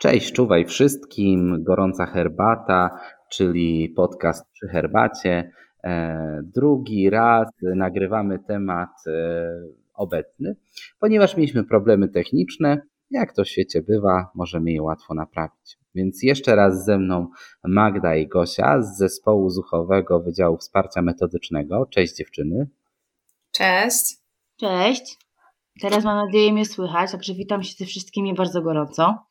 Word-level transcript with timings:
Cześć, 0.00 0.32
czuwaj 0.32 0.64
wszystkim. 0.64 1.64
Gorąca 1.64 2.06
herbata, 2.06 3.00
czyli 3.30 3.88
podcast 3.88 4.50
przy 4.52 4.68
herbacie. 4.68 5.52
E, 5.84 6.40
drugi 6.42 7.10
raz 7.10 7.48
nagrywamy 7.62 8.38
temat 8.38 8.90
e, 9.06 9.12
obecny, 9.94 10.56
ponieważ 11.00 11.36
mieliśmy 11.36 11.64
problemy 11.64 12.08
techniczne. 12.08 12.82
Jak 13.10 13.32
to 13.32 13.44
w 13.44 13.48
świecie 13.48 13.82
bywa, 13.82 14.30
możemy 14.34 14.72
je 14.72 14.82
łatwo 14.82 15.14
naprawić. 15.14 15.78
Więc 15.94 16.22
jeszcze 16.22 16.56
raz 16.56 16.84
ze 16.84 16.98
mną 16.98 17.28
Magda 17.64 18.16
i 18.16 18.28
Gosia 18.28 18.82
z 18.82 18.98
zespołu 18.98 19.50
zuchowego 19.50 20.20
Wydziału 20.20 20.56
Wsparcia 20.56 21.02
Metodycznego. 21.02 21.86
Cześć 21.86 22.16
dziewczyny. 22.16 22.68
Cześć. 23.52 24.16
Cześć. 24.56 25.18
Teraz 25.80 26.04
mam 26.04 26.26
nadzieję 26.26 26.52
mnie 26.52 26.66
słychać, 26.66 27.12
także 27.12 27.34
witam 27.34 27.62
się 27.62 27.74
ze 27.78 27.84
wszystkimi 27.84 28.34
bardzo 28.34 28.62
gorąco. 28.62 29.25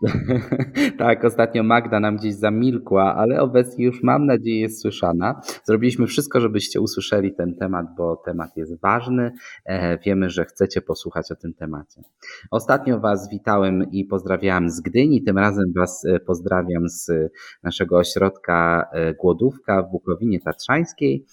tak, 0.98 1.24
ostatnio 1.24 1.62
Magda 1.62 2.00
nam 2.00 2.16
gdzieś 2.16 2.34
zamilkła, 2.34 3.14
ale 3.14 3.40
obecnie 3.40 3.84
już 3.84 4.02
mam 4.02 4.26
nadzieję 4.26 4.60
jest 4.60 4.82
słyszana. 4.82 5.40
Zrobiliśmy 5.64 6.06
wszystko, 6.06 6.40
żebyście 6.40 6.80
usłyszeli 6.80 7.34
ten 7.34 7.54
temat, 7.54 7.86
bo 7.96 8.16
temat 8.16 8.56
jest 8.56 8.80
ważny. 8.80 9.32
E, 9.64 9.98
wiemy, 9.98 10.30
że 10.30 10.44
chcecie 10.44 10.80
posłuchać 10.80 11.32
o 11.32 11.36
tym 11.36 11.54
temacie. 11.54 12.02
Ostatnio 12.50 13.00
Was 13.00 13.30
witałem 13.30 13.90
i 13.90 14.04
pozdrawiałem 14.04 14.70
z 14.70 14.80
Gdyni, 14.80 15.22
tym 15.22 15.38
razem 15.38 15.72
Was 15.76 16.04
e, 16.04 16.20
pozdrawiam 16.20 16.88
z 16.88 17.10
naszego 17.62 17.98
ośrodka 17.98 18.88
e, 18.92 19.14
Głodówka 19.14 19.82
w 19.82 19.90
Bukowinie 19.90 20.40
Tatrzańskiej. 20.40 21.24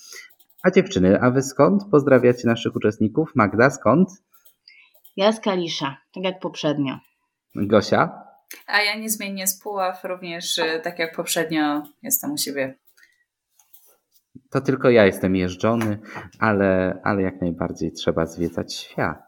A 0.64 0.72
dziewczyny, 0.72 1.22
a 1.22 1.32
Wy 1.32 1.42
skąd 1.42 1.84
pozdrawiacie 1.92 2.48
naszych 2.48 2.76
uczestników? 2.76 3.32
Magda, 3.36 3.70
skąd? 3.70 4.10
Ja 5.18 5.32
z 5.32 5.40
Kalisza, 5.40 5.98
tak 6.14 6.24
jak 6.24 6.40
poprzednio. 6.40 7.00
Gosia? 7.56 8.25
A 8.68 8.82
ja 8.82 8.96
niezmiennie 8.96 9.48
z 9.48 9.60
Puław, 9.60 10.04
również 10.04 10.58
y, 10.58 10.82
tak 10.84 11.00
jak 11.00 11.16
poprzednio 11.16 11.84
jestem 12.04 12.32
u 12.32 12.38
siebie. 12.38 12.76
To 14.50 14.62
tylko 14.62 14.90
ja 14.90 15.06
jestem 15.06 15.36
jeżdżony, 15.36 16.00
ale, 16.40 17.02
ale 17.04 17.22
jak 17.22 17.42
najbardziej 17.42 17.92
trzeba 17.92 18.26
zwiedzać 18.26 18.74
świat. 18.74 19.26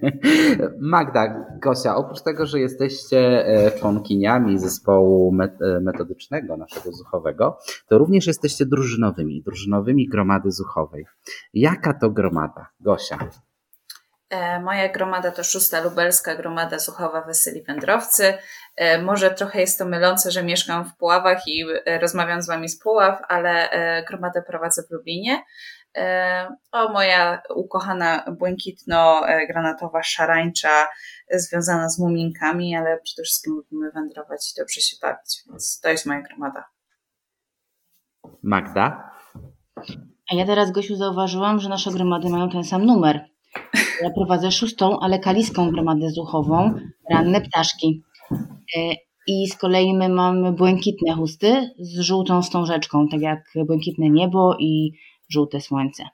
Magda, 0.80 1.46
Gosia, 1.62 1.96
oprócz 1.96 2.22
tego, 2.22 2.46
że 2.46 2.60
jesteście 2.60 3.46
e, 3.46 3.78
członkiniami 3.78 4.58
zespołu 4.58 5.36
e, 5.40 5.80
metodycznego 5.80 6.56
naszego 6.56 6.92
zuchowego, 6.92 7.58
to 7.88 7.98
również 7.98 8.26
jesteście 8.26 8.66
drużynowymi, 8.66 9.42
drużynowymi 9.42 10.08
gromady 10.08 10.50
zuchowej. 10.50 11.04
Jaka 11.54 11.94
to 11.94 12.10
gromada? 12.10 12.66
Gosia. 12.80 13.18
E, 14.32 14.60
moja 14.60 14.88
gromada 14.88 15.30
to 15.30 15.44
szósta 15.44 15.80
lubelska 15.80 16.34
gromada 16.34 16.78
Suchowa 16.78 17.22
Weseli 17.22 17.62
Wędrowcy. 17.62 18.38
E, 18.76 19.02
może 19.02 19.30
trochę 19.30 19.60
jest 19.60 19.78
to 19.78 19.84
mylące, 19.84 20.30
że 20.30 20.42
mieszkam 20.42 20.84
w 20.84 20.96
Puławach 20.96 21.46
i 21.46 21.64
e, 21.86 21.98
rozmawiam 21.98 22.42
z 22.42 22.46
Wami 22.46 22.68
z 22.68 22.78
Puław, 22.78 23.20
ale 23.28 23.70
gromadę 24.08 24.42
prowadzę 24.42 24.82
w 24.82 24.90
Lublinie. 24.90 25.42
O, 26.72 26.92
moja 26.92 27.42
ukochana 27.54 28.24
błękitno-granatowa 28.28 30.02
szarańcza 30.02 30.88
związana 31.30 31.88
z 31.88 31.98
muminkami, 31.98 32.76
ale 32.76 33.00
przede 33.04 33.22
wszystkim 33.22 33.54
lubimy 33.54 33.90
wędrować 33.90 34.52
i 34.52 34.60
dobrze 34.60 34.80
się 34.80 34.96
bawić, 35.02 35.42
więc 35.46 35.80
to 35.80 35.88
jest 35.88 36.06
moja 36.06 36.20
gromada. 36.20 36.64
Magda? 38.42 39.10
A 40.32 40.34
ja 40.34 40.46
teraz, 40.46 40.72
Gosiu, 40.72 40.96
zauważyłam, 40.96 41.60
że 41.60 41.68
nasze 41.68 41.90
gromady 41.90 42.28
mają 42.28 42.50
ten 42.50 42.64
sam 42.64 42.86
numer. 42.86 43.32
Ja 44.02 44.10
prowadzę 44.10 44.50
szóstą, 44.50 45.00
ale 45.00 45.18
kaliską 45.18 45.70
gromadę 45.70 46.10
zuchową, 46.10 46.74
ranne 47.10 47.40
ptaszki. 47.40 48.02
E, 48.76 48.94
I 49.26 49.48
z 49.48 49.56
kolei 49.56 49.94
my 49.94 50.08
mamy 50.08 50.52
błękitne 50.52 51.14
chusty 51.14 51.70
z 51.78 52.00
żółtą 52.00 52.42
wstążeczką, 52.42 53.08
tak 53.08 53.20
jak 53.20 53.44
błękitne 53.66 54.10
niebo 54.10 54.56
i 54.58 54.92
żółte 55.28 55.60
słońce. 55.60 56.04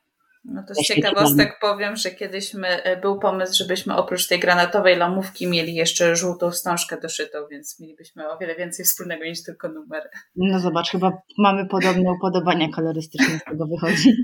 No 0.44 0.62
to 0.69 0.75
z 0.75 0.78
ciekawostek 0.78 1.59
powiem, 1.60 1.97
że 1.97 2.10
kiedyś 2.10 2.54
my, 2.54 2.69
e, 2.69 3.00
był 3.00 3.19
pomysł, 3.19 3.54
żebyśmy 3.59 3.97
oprócz 3.97 4.28
tej 4.28 4.41
granatowej 4.41 4.97
lamówki 4.97 5.47
mieli 5.47 5.75
jeszcze 5.75 6.16
żółtą 6.16 6.50
wstążkę 6.50 7.00
doszytą, 7.00 7.38
więc 7.50 7.81
mielibyśmy 7.81 8.31
o 8.31 8.38
wiele 8.38 8.56
więcej 8.56 8.84
wspólnego 8.84 9.25
niż 9.25 9.43
tylko 9.43 9.69
numer. 9.69 10.03
No 10.37 10.60
zobacz, 10.60 10.91
chyba 10.91 11.12
mamy 11.38 11.66
podobne 11.66 12.12
upodobania 12.12 12.69
kolorystyczne 12.69 13.38
z 13.38 13.44
tego 13.44 13.66
wychodzi. 13.66 14.15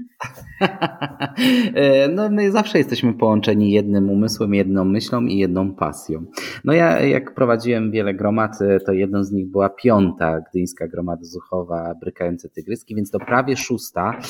E, 1.75 2.09
no 2.09 2.31
my 2.31 2.51
zawsze 2.51 2.79
jesteśmy 2.79 3.15
połączeni 3.15 3.71
jednym 3.73 4.11
umysłem, 4.11 4.55
jedną 4.55 4.85
myślą 4.85 5.23
i 5.23 5.39
jedną 5.39 5.75
pasją. 5.75 6.25
No 6.65 6.73
ja 6.73 7.01
jak 7.01 7.35
prowadziłem 7.35 7.91
wiele 7.91 8.15
gromad, 8.15 8.63
e, 8.63 8.81
to 8.81 8.93
jedną 8.93 9.25
z 9.25 9.33
nich 9.33 9.51
była 9.51 9.69
piąta 9.69 10.41
Gdyńska 10.51 10.89
Gromada 10.89 11.25
Zuchowa 11.25 11.95
Brykające 12.01 12.49
Tygryski, 12.49 12.95
więc 12.95 13.11
to 13.11 13.19
prawie 13.19 13.57
szósta, 13.57 14.21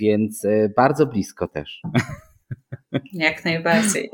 więc 0.00 0.46
bardzo 0.76 1.06
blisko 1.06 1.31
też. 1.48 1.82
Jak 3.12 3.44
najbardziej. 3.44 4.10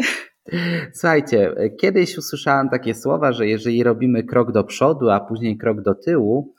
Słuchajcie, 0.93 1.55
kiedyś 1.81 2.19
usłyszałam 2.19 2.69
takie 2.69 2.95
słowa, 2.95 3.33
że 3.33 3.47
jeżeli 3.47 3.83
robimy 3.83 4.25
krok 4.25 4.53
do 4.53 4.65
przodu, 4.65 5.11
a 5.11 5.21
później 5.21 5.59
krok 5.59 5.83
do 5.83 5.95
tyłu, 5.95 6.55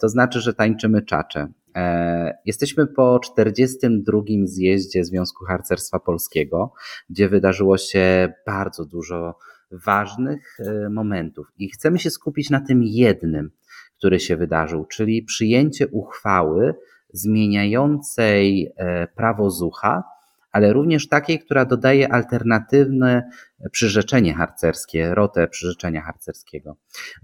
to 0.00 0.08
znaczy, 0.08 0.40
że 0.40 0.54
tańczymy 0.54 1.02
czacze. 1.02 1.48
E, 1.76 2.38
jesteśmy 2.44 2.86
po 2.86 3.18
42. 3.18 4.22
zjeździe 4.44 5.04
Związku 5.04 5.44
Harcerstwa 5.44 5.98
Polskiego, 5.98 6.72
gdzie 7.10 7.28
wydarzyło 7.28 7.78
się 7.78 8.32
bardzo 8.46 8.84
dużo 8.84 9.38
ważnych 9.70 10.56
e, 10.60 10.88
momentów 10.88 11.46
i 11.58 11.70
chcemy 11.70 11.98
się 11.98 12.10
skupić 12.10 12.50
na 12.50 12.60
tym 12.60 12.82
jednym, 12.82 13.50
który 13.98 14.20
się 14.20 14.36
wydarzył, 14.36 14.86
czyli 14.86 15.22
przyjęcie 15.22 15.88
uchwały 15.88 16.74
zmieniającej 17.12 18.72
e, 18.76 19.06
prawo 19.06 19.50
zucha, 19.50 20.04
ale 20.52 20.72
również 20.72 21.08
takiej, 21.08 21.38
która 21.38 21.64
dodaje 21.64 22.12
alternatywne 22.12 23.30
przyrzeczenie 23.72 24.34
harcerskie, 24.34 25.14
rotę 25.14 25.48
przyrzeczenia 25.48 26.02
harcerskiego. 26.02 26.76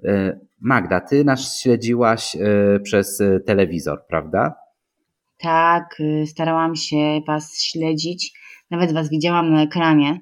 E, 0.05 0.39
Magda, 0.61 1.01
ty 1.01 1.25
nas 1.25 1.61
śledziłaś 1.61 2.37
e, 2.37 2.81
przez 2.81 3.23
telewizor, 3.47 4.07
prawda? 4.09 4.55
Tak, 5.39 6.03
starałam 6.27 6.77
się 6.77 7.21
Was 7.27 7.63
śledzić. 7.63 8.33
Nawet 8.71 8.93
Was 8.93 9.11
widziałam 9.11 9.53
na 9.53 9.63
ekranie. 9.63 10.21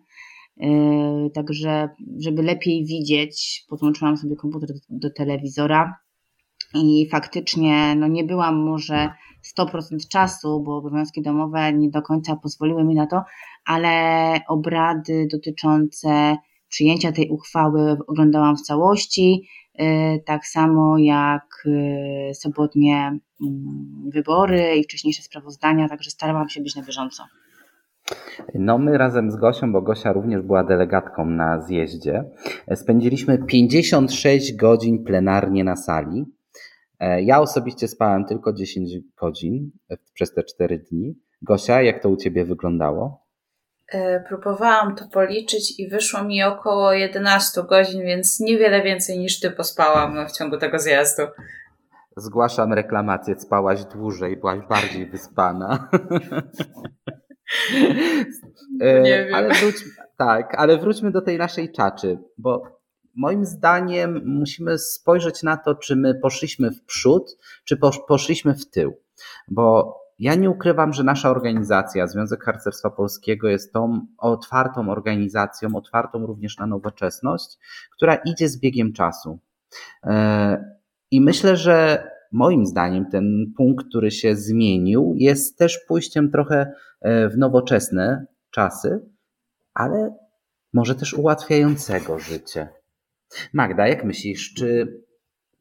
Także, 1.34 1.88
żeby 2.18 2.42
lepiej 2.42 2.84
widzieć, 2.84 3.64
podłączyłam 3.68 4.16
sobie 4.16 4.36
komputer 4.36 4.68
do, 4.68 4.78
do 4.90 5.10
telewizora 5.10 5.96
i 6.74 7.08
faktycznie 7.10 7.94
no 7.94 8.08
nie 8.08 8.24
byłam 8.24 8.56
może 8.56 9.10
100% 9.58 10.08
czasu, 10.08 10.60
bo 10.60 10.76
obowiązki 10.76 11.22
domowe 11.22 11.72
nie 11.72 11.90
do 11.90 12.02
końca 12.02 12.36
pozwoliły 12.36 12.84
mi 12.84 12.94
na 12.94 13.06
to, 13.06 13.22
ale 13.66 13.90
obrady 14.48 15.28
dotyczące 15.32 16.36
przyjęcia 16.68 17.12
tej 17.12 17.28
uchwały 17.30 17.96
oglądałam 18.06 18.56
w 18.56 18.62
całości, 18.62 19.48
y, 19.80 20.22
tak 20.26 20.46
samo 20.46 20.98
jak 20.98 21.66
y, 21.66 22.34
sobotnie 22.34 23.18
mm, 23.42 24.10
wybory 24.12 24.76
i 24.76 24.84
wcześniejsze 24.84 25.22
sprawozdania, 25.22 25.88
także 25.88 26.10
starałam 26.10 26.48
się 26.48 26.60
być 26.60 26.76
na 26.76 26.82
bieżąco. 26.82 27.22
No 28.54 28.78
my 28.78 28.98
razem 28.98 29.30
z 29.30 29.36
Gosią, 29.36 29.72
bo 29.72 29.82
Gosia 29.82 30.12
również 30.12 30.42
była 30.42 30.64
delegatką 30.64 31.26
na 31.26 31.60
zjeździe, 31.60 32.24
spędziliśmy 32.74 33.38
56 33.38 34.52
godzin 34.56 35.04
plenarnie 35.04 35.64
na 35.64 35.76
sali. 35.76 36.24
E, 37.04 37.22
ja 37.22 37.40
osobiście 37.40 37.88
spałem 37.88 38.24
tylko 38.24 38.52
10 38.52 38.90
godzin 39.20 39.70
przez 40.14 40.34
te 40.34 40.42
4 40.42 40.78
dni. 40.78 41.14
Gosia, 41.42 41.82
jak 41.82 42.02
to 42.02 42.08
u 42.08 42.16
Ciebie 42.16 42.44
wyglądało? 42.44 43.26
E, 43.92 44.20
próbowałam 44.20 44.96
to 44.96 45.08
policzyć 45.08 45.80
i 45.80 45.88
wyszło 45.88 46.24
mi 46.24 46.42
około 46.42 46.92
11 46.92 47.62
godzin, 47.62 48.02
więc 48.02 48.40
niewiele 48.40 48.82
więcej 48.82 49.18
niż 49.18 49.40
Ty 49.40 49.50
pospałam 49.50 50.28
w 50.28 50.32
ciągu 50.32 50.58
tego 50.58 50.78
zjazdu. 50.78 51.22
Zgłaszam 52.16 52.72
reklamację, 52.72 53.40
spałaś 53.40 53.84
dłużej, 53.84 54.36
byłaś 54.36 54.60
bardziej 54.68 55.06
wyspana. 55.06 55.78
E, 58.80 59.00
Nie 59.00 59.24
wiem. 59.24 59.34
Ale 59.34 59.48
wróć, 59.54 59.76
tak, 60.16 60.54
ale 60.54 60.78
wróćmy 60.78 61.10
do 61.10 61.22
tej 61.22 61.38
naszej 61.38 61.72
czaczy, 61.72 62.18
bo 62.38 62.62
moim 63.16 63.44
zdaniem 63.44 64.22
musimy 64.24 64.78
spojrzeć 64.78 65.42
na 65.42 65.56
to, 65.56 65.74
czy 65.74 65.96
my 65.96 66.14
poszliśmy 66.14 66.70
w 66.70 66.84
przód, 66.84 67.38
czy 67.64 67.76
poszliśmy 68.08 68.54
w 68.54 68.70
tył. 68.70 68.96
Bo 69.48 69.94
ja 70.18 70.34
nie 70.34 70.50
ukrywam, 70.50 70.92
że 70.92 71.04
nasza 71.04 71.30
organizacja, 71.30 72.06
Związek 72.06 72.44
Harcerstwa 72.44 72.90
Polskiego, 72.90 73.48
jest 73.48 73.72
tą 73.72 74.06
otwartą 74.18 74.90
organizacją, 74.90 75.76
otwartą 75.76 76.26
również 76.26 76.58
na 76.58 76.66
nowoczesność, 76.66 77.58
która 77.90 78.14
idzie 78.14 78.48
z 78.48 78.60
biegiem 78.60 78.92
czasu. 78.92 79.38
E, 80.04 80.74
I 81.10 81.20
myślę, 81.20 81.56
że 81.56 82.06
moim 82.32 82.66
zdaniem 82.66 83.06
ten 83.10 83.52
punkt, 83.56 83.88
który 83.88 84.10
się 84.10 84.36
zmienił, 84.36 85.14
jest 85.16 85.58
też 85.58 85.78
pójściem 85.88 86.30
trochę 86.30 86.72
e, 87.00 87.28
w 87.28 87.38
nowoczesne 87.38 88.26
czasy, 88.50 89.00
ale 89.74 90.14
może 90.72 90.94
też 90.94 91.14
ułatwiającego 91.14 92.18
życie. 92.18 92.68
Magda, 93.52 93.88
jak 93.88 94.04
myślisz, 94.04 94.54
czy 94.54 94.98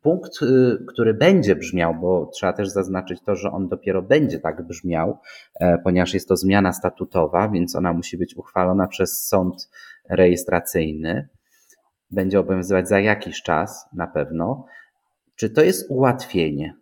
punkt, 0.04 0.42
y, 0.42 0.86
który 0.88 1.14
będzie 1.14 1.56
brzmiał, 1.56 1.96
bo 2.02 2.26
trzeba 2.26 2.54
też 2.54 2.70
zaznaczyć 2.70 3.22
to, 3.22 3.36
że 3.36 3.52
on 3.52 3.68
dopiero 3.68 4.02
będzie 4.02 4.40
tak 4.40 4.68
brzmiał, 4.68 5.20
e, 5.60 5.78
ponieważ 5.78 6.14
jest 6.14 6.28
to 6.28 6.36
zmiana 6.36 6.74
statutowa, 6.74 7.50
więc 7.50 7.76
ona 7.76 7.94
musi 7.94 8.18
być 8.18 8.36
uchwalona 8.36 8.88
przez 8.88 9.28
sąd 9.28 9.70
rejestracyjny. 10.10 11.30
Będzie 12.12 12.40
obowiązywać 12.40 12.88
za 12.88 13.00
jakiś 13.00 13.42
czas 13.42 13.90
na 13.94 14.08
pewno. 14.08 14.66
Czy 15.36 15.50
to 15.50 15.62
jest 15.62 15.92
ułatwienie? 15.92 16.76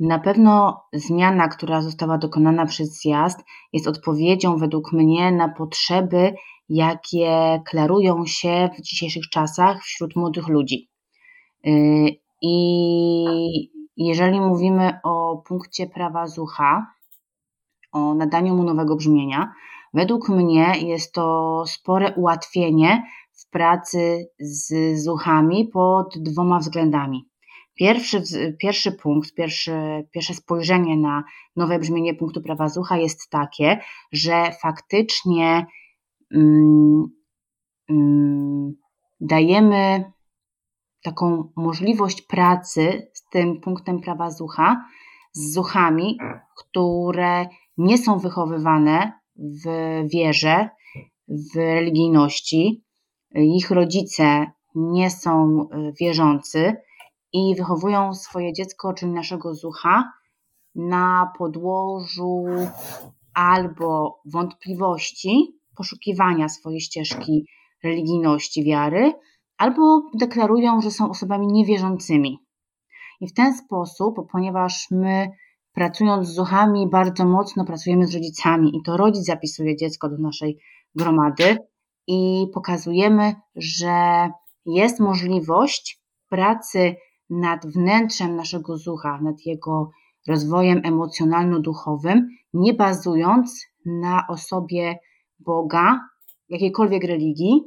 Na 0.00 0.18
pewno 0.18 0.82
zmiana, 0.92 1.48
która 1.48 1.82
została 1.82 2.18
dokonana 2.18 2.66
przez 2.66 3.00
zjazd, 3.00 3.38
jest 3.72 3.88
odpowiedzią 3.88 4.56
według 4.56 4.92
mnie 4.92 5.32
na 5.32 5.48
potrzeby, 5.48 6.34
jakie 6.68 7.62
klarują 7.66 8.26
się 8.26 8.68
w 8.78 8.82
dzisiejszych 8.82 9.28
czasach 9.28 9.82
wśród 9.82 10.16
młodych 10.16 10.48
ludzi. 10.48 10.90
Y, 11.66 12.08
I 12.42 13.70
jeżeli 13.96 14.40
mówimy 14.40 14.98
o 15.04 15.42
punkcie 15.46 15.86
prawa 15.86 16.26
Zucha, 16.26 16.86
o 17.92 18.14
nadaniu 18.14 18.54
mu 18.54 18.62
nowego 18.62 18.96
brzmienia, 18.96 19.52
według 19.94 20.28
mnie 20.28 20.72
jest 20.80 21.12
to 21.12 21.64
spore 21.66 22.14
ułatwienie 22.14 23.02
w 23.32 23.50
pracy 23.50 24.28
z 24.38 24.98
Zuchami 25.04 25.68
pod 25.68 26.18
dwoma 26.18 26.58
względami. 26.58 27.28
Pierwszy, 27.74 28.22
pierwszy 28.60 28.92
punkt, 28.92 29.34
pierwszy, 29.34 29.72
pierwsze 30.10 30.34
spojrzenie 30.34 30.96
na 30.96 31.24
nowe 31.56 31.78
brzmienie 31.78 32.14
punktu 32.14 32.42
prawa 32.42 32.68
Zucha 32.68 32.96
jest 32.96 33.30
takie, 33.30 33.80
że 34.12 34.52
faktycznie 34.62 35.66
dajemy 39.20 40.12
taką 41.02 41.52
możliwość 41.56 42.22
pracy 42.22 43.10
z 43.14 43.28
tym 43.28 43.60
punktem 43.60 44.00
prawa 44.00 44.30
zucha, 44.30 44.84
z 45.32 45.52
zuchami, 45.54 46.18
które 46.56 47.46
nie 47.78 47.98
są 47.98 48.18
wychowywane 48.18 49.12
w 49.36 49.66
wierze, 50.12 50.68
w 51.28 51.56
religijności. 51.56 52.84
Ich 53.34 53.70
rodzice 53.70 54.46
nie 54.74 55.10
są 55.10 55.60
e, 55.70 55.92
wierzący 56.00 56.76
i 57.32 57.54
wychowują 57.58 58.14
swoje 58.14 58.52
dziecko, 58.52 58.94
czyli 58.94 59.12
naszego 59.12 59.54
zucha, 59.54 60.12
na 60.74 61.32
podłożu 61.38 62.44
albo 63.34 64.20
wątpliwości, 64.24 65.58
poszukiwania 65.76 66.48
swojej 66.48 66.80
ścieżki 66.80 67.46
religijności, 67.84 68.64
wiary, 68.64 69.12
albo 69.58 70.02
deklarują, 70.14 70.80
że 70.80 70.90
są 70.90 71.10
osobami 71.10 71.46
niewierzącymi. 71.46 72.38
I 73.20 73.28
w 73.28 73.34
ten 73.34 73.56
sposób, 73.56 74.16
ponieważ 74.32 74.86
my 74.90 75.30
pracując 75.72 76.28
z 76.28 76.34
zuchami 76.34 76.88
bardzo 76.88 77.24
mocno 77.24 77.64
pracujemy 77.64 78.06
z 78.06 78.14
rodzicami 78.14 78.76
i 78.76 78.82
to 78.82 78.96
rodzic 78.96 79.24
zapisuje 79.24 79.76
dziecko 79.76 80.08
do 80.08 80.18
naszej 80.18 80.58
gromady 80.94 81.58
i 82.06 82.46
pokazujemy, 82.54 83.34
że 83.56 84.28
jest 84.66 85.00
możliwość 85.00 86.02
pracy 86.28 86.94
nad 87.30 87.66
wnętrzem 87.66 88.36
naszego 88.36 88.78
zucha, 88.78 89.20
nad 89.22 89.46
jego 89.46 89.90
rozwojem 90.28 90.82
emocjonalno-duchowym, 90.82 92.26
nie 92.54 92.74
bazując 92.74 93.66
na 93.86 94.26
osobie 94.28 94.98
Boga, 95.38 96.08
jakiejkolwiek 96.48 97.04
religii, 97.04 97.62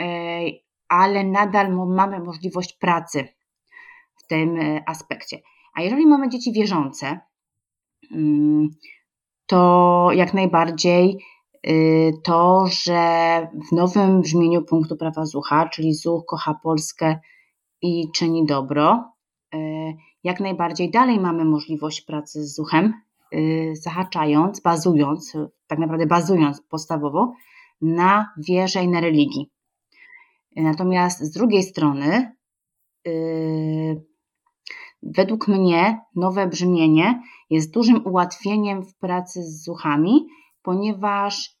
e, 0.00 0.40
ale 0.88 1.24
nadal 1.24 1.72
mamy 1.86 2.20
możliwość 2.20 2.72
pracy 2.72 3.28
w 4.16 4.26
tym 4.26 4.60
e, 4.60 4.82
aspekcie. 4.86 5.38
A 5.74 5.82
jeżeli 5.82 6.06
mamy 6.06 6.28
dzieci 6.28 6.52
wierzące, 6.52 7.20
mm, 8.12 8.68
to 9.46 10.08
jak 10.12 10.34
najbardziej 10.34 11.18
y, 11.66 12.12
to, 12.24 12.64
że 12.66 13.00
w 13.70 13.72
nowym 13.72 14.20
brzmieniu 14.20 14.62
punktu 14.62 14.96
prawa 14.96 15.26
Zucha, 15.26 15.68
czyli 15.68 15.94
Zuch 15.94 16.24
kocha 16.26 16.54
Polskę 16.62 17.18
i 17.82 18.10
czyni 18.14 18.46
dobro, 18.46 19.12
y, 19.54 19.58
jak 20.24 20.40
najbardziej 20.40 20.90
dalej 20.90 21.20
mamy 21.20 21.44
możliwość 21.44 22.00
pracy 22.00 22.46
z 22.46 22.54
Zuchem, 22.54 22.94
zahaczając, 23.72 24.60
bazując, 24.60 25.36
tak 25.66 25.78
naprawdę 25.78 26.06
bazując 26.06 26.60
podstawowo 26.60 27.32
na 27.80 28.32
wierze 28.48 28.84
i 28.84 28.88
na 28.88 29.00
religii. 29.00 29.50
Natomiast 30.56 31.20
z 31.20 31.30
drugiej 31.30 31.62
strony, 31.62 32.36
yy, 33.04 34.04
według 35.02 35.48
mnie 35.48 36.00
nowe 36.16 36.46
brzmienie 36.46 37.22
jest 37.50 37.74
dużym 37.74 38.06
ułatwieniem 38.06 38.82
w 38.82 38.98
pracy 38.98 39.42
z 39.42 39.64
zuchami, 39.64 40.26
ponieważ 40.62 41.56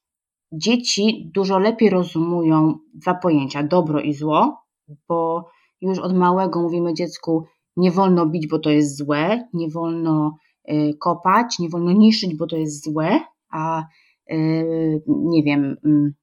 dzieci 0.52 1.30
dużo 1.34 1.58
lepiej 1.58 1.90
rozumują 1.90 2.78
dwa 2.94 3.14
pojęcia 3.14 3.62
dobro 3.62 4.00
i 4.00 4.14
zło, 4.14 4.62
bo 5.08 5.48
już 5.80 5.98
od 5.98 6.14
małego 6.16 6.62
mówimy 6.62 6.94
dziecku, 6.94 7.44
nie 7.76 7.90
wolno 7.90 8.26
bić, 8.26 8.46
bo 8.46 8.58
to 8.58 8.70
jest 8.70 8.96
złe, 8.96 9.48
nie 9.52 9.70
wolno 9.70 10.36
y, 10.36 10.51
kopać, 10.98 11.58
nie 11.58 11.68
wolno 11.68 11.92
niszczyć, 11.92 12.36
bo 12.36 12.46
to 12.46 12.56
jest 12.56 12.84
złe, 12.84 13.20
a 13.50 13.84
y, 14.32 15.02
nie 15.06 15.42
wiem, 15.42 15.76
mm, 15.84 16.14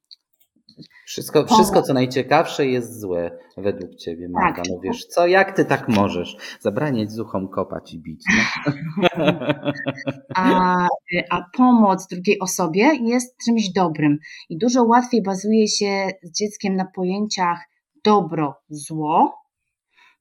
wszystko, 1.06 1.46
wszystko, 1.46 1.82
co 1.82 1.94
najciekawsze, 1.94 2.66
jest 2.66 3.00
złe 3.00 3.40
według 3.58 3.96
ciebie, 3.96 4.30
Magda. 4.30 4.62
Tak. 4.62 4.72
No 4.72 4.80
wiesz 4.80 5.06
co, 5.06 5.28
jak 5.28 5.56
ty 5.56 5.66
tak 5.66 5.90
możesz 5.90 6.38
zabraniać 6.60 7.12
zuchom 7.12 7.48
kopać 7.48 7.94
i 7.94 8.00
bić? 8.00 8.24
No? 8.36 8.74
A, 10.36 10.88
a 11.30 11.46
pomoc 11.58 12.08
drugiej 12.08 12.40
osobie 12.40 12.90
jest 13.02 13.38
czymś 13.46 13.70
dobrym 13.70 14.18
i 14.50 14.58
dużo 14.58 14.84
łatwiej 14.84 15.24
bazuje 15.24 15.68
się 15.68 16.08
z 16.24 16.32
dzieckiem 16.32 16.76
na 16.76 16.86
pojęciach 16.86 17.70
dobro, 18.04 18.56
zło, 18.70 19.42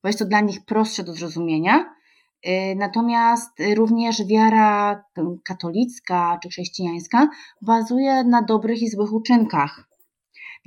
bo 0.03 0.09
jest 0.09 0.19
to 0.19 0.25
dla 0.25 0.41
nich 0.41 0.64
prostsze 0.64 1.05
do 1.05 1.12
zrozumienia. 1.12 1.98
Y, 2.46 2.76
natomiast 2.76 3.50
również 3.76 4.26
wiara 4.26 5.05
katolicka 5.44 6.38
czy 6.43 6.49
chrześcijańska 6.49 7.29
bazuje 7.62 8.25
na 8.25 8.43
dobrych 8.43 8.82
i 8.82 8.88
złych 8.88 9.12
uczynkach 9.12 9.88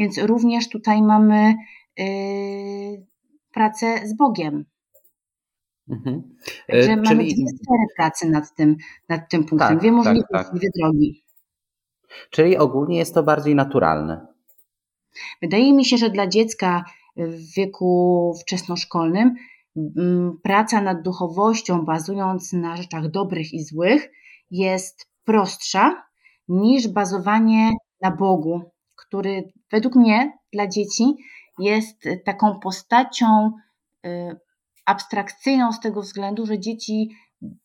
więc 0.02 0.18
również 0.18 0.70
tutaj 0.70 1.02
mamy 1.02 1.56
yy, 1.98 3.06
pracę 3.54 4.08
z 4.08 4.14
Bogiem. 4.14 4.66
Mhm. 5.90 6.36
Także 6.68 6.88
Czyli... 6.88 7.02
mamy 7.02 7.24
dwie 7.24 7.48
sfery 7.48 7.86
pracy 7.98 8.30
nad 8.30 8.56
tym, 8.56 8.78
nad 9.10 9.30
tym 9.30 9.44
punktem, 9.46 9.70
tak, 9.70 9.80
dwie 9.80 9.90
tak, 9.90 9.96
możliwości, 9.96 10.34
tak, 10.34 10.46
tak. 10.48 10.56
dwie 10.56 10.70
drogi. 10.76 11.24
Czyli 12.30 12.58
ogólnie 12.58 12.98
jest 12.98 13.14
to 13.14 13.24
bardziej 13.24 13.56
naturalne. 13.56 14.28
Wydaje 15.42 15.74
mi 15.74 15.86
się, 15.86 15.98
że 15.98 16.10
dla 16.10 16.28
dziecka 16.28 16.84
w 17.18 17.56
wieku 17.56 18.34
wczesnoszkolnym 18.42 19.36
praca 20.44 20.82
nad 20.82 21.02
duchowością, 21.02 21.86
bazując 21.86 22.54
na 22.54 22.78
rzeczach 22.78 23.12
dobrych 23.12 23.54
i 23.54 23.64
złych, 23.64 24.12
jest 24.52 25.08
prostsza 25.26 26.04
niż 26.48 26.88
bazowanie 26.88 27.72
na 28.02 28.12
Bogu, 28.12 28.62
który 28.96 29.44
według 29.72 29.96
mnie 29.96 30.34
dla 30.54 30.68
dzieci 30.68 31.04
jest 31.60 32.04
taką 32.26 32.60
postacią 32.60 33.52
y, 34.06 34.40
abstrakcyjną 34.86 35.72
z 35.72 35.80
tego 35.80 36.02
względu, 36.02 36.46
że 36.46 36.60
dzieci 36.60 37.10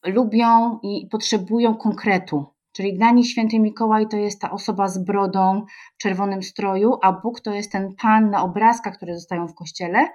lubią 0.05 0.79
i 0.83 1.09
potrzebują 1.11 1.75
konkretu. 1.75 2.47
Czyli 2.73 2.95
dla 2.95 3.11
nich 3.11 3.31
święty 3.31 3.59
Mikołaj 3.59 4.09
to 4.09 4.17
jest 4.17 4.41
ta 4.41 4.51
osoba 4.51 4.89
z 4.89 5.05
brodą 5.05 5.65
w 5.95 6.03
czerwonym 6.03 6.43
stroju, 6.43 6.99
a 7.03 7.13
Bóg 7.13 7.41
to 7.41 7.55
jest 7.55 7.73
ten 7.73 7.95
pan 8.03 8.31
na 8.31 8.43
obrazkach, 8.43 8.97
które 8.97 9.15
zostają 9.15 9.49
w 9.49 9.55
kościele 9.55 10.09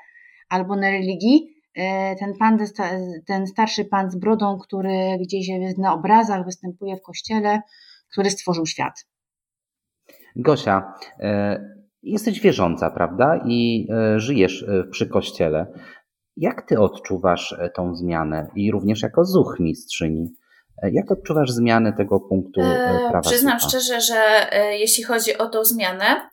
albo 0.50 0.76
na 0.76 0.90
religii. 0.90 1.61
Y, 1.78 1.82
ten 2.20 2.34
pan, 2.40 2.58
ten 3.28 3.48
starszy 3.48 3.86
pan 3.86 4.12
z 4.12 4.16
brodą, 4.16 4.58
który 4.58 5.18
gdzieś 5.22 5.48
na 5.78 5.94
obrazach 5.94 6.46
występuje 6.46 6.98
w 6.98 7.02
kościele, 7.02 7.62
który 8.12 8.30
stworzył 8.30 8.66
świat. 8.66 9.06
Gosia, 10.36 10.94
e, 11.20 11.60
jesteś 12.04 12.40
wierząca, 12.40 12.90
prawda? 12.90 13.40
I 13.46 13.88
e, 13.92 14.20
żyjesz 14.20 14.64
e, 14.64 14.84
przy 14.84 15.08
kościele. 15.08 15.68
Jak 16.38 16.68
ty 16.68 16.80
odczuwasz 16.80 17.56
tą 17.76 17.96
zmianę 17.96 18.48
i 18.56 18.72
również 18.72 19.02
jako 19.02 19.26
zuch 19.26 19.58
mistrzyni? 19.60 20.34
Jak 20.92 21.12
odczuwasz 21.12 21.52
zmianę 21.52 21.94
tego 21.94 22.20
punktu 22.20 22.62
prawa? 23.10 23.22
Przyznam 23.22 23.60
szczerze, 23.60 24.02
że 24.02 24.50
jeśli 24.80 25.04
chodzi 25.04 25.38
o 25.38 25.50
tą 25.50 25.64
zmianę, 25.64 26.30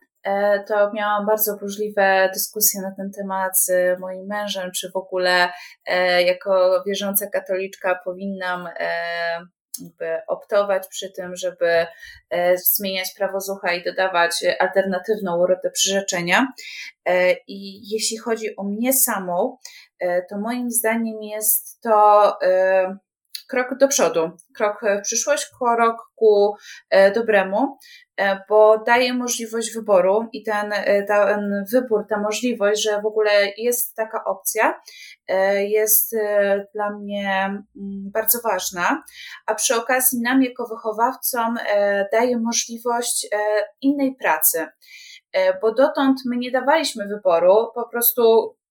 to 0.68 0.92
miałam 0.94 1.26
bardzo 1.26 1.56
burzliwe 1.56 2.30
dyskusje 2.34 2.80
na 2.82 2.94
ten 2.96 3.10
temat 3.16 3.60
z 3.60 3.98
moim 4.00 4.26
mężem, 4.26 4.70
czy 4.76 4.90
w 4.90 4.96
ogóle 4.96 5.48
jako 6.26 6.82
wierząca 6.86 7.26
katoliczka 7.26 8.00
powinnam 8.04 8.68
jakby 9.82 10.20
optować 10.28 10.88
przy 10.88 11.12
tym, 11.12 11.36
żeby 11.36 11.86
zmieniać 12.56 13.14
prawo 13.16 13.40
zucha 13.40 13.72
i 13.72 13.84
dodawać 13.84 14.44
alternatywną 14.58 15.38
urotę 15.38 15.70
przyrzeczenia. 15.70 16.46
I 17.46 17.90
jeśli 17.92 18.18
chodzi 18.18 18.56
o 18.56 18.64
mnie 18.64 18.92
samą, 18.92 19.56
to 20.30 20.38
moim 20.38 20.70
zdaniem 20.70 21.22
jest 21.22 21.80
to 21.80 22.38
krok 23.48 23.78
do 23.78 23.88
przodu, 23.88 24.30
krok 24.54 24.80
w 24.98 25.02
przyszłość, 25.02 25.50
krok 25.58 25.96
ku 26.14 26.54
e, 26.90 27.10
dobremu, 27.12 27.78
e, 28.16 28.40
bo 28.48 28.78
daje 28.86 29.14
możliwość 29.14 29.74
wyboru 29.74 30.28
i 30.32 30.42
ten, 30.42 30.72
e, 30.72 31.02
ten 31.02 31.64
wybór, 31.72 32.06
ta 32.08 32.20
możliwość, 32.20 32.82
że 32.82 33.00
w 33.02 33.06
ogóle 33.06 33.30
jest 33.56 33.96
taka 33.96 34.24
opcja, 34.24 34.80
jest 35.58 36.16
dla 36.74 36.90
mnie 36.90 37.44
mm, 37.44 37.64
bardzo 38.12 38.38
ważna, 38.44 39.02
a 39.46 39.54
przy 39.54 39.76
okazji 39.76 40.20
nam 40.22 40.42
jako 40.42 40.66
wychowawcom 40.66 41.56
daje 42.12 42.38
możliwość 42.38 43.28
innej 43.80 44.16
pracy. 44.16 44.66
Bo 45.62 45.74
dotąd 45.74 46.20
my 46.26 46.36
nie 46.36 46.50
dawaliśmy 46.50 47.08
wyboru, 47.08 47.54
po 47.74 47.88
prostu 47.88 48.54
E, 48.58 48.67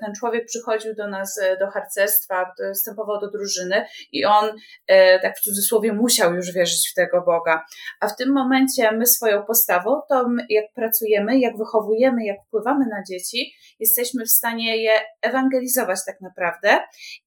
ten 0.00 0.14
człowiek 0.18 0.46
przychodził 0.46 0.94
do 0.94 1.08
nas 1.08 1.38
e, 1.38 1.56
do 1.56 1.66
harcerstwa, 1.70 2.52
wstępował 2.74 3.20
do 3.20 3.30
drużyny 3.30 3.84
i 4.12 4.24
on, 4.24 4.50
e, 4.86 5.20
tak 5.20 5.38
w 5.38 5.40
cudzysłowie, 5.40 5.92
musiał 5.92 6.34
już 6.34 6.52
wierzyć 6.52 6.90
w 6.90 6.94
tego 6.94 7.22
Boga. 7.22 7.64
A 8.00 8.08
w 8.08 8.16
tym 8.16 8.32
momencie 8.32 8.92
my 8.92 9.06
swoją 9.06 9.42
postawą, 9.42 10.00
to 10.08 10.26
jak 10.48 10.64
pracujemy, 10.74 11.38
jak 11.38 11.56
wychowujemy, 11.58 12.24
jak 12.24 12.36
wpływamy 12.46 12.86
na 12.86 13.02
dzieci, 13.10 13.52
jesteśmy 13.80 14.24
w 14.24 14.30
stanie 14.30 14.82
je 14.82 14.92
ewangelizować 15.22 15.98
tak 16.06 16.20
naprawdę 16.20 16.78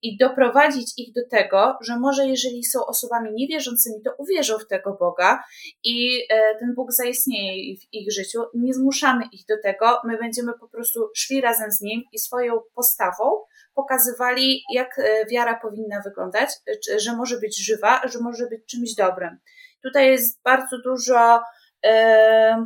i 0.01 0.17
doprowadzić 0.17 0.93
ich 0.97 1.13
do 1.13 1.21
tego, 1.29 1.77
że 1.81 1.99
może 1.99 2.27
jeżeli 2.27 2.63
są 2.63 2.85
osobami 2.85 3.29
niewierzącymi, 3.33 4.01
to 4.05 4.11
uwierzą 4.17 4.57
w 4.57 4.67
tego 4.67 4.97
Boga 4.99 5.43
i 5.83 6.27
ten 6.59 6.73
Bóg 6.75 6.91
zaistnieje 6.91 7.77
w 7.77 7.93
ich 7.93 8.11
życiu. 8.11 8.39
Nie 8.53 8.73
zmuszamy 8.73 9.23
ich 9.31 9.45
do 9.45 9.55
tego, 9.63 9.99
my 10.03 10.17
będziemy 10.17 10.53
po 10.59 10.67
prostu 10.67 11.09
szli 11.15 11.41
razem 11.41 11.71
z 11.71 11.81
nim 11.81 12.03
i 12.11 12.19
swoją 12.19 12.59
postawą 12.75 13.43
pokazywali, 13.73 14.63
jak 14.73 14.99
e, 14.99 15.25
wiara 15.25 15.59
powinna 15.59 16.01
wyglądać, 16.01 16.49
że 16.97 17.15
może 17.15 17.37
być 17.37 17.65
żywa, 17.65 18.01
że 18.07 18.19
może 18.19 18.47
być 18.47 18.65
czymś 18.65 18.95
dobrym. 18.95 19.39
Tutaj 19.83 20.07
jest 20.07 20.41
bardzo 20.43 20.77
dużo 20.85 21.41
e, 21.85 22.65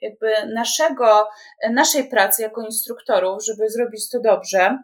jakby 0.00 0.32
naszego, 0.54 1.28
naszej 1.70 2.08
pracy 2.08 2.42
jako 2.42 2.62
instruktorów, 2.62 3.44
żeby 3.44 3.70
zrobić 3.70 4.10
to 4.10 4.20
dobrze, 4.20 4.78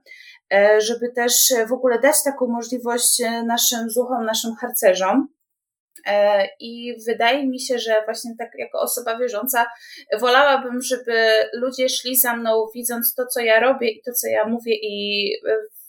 e, 0.55 0.81
żeby 0.81 1.13
też 1.13 1.53
w 1.69 1.73
ogóle 1.73 1.99
dać 1.99 2.17
taką 2.25 2.47
możliwość 2.47 3.23
naszym 3.47 3.91
zuchom, 3.91 4.25
naszym 4.25 4.55
harcerzom, 4.55 5.29
E, 5.29 5.42
I 6.61 6.95
wydaje 7.07 7.47
mi 7.47 7.61
się, 7.61 7.79
że 7.79 8.03
właśnie 8.05 8.31
tak 8.39 8.51
jako 8.55 8.81
osoba 8.81 9.19
wierząca 9.19 9.67
wolałabym, 10.21 10.83
żeby 10.83 11.27
ludzie 11.53 11.89
szli 11.89 12.17
za 12.17 12.37
mną, 12.37 12.67
widząc 12.75 13.15
to, 13.15 13.27
co 13.27 13.41
ja 13.41 13.61
robię 13.61 13.91
i 13.91 14.03
to, 14.03 14.13
co 14.13 14.29
ja 14.29 14.47
mówię 14.47 14.75
i 14.83 15.29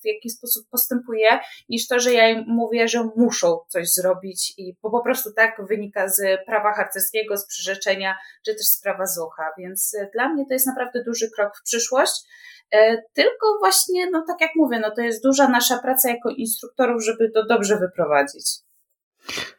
w 0.03 0.05
jaki 0.05 0.29
sposób 0.29 0.69
postępuję, 0.69 1.39
niż 1.69 1.87
to, 1.87 1.99
że 1.99 2.13
ja 2.13 2.29
im 2.29 2.43
mówię, 2.47 2.87
że 2.87 3.09
muszą 3.15 3.59
coś 3.67 3.93
zrobić 3.93 4.53
i 4.57 4.75
bo 4.81 4.91
po 4.91 5.03
prostu 5.03 5.33
tak 5.33 5.61
wynika 5.67 6.07
z 6.07 6.45
prawa 6.45 6.73
harcerskiego, 6.73 7.37
z 7.37 7.47
przyrzeczenia, 7.47 8.15
czy 8.45 8.55
też 8.55 8.65
z 8.65 8.81
prawa 8.81 9.05
zucha. 9.05 9.43
Więc 9.57 9.95
dla 10.13 10.29
mnie 10.29 10.45
to 10.47 10.53
jest 10.53 10.67
naprawdę 10.67 11.03
duży 11.03 11.31
krok 11.35 11.57
w 11.57 11.63
przyszłość. 11.63 12.13
E, 12.71 13.01
tylko 13.13 13.57
właśnie, 13.59 14.09
no 14.09 14.23
tak 14.27 14.41
jak 14.41 14.51
mówię, 14.55 14.79
no 14.79 14.91
to 14.95 15.01
jest 15.01 15.23
duża 15.23 15.47
nasza 15.47 15.79
praca 15.79 16.09
jako 16.09 16.29
instruktorów, 16.29 17.03
żeby 17.03 17.31
to 17.31 17.45
dobrze 17.45 17.77
wyprowadzić. 17.77 18.45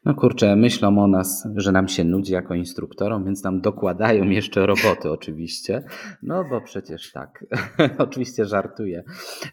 No 0.04 0.14
kurczę, 0.14 0.56
myślą 0.56 0.98
o 0.98 1.06
nas, 1.06 1.48
że 1.56 1.72
nam 1.72 1.88
się 1.88 2.04
nudzi 2.04 2.32
jako 2.32 2.54
instruktorom, 2.54 3.24
więc 3.24 3.44
nam 3.44 3.60
dokładają 3.60 4.24
jeszcze 4.40 4.66
roboty 4.66 5.10
oczywiście. 5.10 5.82
No 6.22 6.44
bo 6.50 6.60
przecież 6.60 7.12
tak, 7.12 7.44
oczywiście 7.98 8.44
żartuję. 8.44 9.04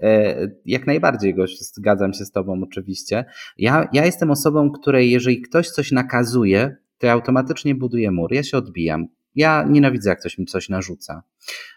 E, 0.01 0.37
jak 0.65 0.87
najbardziej, 0.87 1.35
gość, 1.35 1.73
zgadzam 1.75 2.13
się 2.13 2.25
z 2.25 2.31
tobą 2.31 2.61
oczywiście. 2.63 3.25
Ja, 3.57 3.89
ja 3.93 4.05
jestem 4.05 4.31
osobą, 4.31 4.71
której 4.71 5.11
jeżeli 5.11 5.41
ktoś 5.41 5.69
coś 5.69 5.91
nakazuje, 5.91 6.75
to 6.97 7.07
ja 7.07 7.13
automatycznie 7.13 7.75
buduję 7.75 8.11
mur, 8.11 8.33
ja 8.33 8.43
się 8.43 8.57
odbijam. 8.57 9.07
Ja 9.35 9.65
nienawidzę, 9.69 10.09
jak 10.09 10.19
ktoś 10.19 10.37
mi 10.37 10.45
coś 10.45 10.69
narzuca. 10.69 11.23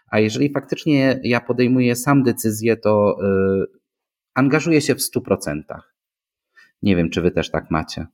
A 0.07 0.19
jeżeli 0.19 0.53
faktycznie 0.53 1.19
ja 1.23 1.39
podejmuję 1.39 1.95
sam 1.95 2.23
decyzję, 2.23 2.77
to 2.77 3.17
yy, 3.21 3.65
angażuję 4.33 4.81
się 4.81 4.95
w 4.95 5.01
stu 5.01 5.21
procentach. 5.21 5.95
Nie 6.81 6.95
wiem, 6.95 7.09
czy 7.09 7.21
wy 7.21 7.31
też 7.31 7.51
tak 7.51 7.71
macie. 7.71 8.07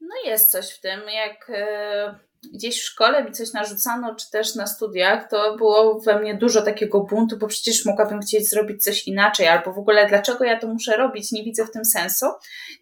No 0.00 0.14
jest 0.28 0.52
coś 0.52 0.70
w 0.70 0.80
tym, 0.80 1.00
jak 1.08 1.50
e, 1.50 2.18
gdzieś 2.54 2.80
w 2.80 2.84
szkole 2.84 3.24
mi 3.24 3.32
coś 3.32 3.52
narzucano, 3.52 4.14
czy 4.14 4.30
też 4.30 4.54
na 4.54 4.66
studiach, 4.66 5.28
to 5.28 5.56
było 5.56 6.00
we 6.00 6.20
mnie 6.20 6.34
dużo 6.34 6.62
takiego 6.62 7.00
buntu, 7.00 7.36
bo 7.36 7.46
przecież 7.46 7.84
mogłabym 7.84 8.20
chcieć 8.20 8.50
zrobić 8.50 8.84
coś 8.84 9.06
inaczej, 9.06 9.48
albo 9.48 9.72
w 9.72 9.78
ogóle 9.78 10.06
dlaczego 10.06 10.44
ja 10.44 10.58
to 10.60 10.66
muszę 10.66 10.96
robić, 10.96 11.32
nie 11.32 11.44
widzę 11.44 11.66
w 11.66 11.70
tym 11.70 11.84
sensu. 11.84 12.26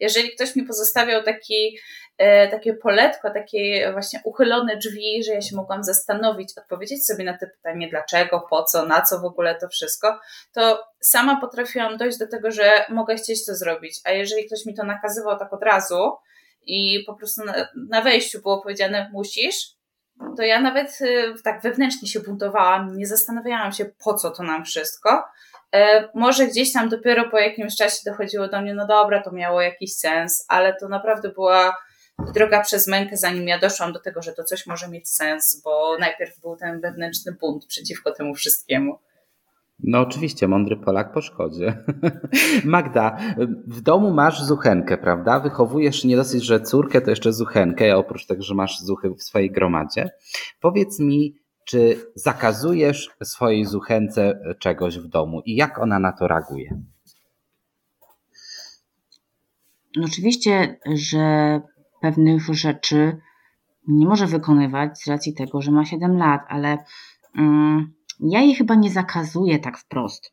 Jeżeli 0.01 0.35
ktoś 0.35 0.57
mi 0.57 0.63
pozostawiał 0.63 1.23
taki, 1.23 1.79
e, 2.19 2.49
takie 2.49 2.75
poletko, 2.75 3.31
takie 3.31 3.93
właśnie 3.93 4.21
uchylone 4.25 4.77
drzwi, 4.77 5.25
że 5.25 5.33
ja 5.33 5.41
się 5.41 5.57
mogłam 5.57 5.85
zastanowić, 5.85 6.53
odpowiedzieć 6.59 7.07
sobie 7.07 7.25
na 7.25 7.39
te 7.39 7.47
pytanie, 7.47 7.89
dlaczego, 7.89 8.47
po 8.51 8.65
co, 8.65 8.87
na 8.87 9.03
co 9.03 9.21
w 9.21 9.25
ogóle 9.25 9.55
to 9.55 9.69
wszystko, 9.69 10.19
to 10.53 10.85
sama 11.01 11.41
potrafiłam 11.41 11.97
dojść 11.97 12.19
do 12.19 12.29
tego, 12.29 12.51
że 12.51 12.85
mogę 12.89 13.17
chcieć 13.17 13.47
to 13.47 13.55
zrobić. 13.55 14.01
A 14.05 14.11
jeżeli 14.11 14.47
ktoś 14.47 14.67
mi 14.67 14.75
to 14.75 14.85
nakazywał 14.85 15.39
tak 15.39 15.53
od 15.53 15.63
razu, 15.63 16.13
i 16.67 17.05
po 17.07 17.15
prostu 17.15 17.45
na, 17.45 17.55
na 17.91 18.03
wejściu 18.03 18.43
było 18.43 18.63
powiedziane 18.63 19.11
musisz, 19.13 19.77
to 20.37 20.43
ja 20.43 20.61
nawet 20.61 21.01
y, 21.01 21.35
tak 21.45 21.63
wewnętrznie 21.63 22.09
się 22.09 22.21
buntowałam, 22.21 22.97
nie 22.97 23.07
zastanawiałam 23.07 23.73
się 23.73 23.85
po 24.05 24.15
co 24.15 24.31
to 24.31 24.43
nam 24.43 24.65
wszystko. 24.65 25.25
E, 25.75 26.09
może 26.15 26.47
gdzieś 26.47 26.73
tam 26.73 26.89
dopiero 26.89 27.31
po 27.31 27.39
jakimś 27.39 27.77
czasie 27.77 27.97
dochodziło 28.07 28.49
do 28.49 28.61
mnie, 28.61 28.75
no 28.75 28.87
dobra, 28.87 29.23
to 29.23 29.33
miało 29.33 29.61
jakiś 29.61 29.97
sens, 29.97 30.45
ale 30.49 30.77
to 30.81 30.89
naprawdę 30.89 31.29
była 31.29 31.77
droga 32.35 32.63
przez 32.63 32.87
mękę, 32.89 33.17
zanim 33.17 33.49
ja 33.49 33.59
doszłam 33.59 33.93
do 33.93 34.01
tego, 34.01 34.23
że 34.23 34.33
to 34.33 34.45
coś 34.45 34.67
może 34.67 34.89
mieć 34.89 35.09
sens, 35.09 35.63
bo 35.65 35.97
najpierw 36.01 36.41
był 36.41 36.57
ten 36.57 36.81
wewnętrzny 36.81 37.33
bunt 37.41 37.67
przeciwko 37.67 38.13
temu 38.13 38.35
wszystkiemu. 38.35 38.99
No 39.79 40.01
oczywiście, 40.01 40.49
mądry 40.49 40.77
Polak 40.77 41.13
po 41.13 41.23
szkodzie. 41.23 41.85
Magda, 42.65 43.19
w 43.67 43.81
domu 43.81 44.15
masz 44.15 44.43
zuchenkę, 44.43 44.99
prawda? 44.99 45.41
Wychowujesz 45.41 46.05
nie 46.05 46.17
dosyć, 46.17 46.45
że 46.45 46.61
córkę, 46.61 47.01
to 47.01 47.11
jeszcze 47.11 47.33
zuchenkę, 47.33 47.97
oprócz 47.97 48.27
tego, 48.27 48.43
że 48.43 48.55
masz 48.55 48.81
zuchy 48.81 49.11
w 49.11 49.23
swojej 49.23 49.51
gromadzie. 49.51 50.11
Powiedz 50.61 51.01
mi, 51.01 51.35
czy 51.65 51.97
zakazujesz 52.15 53.11
swojej 53.23 53.65
zuchence 53.65 54.41
czegoś 54.59 54.99
w 54.99 55.09
domu 55.09 55.43
i 55.45 55.57
jak 55.57 55.79
ona 55.79 55.99
na 55.99 56.13
to 56.13 56.29
reaguje? 56.29 56.83
No 59.97 60.07
oczywiście, 60.07 60.79
że 60.95 61.61
pewnych 62.01 62.55
rzeczy 62.55 63.17
nie 63.89 64.07
może 64.07 64.27
wykonywać 64.27 64.99
z 65.03 65.09
racji 65.09 65.35
tego, 65.35 65.63
że 65.63 65.71
ma 65.71 65.85
7 65.85 66.17
lat, 66.17 66.41
ale... 66.49 66.79
Mm, 67.39 67.96
ja 68.21 68.41
jej 68.41 68.55
chyba 68.55 68.75
nie 68.75 68.91
zakazuję 68.91 69.59
tak 69.59 69.79
wprost 69.79 70.33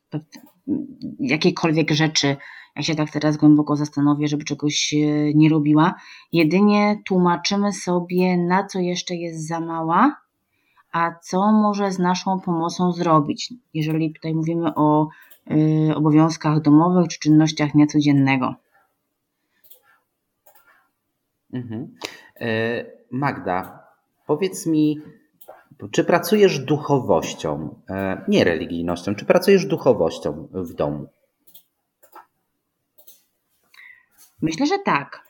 jakiejkolwiek 1.20 1.90
rzeczy, 1.90 2.36
jak 2.76 2.84
się 2.84 2.94
tak 2.94 3.10
teraz 3.10 3.36
głęboko 3.36 3.76
zastanowię, 3.76 4.28
żeby 4.28 4.44
czegoś 4.44 4.94
e, 4.94 5.34
nie 5.34 5.48
robiła. 5.48 5.94
Jedynie 6.32 7.02
tłumaczymy 7.06 7.72
sobie, 7.72 8.36
na 8.36 8.66
co 8.66 8.78
jeszcze 8.78 9.14
jest 9.14 9.48
za 9.48 9.60
mała, 9.60 10.16
a 10.92 11.14
co 11.22 11.52
może 11.52 11.92
z 11.92 11.98
naszą 11.98 12.40
pomocą 12.40 12.92
zrobić, 12.92 13.54
jeżeli 13.74 14.12
tutaj 14.12 14.34
mówimy 14.34 14.74
o 14.74 15.08
y, 15.50 15.94
obowiązkach 15.94 16.60
domowych 16.60 17.08
czy 17.08 17.18
czynnościach 17.18 17.72
dnia 17.72 17.86
codziennego. 17.86 18.54
Mhm. 21.52 21.94
E, 22.40 22.84
Magda, 23.10 23.84
powiedz 24.26 24.66
mi, 24.66 25.00
czy 25.90 26.04
pracujesz 26.04 26.58
duchowością, 26.58 27.74
e, 27.88 28.24
nie 28.28 28.44
religijnością, 28.44 29.14
czy 29.14 29.24
pracujesz 29.24 29.66
duchowością 29.66 30.48
w 30.52 30.74
domu? 30.74 31.06
Myślę, 34.42 34.66
że 34.66 34.78
tak. 34.78 35.28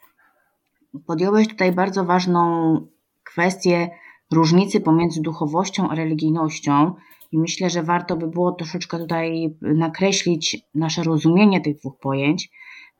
Podjąłeś 1.06 1.48
tutaj 1.48 1.72
bardzo 1.72 2.04
ważną 2.04 2.80
kwestię 3.24 3.90
różnicy 4.32 4.80
pomiędzy 4.80 5.22
duchowością 5.22 5.88
a 5.88 5.94
religijnością 5.94 6.94
i 7.32 7.38
myślę, 7.38 7.70
że 7.70 7.82
warto 7.82 8.16
by 8.16 8.26
było 8.26 8.52
troszeczkę 8.52 8.98
tutaj 8.98 9.56
nakreślić 9.60 10.66
nasze 10.74 11.02
rozumienie 11.02 11.60
tych 11.60 11.76
dwóch 11.76 11.98
pojęć. 11.98 12.50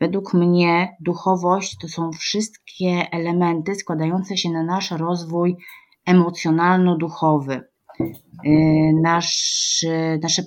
Według 0.01 0.35
mnie 0.35 0.97
duchowość 1.01 1.79
to 1.79 1.89
są 1.89 2.13
wszystkie 2.13 3.07
elementy 3.13 3.75
składające 3.75 4.37
się 4.37 4.51
na 4.51 4.63
nasz 4.63 4.91
rozwój 4.91 5.57
emocjonalno-duchowy. 6.07 7.61
Nasz, 9.03 9.87
nasze 10.23 10.43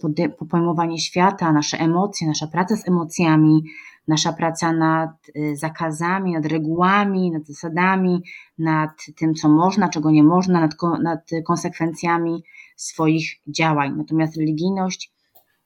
pojmowanie 0.49 0.99
świata, 0.99 1.51
nasze 1.51 1.79
emocje, 1.79 2.27
nasza 2.27 2.47
praca 2.47 2.75
z 2.75 2.87
emocjami, 2.87 3.63
nasza 4.07 4.33
praca 4.33 4.71
nad 4.71 5.09
y, 5.35 5.55
zakazami, 5.55 6.33
nad 6.33 6.45
regułami, 6.45 7.31
nad 7.31 7.45
zasadami, 7.47 8.23
nad 8.57 9.05
tym, 9.15 9.33
co 9.33 9.49
można, 9.49 9.89
czego 9.89 10.11
nie 10.11 10.23
można, 10.23 10.59
nad, 10.59 10.71
nad 11.03 11.29
konsekwencjami 11.45 12.43
swoich 12.75 13.29
działań. 13.47 13.93
Natomiast 13.97 14.37
religijność 14.37 15.11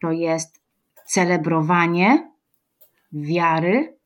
to 0.02 0.12
jest 0.12 0.62
celebrowanie 1.06 2.32
wiary, 3.14 3.98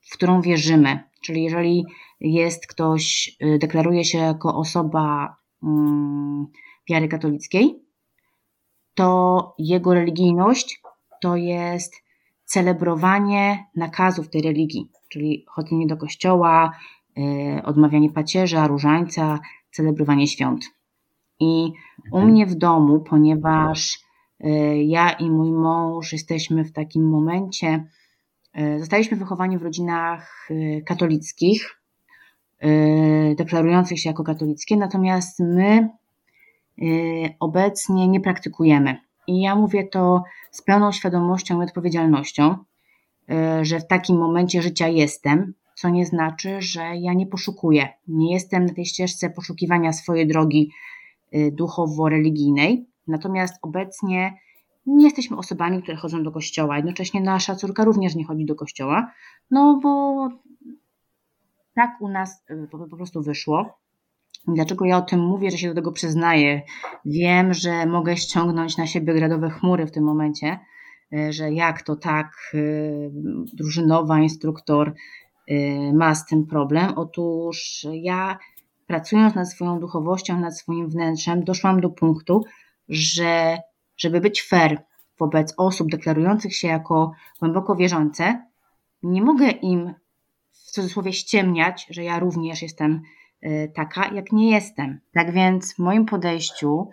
w 0.00 0.12
którą 0.14 0.40
wierzymy. 0.40 0.98
Czyli 1.20 1.44
jeżeli 1.44 1.86
jest 2.20 2.66
ktoś, 2.66 3.36
y, 3.42 3.58
deklaruje 3.58 4.04
się 4.04 4.18
jako 4.18 4.54
osoba 4.54 5.36
mm, 5.62 6.46
wiary 6.90 7.08
katolickiej, 7.08 7.82
to 8.94 9.54
jego 9.58 9.94
religijność 9.94 10.82
to 11.20 11.36
jest 11.36 11.94
celebrowanie 12.44 13.66
nakazów 13.76 14.30
tej 14.30 14.42
religii, 14.42 14.90
czyli 15.08 15.44
chodzenie 15.48 15.86
do 15.86 15.96
kościoła, 15.96 16.72
y, 17.18 17.62
odmawianie 17.64 18.10
pacierza, 18.10 18.66
różańca, 18.66 19.38
celebrowanie 19.70 20.26
świąt. 20.26 20.64
I 21.40 21.72
u 22.12 22.16
mhm. 22.16 22.32
mnie 22.32 22.46
w 22.46 22.54
domu, 22.54 23.00
ponieważ 23.00 23.98
y, 24.44 24.48
ja 24.84 25.10
i 25.10 25.30
mój 25.30 25.52
mąż 25.52 26.12
jesteśmy 26.12 26.64
w 26.64 26.72
takim 26.72 27.08
momencie, 27.08 27.84
zostaliśmy 28.78 29.16
wychowani 29.16 29.58
w 29.58 29.62
rodzinach 29.62 30.48
katolickich, 30.86 31.77
deklarujących 33.36 34.00
się 34.00 34.10
jako 34.10 34.24
katolickie, 34.24 34.76
natomiast 34.76 35.40
my 35.40 35.88
obecnie 37.40 38.08
nie 38.08 38.20
praktykujemy. 38.20 38.96
I 39.26 39.40
ja 39.40 39.56
mówię 39.56 39.84
to 39.84 40.22
z 40.50 40.62
pełną 40.62 40.92
świadomością 40.92 41.60
i 41.60 41.64
odpowiedzialnością, 41.64 42.56
e, 43.30 43.64
że 43.64 43.80
w 43.80 43.86
takim 43.86 44.16
momencie 44.16 44.62
życia 44.62 44.88
jestem, 44.88 45.54
co 45.74 45.88
nie 45.88 46.06
znaczy, 46.06 46.62
że 46.62 46.96
ja 46.96 47.14
nie 47.14 47.26
poszukuję. 47.26 47.88
Nie 48.08 48.32
jestem 48.32 48.66
na 48.66 48.74
tej 48.74 48.84
ścieżce 48.84 49.30
poszukiwania 49.30 49.92
swojej 49.92 50.26
drogi 50.26 50.72
duchowo-religijnej. 51.52 52.86
Natomiast 53.06 53.54
obecnie 53.62 54.34
nie 54.86 55.04
jesteśmy 55.04 55.36
osobami, 55.36 55.82
które 55.82 55.96
chodzą 55.96 56.22
do 56.22 56.32
kościoła. 56.32 56.76
Jednocześnie 56.76 57.20
nasza 57.20 57.54
córka 57.54 57.84
również 57.84 58.14
nie 58.14 58.24
chodzi 58.24 58.44
do 58.44 58.54
kościoła, 58.54 59.12
no 59.50 59.80
bo 59.82 60.28
tak 61.78 62.00
u 62.00 62.08
nas 62.08 62.44
e, 62.48 62.66
po 62.66 62.96
prostu 62.96 63.22
wyszło. 63.22 63.78
Dlaczego 64.48 64.84
ja 64.84 64.96
o 64.96 65.02
tym 65.02 65.20
mówię, 65.20 65.50
że 65.50 65.58
się 65.58 65.68
do 65.68 65.74
tego 65.74 65.92
przyznaję? 65.92 66.62
Wiem, 67.04 67.54
że 67.54 67.86
mogę 67.86 68.16
ściągnąć 68.16 68.76
na 68.76 68.86
siebie 68.86 69.14
gradowe 69.14 69.50
chmury 69.50 69.86
w 69.86 69.90
tym 69.90 70.04
momencie, 70.04 70.58
e, 71.12 71.32
że 71.32 71.52
jak 71.52 71.82
to 71.82 71.96
tak 71.96 72.32
e, 72.54 72.58
drużynowa 73.52 74.18
instruktor 74.18 74.94
ma 75.92 76.14
z 76.14 76.26
tym 76.26 76.46
problem. 76.46 76.92
Otóż 76.96 77.86
ja 77.92 78.38
pracując 78.86 79.34
nad 79.34 79.50
swoją 79.52 79.80
duchowością, 79.80 80.40
nad 80.40 80.58
swoim 80.58 80.88
wnętrzem, 80.88 81.44
doszłam 81.44 81.80
do 81.80 81.90
punktu, 81.90 82.44
że 82.88 83.58
żeby 83.96 84.20
być 84.20 84.42
fair 84.42 84.82
wobec 85.18 85.54
osób 85.56 85.90
deklarujących 85.90 86.56
się 86.56 86.68
jako 86.68 87.12
głęboko 87.40 87.76
wierzące, 87.76 88.44
nie 89.02 89.22
mogę 89.22 89.50
im 89.50 89.94
w 90.68 90.70
cudzysłowie 90.70 91.12
ściemniać, 91.12 91.86
że 91.90 92.04
ja 92.04 92.18
również 92.18 92.62
jestem 92.62 93.02
Y, 93.46 93.72
taka, 93.74 94.14
jak 94.14 94.32
nie 94.32 94.50
jestem. 94.50 95.00
Tak 95.14 95.32
więc 95.32 95.74
w 95.74 95.78
moim 95.78 96.06
podejściu 96.06 96.88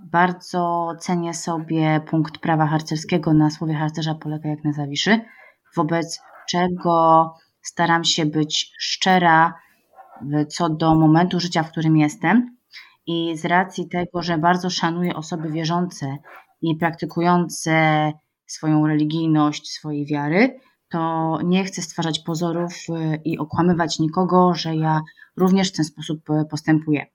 bardzo 0.00 0.92
cenię 1.00 1.34
sobie 1.34 2.00
punkt 2.10 2.38
prawa 2.38 2.66
harcerskiego 2.66 3.32
na 3.32 3.50
słowie 3.50 3.74
harcerza 3.74 4.14
polega 4.14 4.48
jak 4.48 4.64
na 4.64 4.72
zawiszy, 4.72 5.20
wobec 5.76 6.20
czego 6.48 7.34
staram 7.62 8.04
się 8.04 8.26
być 8.26 8.72
szczera 8.78 9.54
co 10.48 10.68
do 10.68 10.94
momentu 10.94 11.40
życia, 11.40 11.62
w 11.62 11.70
którym 11.70 11.96
jestem. 11.96 12.56
I 13.06 13.36
z 13.36 13.44
racji 13.44 13.88
tego, 13.88 14.22
że 14.22 14.38
bardzo 14.38 14.70
szanuję 14.70 15.14
osoby 15.14 15.50
wierzące 15.50 16.16
i 16.62 16.76
praktykujące 16.76 18.12
swoją 18.46 18.86
religijność, 18.86 19.70
swojej 19.70 20.06
wiary, 20.06 20.60
to 20.92 21.38
nie 21.44 21.64
chcę 21.64 21.82
stwarzać 21.82 22.18
pozorów 22.18 22.72
y, 22.88 23.20
i 23.24 23.38
okłamywać 23.38 23.98
nikogo, 23.98 24.54
że 24.54 24.76
ja 24.76 25.00
również 25.36 25.68
w 25.68 25.76
ten 25.76 25.84
sposób 25.84 26.30
y, 26.30 26.44
postępuję. 26.50 27.06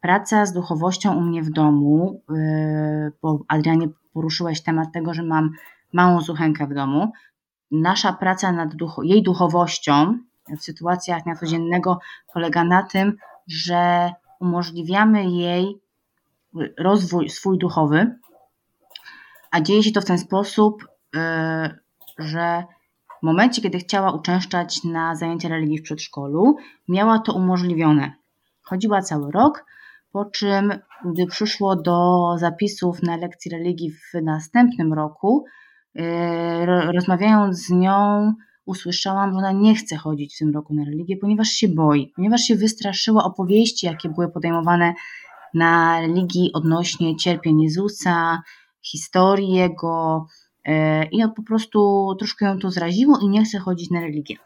Praca 0.00 0.46
z 0.46 0.52
duchowością 0.52 1.16
u 1.16 1.20
mnie 1.20 1.42
w 1.42 1.50
domu, 1.50 2.22
y, 2.30 3.12
bo 3.22 3.40
Adrianie 3.48 3.88
poruszyłeś 4.12 4.62
temat 4.62 4.92
tego, 4.92 5.14
że 5.14 5.22
mam 5.22 5.50
małą 5.92 6.20
zuchękę 6.20 6.66
w 6.66 6.74
domu. 6.74 7.12
Nasza 7.70 8.12
praca 8.12 8.52
nad 8.52 8.74
ducho, 8.74 9.02
jej 9.02 9.22
duchowością 9.22 10.18
w 10.58 10.62
sytuacjach 10.62 11.22
dnia 11.22 11.36
codziennego 11.36 11.98
polega 12.34 12.64
na 12.64 12.82
tym, 12.82 13.16
że 13.48 14.12
umożliwiamy 14.40 15.30
jej 15.30 15.80
rozwój 16.78 17.28
swój 17.30 17.58
duchowy, 17.58 18.16
a 19.50 19.60
dzieje 19.60 19.82
się 19.82 19.92
to 19.92 20.00
w 20.00 20.04
ten 20.04 20.18
sposób, 20.18 20.88
że 22.18 22.64
momencie, 23.26 23.62
kiedy 23.62 23.78
chciała 23.78 24.12
uczęszczać 24.12 24.84
na 24.84 25.14
zajęcia 25.14 25.48
religii 25.48 25.78
w 25.78 25.82
przedszkolu, 25.82 26.56
miała 26.88 27.18
to 27.18 27.32
umożliwione. 27.32 28.12
Chodziła 28.62 29.02
cały 29.02 29.32
rok, 29.32 29.64
po 30.12 30.24
czym, 30.24 30.72
gdy 31.04 31.26
przyszło 31.26 31.76
do 31.76 32.26
zapisów 32.38 33.02
na 33.02 33.16
lekcji 33.16 33.50
religii 33.50 33.92
w 33.92 34.22
następnym 34.22 34.92
roku, 34.92 35.44
yy, 35.94 36.66
rozmawiając 36.66 37.66
z 37.66 37.70
nią, 37.70 38.32
usłyszałam, 38.66 39.32
że 39.32 39.38
ona 39.38 39.52
nie 39.52 39.74
chce 39.74 39.96
chodzić 39.96 40.34
w 40.34 40.38
tym 40.38 40.54
roku 40.54 40.74
na 40.74 40.84
religię, 40.84 41.16
ponieważ 41.16 41.48
się 41.48 41.68
boi, 41.68 42.12
ponieważ 42.16 42.40
się 42.40 42.56
wystraszyła 42.56 43.24
opowieści, 43.24 43.86
jakie 43.86 44.08
były 44.08 44.28
podejmowane 44.28 44.94
na 45.54 46.00
religii 46.00 46.50
odnośnie 46.54 47.16
cierpień 47.16 47.60
Jezusa, 47.60 48.42
historii 48.82 49.50
Jego, 49.50 50.26
E, 50.66 51.04
i 51.04 51.22
po 51.36 51.42
prostu 51.42 52.08
troszkę 52.18 52.46
ją 52.46 52.58
to 52.58 52.70
zraziło 52.70 53.18
i 53.22 53.28
nie 53.28 53.44
chce 53.44 53.58
chodzić 53.58 53.90
na 53.90 54.00
religię. 54.00 54.36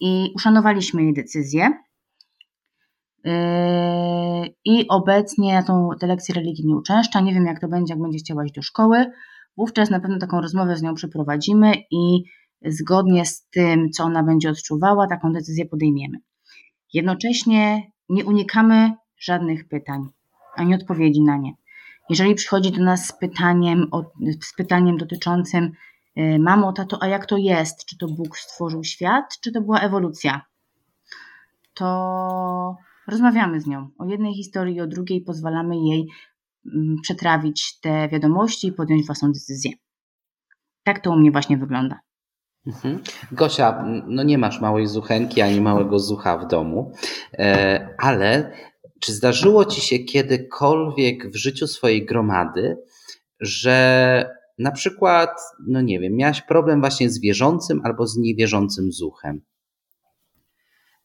I 0.00 0.32
uszanowaliśmy 0.34 1.02
jej 1.02 1.14
decyzję. 1.14 1.70
E, 3.24 4.46
I 4.64 4.88
obecnie 4.88 5.54
na 5.54 5.62
tą 5.62 5.90
te 6.00 6.06
lekcję 6.06 6.34
religii 6.34 6.66
nie 6.66 6.76
uczęszcza. 6.76 7.20
Nie 7.20 7.34
wiem, 7.34 7.46
jak 7.46 7.60
to 7.60 7.68
będzie, 7.68 7.94
jak 7.94 8.02
będzie 8.02 8.18
chciała 8.18 8.44
iść 8.44 8.54
do 8.54 8.62
szkoły. 8.62 9.12
Wówczas 9.56 9.90
na 9.90 10.00
pewno 10.00 10.18
taką 10.18 10.40
rozmowę 10.40 10.76
z 10.76 10.82
nią 10.82 10.94
przeprowadzimy 10.94 11.72
i 11.90 12.22
zgodnie 12.64 13.26
z 13.26 13.48
tym, 13.48 13.90
co 13.90 14.04
ona 14.04 14.22
będzie 14.22 14.50
odczuwała, 14.50 15.06
taką 15.06 15.32
decyzję 15.32 15.66
podejmiemy. 15.66 16.18
Jednocześnie 16.92 17.90
nie 18.08 18.24
unikamy 18.24 18.92
żadnych 19.18 19.68
pytań 19.68 20.08
ani 20.56 20.74
odpowiedzi 20.74 21.22
na 21.22 21.36
nie. 21.36 21.52
Jeżeli 22.10 22.34
przychodzi 22.34 22.72
do 22.72 22.84
nas 22.84 23.06
z 23.06 23.12
pytaniem, 23.12 23.90
z 24.40 24.54
pytaniem 24.56 24.96
dotyczącym 24.96 25.72
y, 26.18 26.38
mamo, 26.38 26.72
tato, 26.72 27.02
a 27.02 27.06
jak 27.06 27.26
to 27.26 27.36
jest? 27.36 27.84
Czy 27.84 27.98
to 27.98 28.08
Bóg 28.08 28.38
stworzył 28.38 28.84
świat, 28.84 29.38
czy 29.40 29.52
to 29.52 29.60
była 29.60 29.80
ewolucja? 29.80 30.40
To 31.74 32.76
rozmawiamy 33.08 33.60
z 33.60 33.66
nią 33.66 33.88
o 33.98 34.04
jednej 34.04 34.34
historii 34.34 34.80
o 34.80 34.86
drugiej, 34.86 35.20
pozwalamy 35.20 35.76
jej 35.76 36.08
mm, 36.74 36.96
przetrawić 37.02 37.80
te 37.80 38.08
wiadomości 38.08 38.66
i 38.66 38.72
podjąć 38.72 39.06
własną 39.06 39.32
decyzję. 39.32 39.72
Tak 40.82 41.00
to 41.00 41.10
u 41.10 41.16
mnie 41.16 41.30
właśnie 41.30 41.56
wygląda. 41.56 42.00
Mhm. 42.66 43.00
Gosia, 43.32 43.84
no 44.06 44.22
nie 44.22 44.38
masz 44.38 44.60
małej 44.60 44.86
zuchenki 44.86 45.40
ani 45.40 45.60
małego 45.60 45.98
zucha 45.98 46.38
w 46.38 46.48
domu, 46.48 46.92
e, 47.32 47.88
ale 47.98 48.52
czy 49.02 49.12
zdarzyło 49.12 49.64
ci 49.64 49.80
się 49.80 49.98
kiedykolwiek 49.98 51.30
w 51.30 51.36
życiu 51.36 51.66
swojej 51.66 52.06
gromady, 52.06 52.76
że 53.40 54.30
na 54.58 54.72
przykład, 54.72 55.30
no 55.66 55.80
nie 55.80 56.00
wiem, 56.00 56.16
miałaś 56.16 56.42
problem 56.42 56.80
właśnie 56.80 57.10
z 57.10 57.20
wierzącym 57.20 57.80
albo 57.84 58.06
z 58.06 58.16
niewierzącym 58.16 58.92
zuchem? 58.92 59.42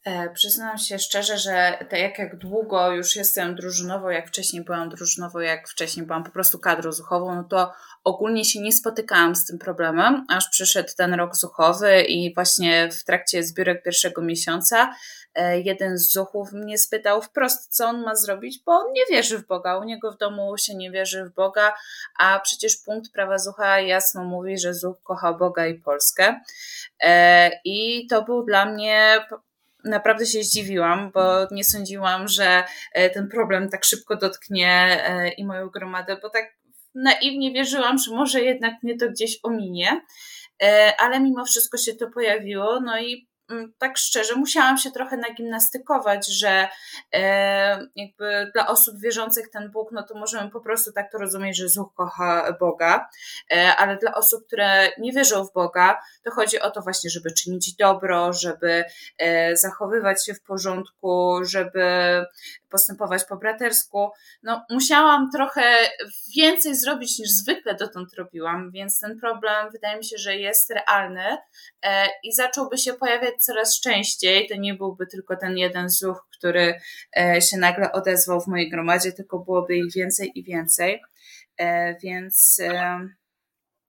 E, 0.05 0.29
przyznam 0.29 0.77
się 0.77 0.99
szczerze, 0.99 1.38
że 1.38 1.77
tak 1.89 1.99
jak, 1.99 2.38
długo 2.38 2.91
już 2.91 3.15
jestem 3.15 3.55
drużynowo, 3.55 4.12
jak 4.12 4.27
wcześniej 4.27 4.63
byłam 4.63 4.89
drużynowo, 4.89 5.41
jak 5.41 5.69
wcześniej 5.69 6.05
byłam 6.05 6.23
po 6.23 6.31
prostu 6.31 6.60
kadrą 6.60 6.91
zuchową, 6.91 7.36
no 7.36 7.43
to 7.43 7.73
ogólnie 8.08 8.46
się 8.46 8.62
nie 8.62 8.72
spotykałam 8.72 9.36
z 9.36 9.46
tym 9.46 9.60
problemem, 9.60 10.26
aż 10.30 10.50
przyszedł 10.50 10.89
ten 10.98 11.13
rok 11.13 11.36
zuchowy 11.36 12.02
i 12.02 12.34
właśnie 12.34 12.89
w 12.91 13.04
trakcie 13.04 13.43
zbiórek 13.43 13.84
pierwszego 13.84 14.22
miesiąca 14.22 14.96
e, 15.36 15.60
jeden 15.60 15.98
z 15.98 16.12
zuchów 16.12 16.52
mnie 16.52 16.78
spytał 16.78 17.22
wprost, 17.22 17.76
co 17.76 17.88
on 17.88 18.04
ma 18.04 18.15
zrobić, 18.15 18.60
bo 18.65 18.72
on 18.72 18.93
nie 18.93 19.02
wierzy 19.10 19.38
w 19.38 19.48
Boga, 19.48 19.78
u 19.78 19.84
niego 19.84 20.12
w 20.12 20.17
domu 20.17 20.58
się 20.58 20.76
nie 20.76 20.91
wierzy 20.91 21.26
w 21.26 21.34
Boga, 21.34 21.74
a 22.20 22.39
przecież 22.39 22.78
punkt 22.78 23.12
prawa 23.12 23.38
zucha 23.38 23.80
jasno 23.80 24.24
mówi, 24.24 24.58
że 24.58 24.74
zuch 24.74 24.98
kocha 25.04 25.34
Boga 25.34 25.67
i 25.67 25.76
Polskę. 25.76 26.41
E, 27.00 27.52
I 27.65 28.08
to 28.10 28.24
był 28.24 28.43
dla 28.43 28.65
mnie 28.65 29.26
naprawdę 29.84 30.26
się 30.26 30.43
zdziwiłam, 30.43 31.12
bo 31.12 31.48
nie 31.52 31.63
sądziłam, 31.63 32.28
że 32.28 32.63
e, 32.93 33.10
ten 33.10 33.28
problem 33.28 33.70
tak 33.70 33.86
szybko 33.86 34.15
dotknie 34.15 35.04
i 35.38 35.46
moją 35.46 35.70
gromadę, 35.70 36.17
bo 36.22 36.30
tak 36.30 36.58
naiwnie 36.95 37.54
wierzyłam, 37.54 37.97
że 37.97 38.15
może 38.15 38.41
jednak 38.41 38.84
mnie 38.84 38.97
to 38.97 39.10
gdzieś 39.10 39.39
ominie. 39.43 40.02
ale 41.00 41.19
mimo 41.19 41.45
wszystko 41.45 41.78
się 41.78 41.95
to 41.95 42.10
pojawiło, 42.10 42.80
no 42.80 43.00
i 43.00 43.28
Mm, 43.50 43.73
tak 43.78 43.97
szczerze, 43.97 44.36
musiałam 44.36 44.78
się 44.78 44.91
trochę 44.91 45.17
nagimnastykować, 45.17 46.28
że 46.28 46.67
e, 47.13 47.88
jakby 47.95 48.52
dla 48.54 48.67
osób 48.67 48.95
wierzących 49.02 49.50
ten 49.50 49.71
Bóg, 49.71 49.89
no 49.91 50.04
to 50.04 50.15
możemy 50.15 50.52
po 50.52 50.62
prostu 50.62 50.91
tak 50.91 51.12
to 51.12 51.17
rozumieć, 51.17 51.58
że 51.58 51.69
Zuch 51.69 51.93
kocha 51.95 52.58
Boga, 52.60 53.10
e, 53.52 53.76
ale 53.76 53.97
dla 53.97 54.13
osób, 54.13 54.47
które 54.47 54.91
nie 54.97 55.12
wierzą 55.12 55.43
w 55.45 55.54
Boga, 55.54 56.02
to 56.23 56.32
chodzi 56.32 56.60
o 56.60 56.71
to 56.71 56.82
właśnie, 56.82 57.10
żeby 57.10 57.34
czynić 57.34 57.76
dobro, 57.76 58.34
żeby 58.34 58.84
e, 59.17 59.58
zachowywać 59.58 60.26
się 60.26 60.34
w 60.34 60.43
porządku, 60.43 61.39
żeby 61.43 61.86
postępować 62.69 63.23
po 63.23 63.38
bratersku. 63.38 64.10
No, 64.43 64.65
musiałam 64.69 65.30
trochę 65.32 65.62
więcej 66.36 66.75
zrobić 66.75 67.19
niż 67.19 67.30
zwykle 67.30 67.75
dotąd 67.75 68.13
robiłam, 68.13 68.71
więc 68.71 68.99
ten 68.99 69.19
problem 69.19 69.71
wydaje 69.71 69.97
mi 69.97 70.06
się, 70.06 70.17
że 70.17 70.36
jest 70.36 70.71
realny 70.71 71.38
e, 71.84 72.06
i 72.23 72.34
zacząłby 72.34 72.77
się 72.77 72.93
pojawiać 72.93 73.36
coraz 73.39 73.82
częściej. 73.82 74.47
To 74.49 74.56
nie 74.56 74.73
byłby 74.73 75.08
tylko 75.08 75.36
ten 75.36 75.58
jeden 75.58 75.89
zuch, 75.89 76.27
który 76.38 76.80
e, 77.17 77.41
się 77.41 77.58
nagle 77.58 77.91
odezwał 77.91 78.41
w 78.41 78.47
mojej 78.47 78.69
gromadzie, 78.69 79.12
tylko 79.12 79.39
byłoby 79.39 79.77
ich 79.77 79.93
więcej 79.93 80.32
i 80.39 80.43
więcej. 80.43 81.01
E, 81.58 81.95
więc 81.99 82.62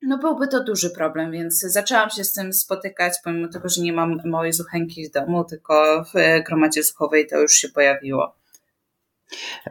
no 0.03 0.19
byłby 0.19 0.49
to 0.49 0.65
duży 0.65 0.91
problem, 0.91 1.33
więc 1.33 1.61
zaczęłam 1.61 2.11
się 2.11 2.25
z 2.25 2.33
tym 2.33 2.53
spotykać, 2.53 3.15
pomimo 3.25 3.49
tego, 3.49 3.69
że 3.69 3.83
nie 3.83 3.93
mam 3.93 4.21
małej 4.25 4.53
zuchenki 4.53 5.09
w 5.09 5.13
domu, 5.13 5.45
tylko 5.45 6.05
w 6.05 6.45
gromadzie 6.47 6.83
zuchowej 6.83 7.27
to 7.27 7.41
już 7.41 7.53
się 7.53 7.69
pojawiło. 7.69 8.35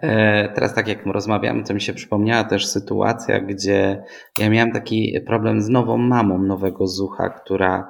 E, 0.01 0.49
teraz 0.49 0.73
tak 0.73 0.87
jak 0.87 1.05
rozmawiamy, 1.05 1.63
to 1.63 1.73
mi 1.73 1.81
się 1.81 1.93
przypomniała 1.93 2.43
też 2.43 2.67
sytuacja, 2.67 3.39
gdzie 3.39 4.03
ja 4.39 4.49
miałem 4.49 4.71
taki 4.71 5.21
problem 5.25 5.61
z 5.61 5.69
nową 5.69 5.97
mamą 5.97 6.39
nowego 6.39 6.87
Zucha, 6.87 7.29
która 7.29 7.89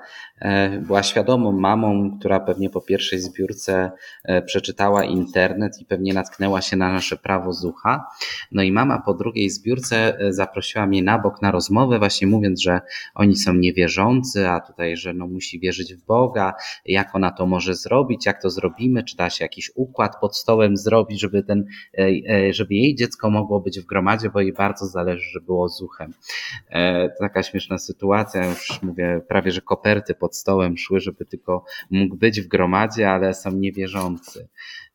była 0.81 1.03
świadomą 1.03 1.51
mamą, 1.51 2.17
która 2.19 2.39
pewnie 2.39 2.69
po 2.69 2.81
pierwszej 2.81 3.19
zbiórce 3.19 3.91
e, 4.23 4.41
przeczytała 4.41 5.03
internet 5.03 5.81
i 5.81 5.85
pewnie 5.85 6.13
natknęła 6.13 6.61
się 6.61 6.77
na 6.77 6.93
nasze 6.93 7.17
prawo 7.17 7.53
zucha. 7.53 8.07
No 8.51 8.63
i 8.63 8.71
mama 8.71 9.01
po 9.05 9.13
drugiej 9.13 9.49
zbiórce 9.49 10.19
e, 10.19 10.33
zaprosiła 10.33 10.85
mnie 10.85 11.03
na 11.03 11.19
bok 11.19 11.41
na 11.41 11.51
rozmowę, 11.51 11.99
właśnie 11.99 12.27
mówiąc, 12.27 12.61
że 12.61 12.81
oni 13.15 13.35
są 13.35 13.53
niewierzący, 13.53 14.49
a 14.49 14.59
tutaj, 14.59 14.97
że 14.97 15.13
no 15.13 15.27
musi 15.27 15.59
wierzyć 15.59 15.95
w 15.95 16.05
Boga, 16.05 16.53
jak 16.85 17.15
ona 17.15 17.31
to 17.31 17.45
może 17.45 17.75
zrobić, 17.75 18.25
jak 18.25 18.41
to 18.41 18.49
zrobimy, 18.49 19.03
czy 19.03 19.17
da 19.17 19.29
się 19.29 19.45
jakiś 19.45 19.71
układ 19.75 20.19
pod 20.21 20.37
stołem 20.37 20.77
zrobić, 20.77 21.21
żeby 21.21 21.43
ten, 21.43 21.65
żeby 22.51 22.75
jej 22.75 22.95
dziecko 22.95 23.29
mogło 23.29 23.59
być 23.59 23.79
w 23.79 23.85
gromadzie, 23.85 24.29
bo 24.29 24.41
jej 24.41 24.53
bardzo 24.53 24.85
zależy, 24.85 25.29
żeby 25.31 25.45
było 25.45 25.69
zuchem. 25.69 26.13
Taka 27.19 27.43
śmieszna 27.43 27.77
sytuacja, 27.77 28.45
już 28.45 28.81
mówię, 28.81 29.21
prawie 29.27 29.51
że 29.51 29.61
koperty 29.61 30.15
pod 30.15 30.26
pod 30.27 30.37
stołem 30.37 30.77
szły, 30.77 30.99
żeby 30.99 31.25
tylko 31.25 31.65
mógł 31.91 32.15
być 32.15 32.41
w 32.41 32.47
gromadzie, 32.47 33.11
ale 33.11 33.33
są 33.33 33.51
niewierzący. 33.51 34.47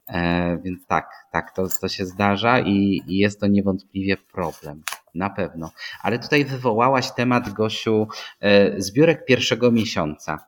E, 0.08 0.58
więc 0.64 0.86
tak, 0.86 1.10
tak, 1.32 1.52
to, 1.56 1.68
to 1.80 1.88
się 1.88 2.06
zdarza 2.06 2.60
i, 2.60 3.02
i 3.06 3.18
jest 3.18 3.40
to 3.40 3.46
niewątpliwie 3.46 4.16
problem. 4.16 4.82
Na 5.14 5.30
pewno. 5.30 5.70
Ale 6.02 6.18
tutaj 6.18 6.44
wywołałaś 6.44 7.12
temat, 7.12 7.52
Gosiu, 7.52 8.08
e, 8.40 8.80
zbiórek 8.80 9.24
pierwszego 9.24 9.70
miesiąca. 9.70 10.38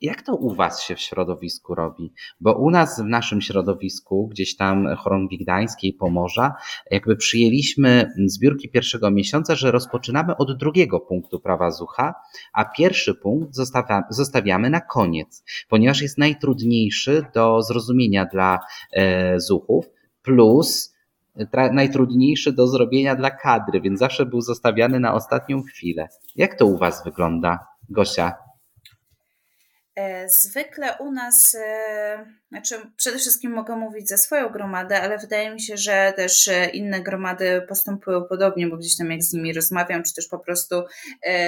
Jak 0.00 0.22
to 0.22 0.36
u 0.36 0.54
Was 0.54 0.82
się 0.82 0.94
w 0.94 1.00
środowisku 1.00 1.74
robi? 1.74 2.12
Bo 2.40 2.54
u 2.54 2.70
nas 2.70 3.00
w 3.00 3.04
naszym 3.04 3.40
środowisku, 3.40 4.28
gdzieś 4.28 4.56
tam 4.56 4.96
chorągwi 4.96 5.38
gdańskiej, 5.38 5.92
Pomorza, 5.92 6.54
jakby 6.90 7.16
przyjęliśmy 7.16 8.12
zbiórki 8.26 8.68
pierwszego 8.68 9.10
miesiąca, 9.10 9.54
że 9.54 9.70
rozpoczynamy 9.70 10.36
od 10.36 10.58
drugiego 10.58 11.00
punktu 11.00 11.40
prawa 11.40 11.70
zucha, 11.70 12.14
a 12.52 12.64
pierwszy 12.64 13.14
punkt 13.14 13.54
zostawiamy 14.10 14.70
na 14.70 14.80
koniec, 14.80 15.44
ponieważ 15.68 16.02
jest 16.02 16.18
najtrudniejszy 16.18 17.26
do 17.34 17.62
zrozumienia 17.62 18.26
dla 18.26 18.58
e, 18.92 19.40
zuchów, 19.40 19.86
plus 20.22 20.94
najtrudniejszy 21.72 22.52
do 22.52 22.66
zrobienia 22.66 23.16
dla 23.16 23.30
kadry, 23.30 23.80
więc 23.80 23.98
zawsze 23.98 24.26
był 24.26 24.40
zostawiany 24.40 25.00
na 25.00 25.14
ostatnią 25.14 25.62
chwilę. 25.62 26.08
Jak 26.36 26.58
to 26.58 26.66
u 26.66 26.78
Was 26.78 27.04
wygląda, 27.04 27.58
Gosia? 27.88 28.32
E, 29.96 30.28
zwykle 30.28 30.96
u 30.98 31.12
nas, 31.12 31.54
e, 31.54 32.26
znaczy 32.50 32.74
przede 32.96 33.18
wszystkim 33.18 33.52
mogę 33.52 33.76
mówić 33.76 34.08
za 34.08 34.16
swoją 34.16 34.48
gromadę, 34.48 35.00
ale 35.00 35.18
wydaje 35.18 35.50
mi 35.50 35.60
się, 35.60 35.76
że 35.76 36.12
też 36.16 36.48
e, 36.48 36.70
inne 36.70 37.00
gromady 37.00 37.62
postępują 37.68 38.24
podobnie, 38.28 38.66
bo 38.66 38.76
gdzieś 38.76 38.96
tam 38.96 39.10
jak 39.10 39.22
z 39.22 39.32
nimi 39.32 39.52
rozmawiam, 39.52 40.02
czy 40.02 40.14
też 40.14 40.28
po 40.28 40.38
prostu 40.38 40.84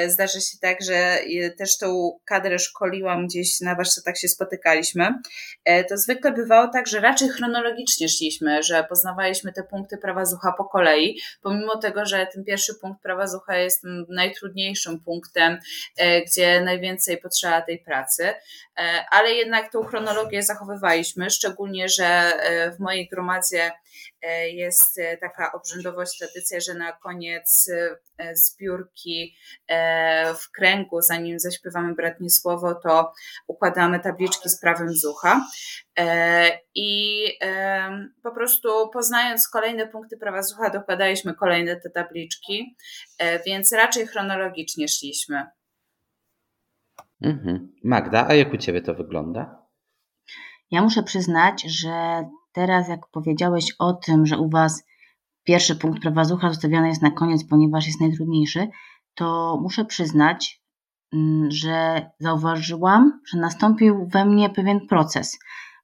zdarza 0.09 0.41
się 0.41 0.59
tak, 0.61 0.83
że 0.83 1.19
też 1.59 1.79
tą 1.79 2.19
kadrę 2.25 2.59
szkoliłam 2.59 3.27
gdzieś 3.27 3.61
na 3.61 3.75
warsztatach 3.75 4.19
się 4.19 4.29
spotykaliśmy. 4.29 5.15
To 5.89 5.97
zwykle 5.97 6.33
bywało 6.33 6.69
tak, 6.69 6.87
że 6.87 7.01
raczej 7.01 7.29
chronologicznie 7.29 8.09
szliśmy, 8.09 8.63
że 8.63 8.85
poznawaliśmy 8.89 9.53
te 9.53 9.63
punkty 9.63 9.99
prawa 9.99 10.25
zucha 10.25 10.53
po 10.59 10.65
kolei, 10.65 11.21
pomimo 11.43 11.79
tego, 11.79 12.07
że 12.07 12.27
ten 12.35 12.45
pierwszy 12.45 12.75
punkt 12.81 13.03
prawa 13.03 13.27
zucha 13.27 13.57
jest 13.57 13.83
najtrudniejszym 14.09 15.01
punktem, 15.01 15.59
gdzie 16.27 16.61
najwięcej 16.61 17.19
potrzeba 17.19 17.63
tej 17.63 17.79
pracy. 17.79 18.36
E, 18.79 19.05
ale 19.11 19.33
jednak 19.33 19.73
tą 19.73 19.83
chronologię 19.83 20.43
zachowywaliśmy, 20.43 21.31
szczególnie, 21.31 21.89
że 21.89 22.05
e, 22.05 22.71
w 22.71 22.79
mojej 22.81 23.09
gromadzie 23.09 23.73
e, 24.23 24.51
jest 24.51 25.01
taka 25.21 25.53
obrzędowość, 25.53 26.19
tradycja, 26.19 26.61
że 26.61 26.75
na 26.75 26.93
koniec 26.93 27.71
zbiórki 28.33 29.37
w 30.43 30.51
kręgu, 30.51 31.01
zanim 31.03 31.41
zaśpiewamy 31.41 31.95
bratnie 31.95 32.31
słowo, 32.31 32.75
to 32.75 33.13
układamy 33.47 34.01
tabliczki 34.01 34.49
z 34.49 34.61
prawem 34.61 34.89
zucha. 34.95 35.47
I 36.75 37.23
po 38.23 38.31
prostu 38.31 38.91
poznając 38.93 39.49
kolejne 39.49 39.87
punkty 39.87 40.17
prawa 40.17 40.43
zucha, 40.43 40.71
dokładaliśmy 40.71 41.35
kolejne 41.35 41.77
te 41.77 41.91
tabliczki, 41.91 42.77
więc 43.47 43.73
raczej 43.73 44.07
chronologicznie 44.07 44.89
szliśmy. 44.89 45.47
Mhm. 47.23 47.73
Magda, 47.85 48.27
a 48.29 48.35
jak 48.35 48.53
u 48.53 48.57
Ciebie 48.57 48.83
to 48.83 48.95
wygląda? 48.95 49.67
Ja 50.71 50.83
muszę 50.83 51.03
przyznać, 51.03 51.63
że 51.63 52.25
teraz 52.53 52.89
jak 52.89 53.01
powiedziałeś 53.13 53.75
o 53.79 53.93
tym, 53.93 54.27
że 54.27 54.39
u 54.39 54.51
Was 54.51 54.85
pierwszy 55.45 55.77
punkt 55.77 56.03
prawa 56.03 56.25
zucha 56.25 56.49
zostawiony 56.49 56.89
jest 56.89 57.03
na 57.03 57.11
koniec, 57.11 57.45
ponieważ 57.45 57.87
jest 57.87 58.01
najtrudniejszy, 58.01 58.69
to 59.15 59.59
muszę 59.63 59.85
przyznać, 59.85 60.63
mm, 61.13 61.51
że 61.51 62.07
zauważyłam, 62.19 63.21
że 63.33 63.39
nastąpił 63.39 64.07
we 64.07 64.25
mnie 64.25 64.51
pewien 64.51 64.87
proces, 64.87 65.39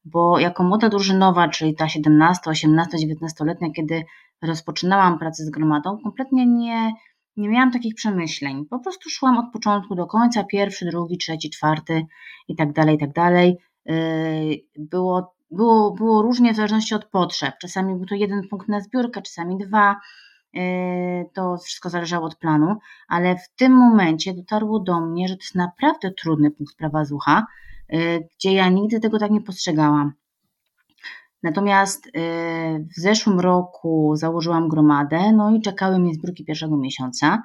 bo 0.05 0.39
jako 0.39 0.65
młoda 0.65 0.89
drużynowa, 0.89 1.49
czyli 1.49 1.75
ta 1.75 1.89
17, 1.89 2.51
18, 2.51 2.99
19-letnia, 2.99 3.71
kiedy 3.77 4.05
rozpoczynałam 4.43 5.19
pracę 5.19 5.45
z 5.45 5.51
gromadą, 5.51 5.99
kompletnie 6.03 6.47
nie 6.47 6.93
nie 7.37 7.49
miałam 7.49 7.73
takich 7.73 7.95
przemyśleń. 7.95 8.67
Po 8.67 8.79
prostu 8.79 9.11
szłam 9.11 9.39
od 9.39 9.53
początku 9.53 9.95
do 9.95 10.07
końca, 10.07 10.45
pierwszy, 10.45 10.87
drugi, 10.87 11.19
trzeci, 11.19 11.51
czwarty 11.51 12.07
i 12.49 12.57
tak 12.57 12.73
dalej, 12.73 12.97
i 12.97 12.99
tak 12.99 13.13
dalej. 13.13 13.59
Yy, 13.87 13.95
było, 14.79 15.35
było, 15.51 15.91
było 15.91 16.23
różnie 16.23 16.53
w 16.53 16.57
zależności 16.57 16.95
od 16.95 17.05
potrzeb. 17.05 17.55
Czasami 17.61 17.95
był 17.95 18.07
to 18.07 18.15
jeden 18.15 18.49
punkt 18.49 18.69
na 18.69 18.81
zbiórkę, 18.81 19.23
czasami 19.23 19.59
dwa. 19.59 20.01
Yy, 20.53 20.63
to 21.35 21.57
wszystko 21.59 21.91
zależało 21.91 22.27
od 22.27 22.37
planu, 22.37 22.77
ale 23.09 23.37
w 23.37 23.49
tym 23.57 23.73
momencie 23.73 24.35
dotarło 24.35 24.81
do 24.81 25.01
mnie, 25.01 25.29
że 25.29 25.37
to 25.37 25.43
jest 25.43 25.55
naprawdę 25.55 26.11
trudny 26.11 26.51
punkt 26.51 26.77
prawa 26.77 27.05
zucha, 27.05 27.47
yy, 27.89 28.29
gdzie 28.37 28.53
ja 28.53 28.69
nigdy 28.69 29.01
tego 29.01 29.19
tak 29.19 29.31
nie 29.31 29.41
postrzegałam. 29.41 30.13
Natomiast 31.43 32.07
y, 32.07 32.11
w 32.97 33.01
zeszłym 33.01 33.41
roku 33.41 34.13
założyłam 34.17 34.69
gromadę, 34.69 35.33
no 35.33 35.51
i 35.51 35.61
czekały 35.61 35.99
mnie 35.99 36.15
zbiórki 36.15 36.45
pierwszego 36.45 36.77
miesiąca. 36.77 37.43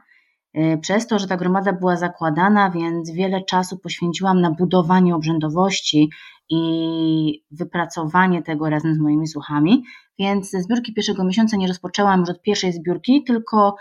Y, 0.57 0.77
przez 0.81 1.07
to, 1.07 1.19
że 1.19 1.27
ta 1.27 1.37
gromada 1.37 1.73
była 1.73 1.95
zakładana, 1.95 2.71
więc 2.71 3.11
wiele 3.11 3.43
czasu 3.43 3.79
poświęciłam 3.79 4.41
na 4.41 4.51
budowanie 4.51 5.15
obrzędowości 5.15 6.09
i 6.49 7.43
wypracowanie 7.51 8.43
tego 8.43 8.69
razem 8.69 8.95
z 8.95 8.99
moimi 8.99 9.27
słuchami, 9.27 9.83
więc 10.19 10.51
zbiórki 10.51 10.93
pierwszego 10.93 11.23
miesiąca 11.23 11.57
nie 11.57 11.67
rozpoczęłam 11.67 12.19
już 12.19 12.29
od 12.29 12.41
pierwszej 12.41 12.73
zbiórki, 12.73 13.23
tylko 13.23 13.75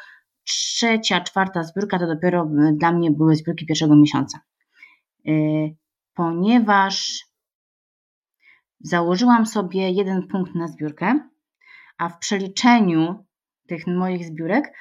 trzecia, 0.45 1.21
czwarta 1.21 1.63
zbiórka 1.63 1.99
to 1.99 2.07
dopiero 2.07 2.49
dla 2.73 2.93
mnie 2.93 3.11
były 3.11 3.37
zbiórki 3.37 3.67
pierwszego 3.67 3.97
miesiąca. 3.97 4.41
Y, 5.29 5.77
ponieważ 6.15 7.27
Założyłam 8.81 9.47
sobie 9.47 9.91
jeden 9.91 10.27
punkt 10.27 10.55
na 10.55 10.69
zbiórkę, 10.69 11.21
a 11.99 12.09
w 12.09 12.19
przeliczeniu 12.19 13.25
tych 13.69 13.87
moich 13.87 14.25
zbiórek 14.25 14.73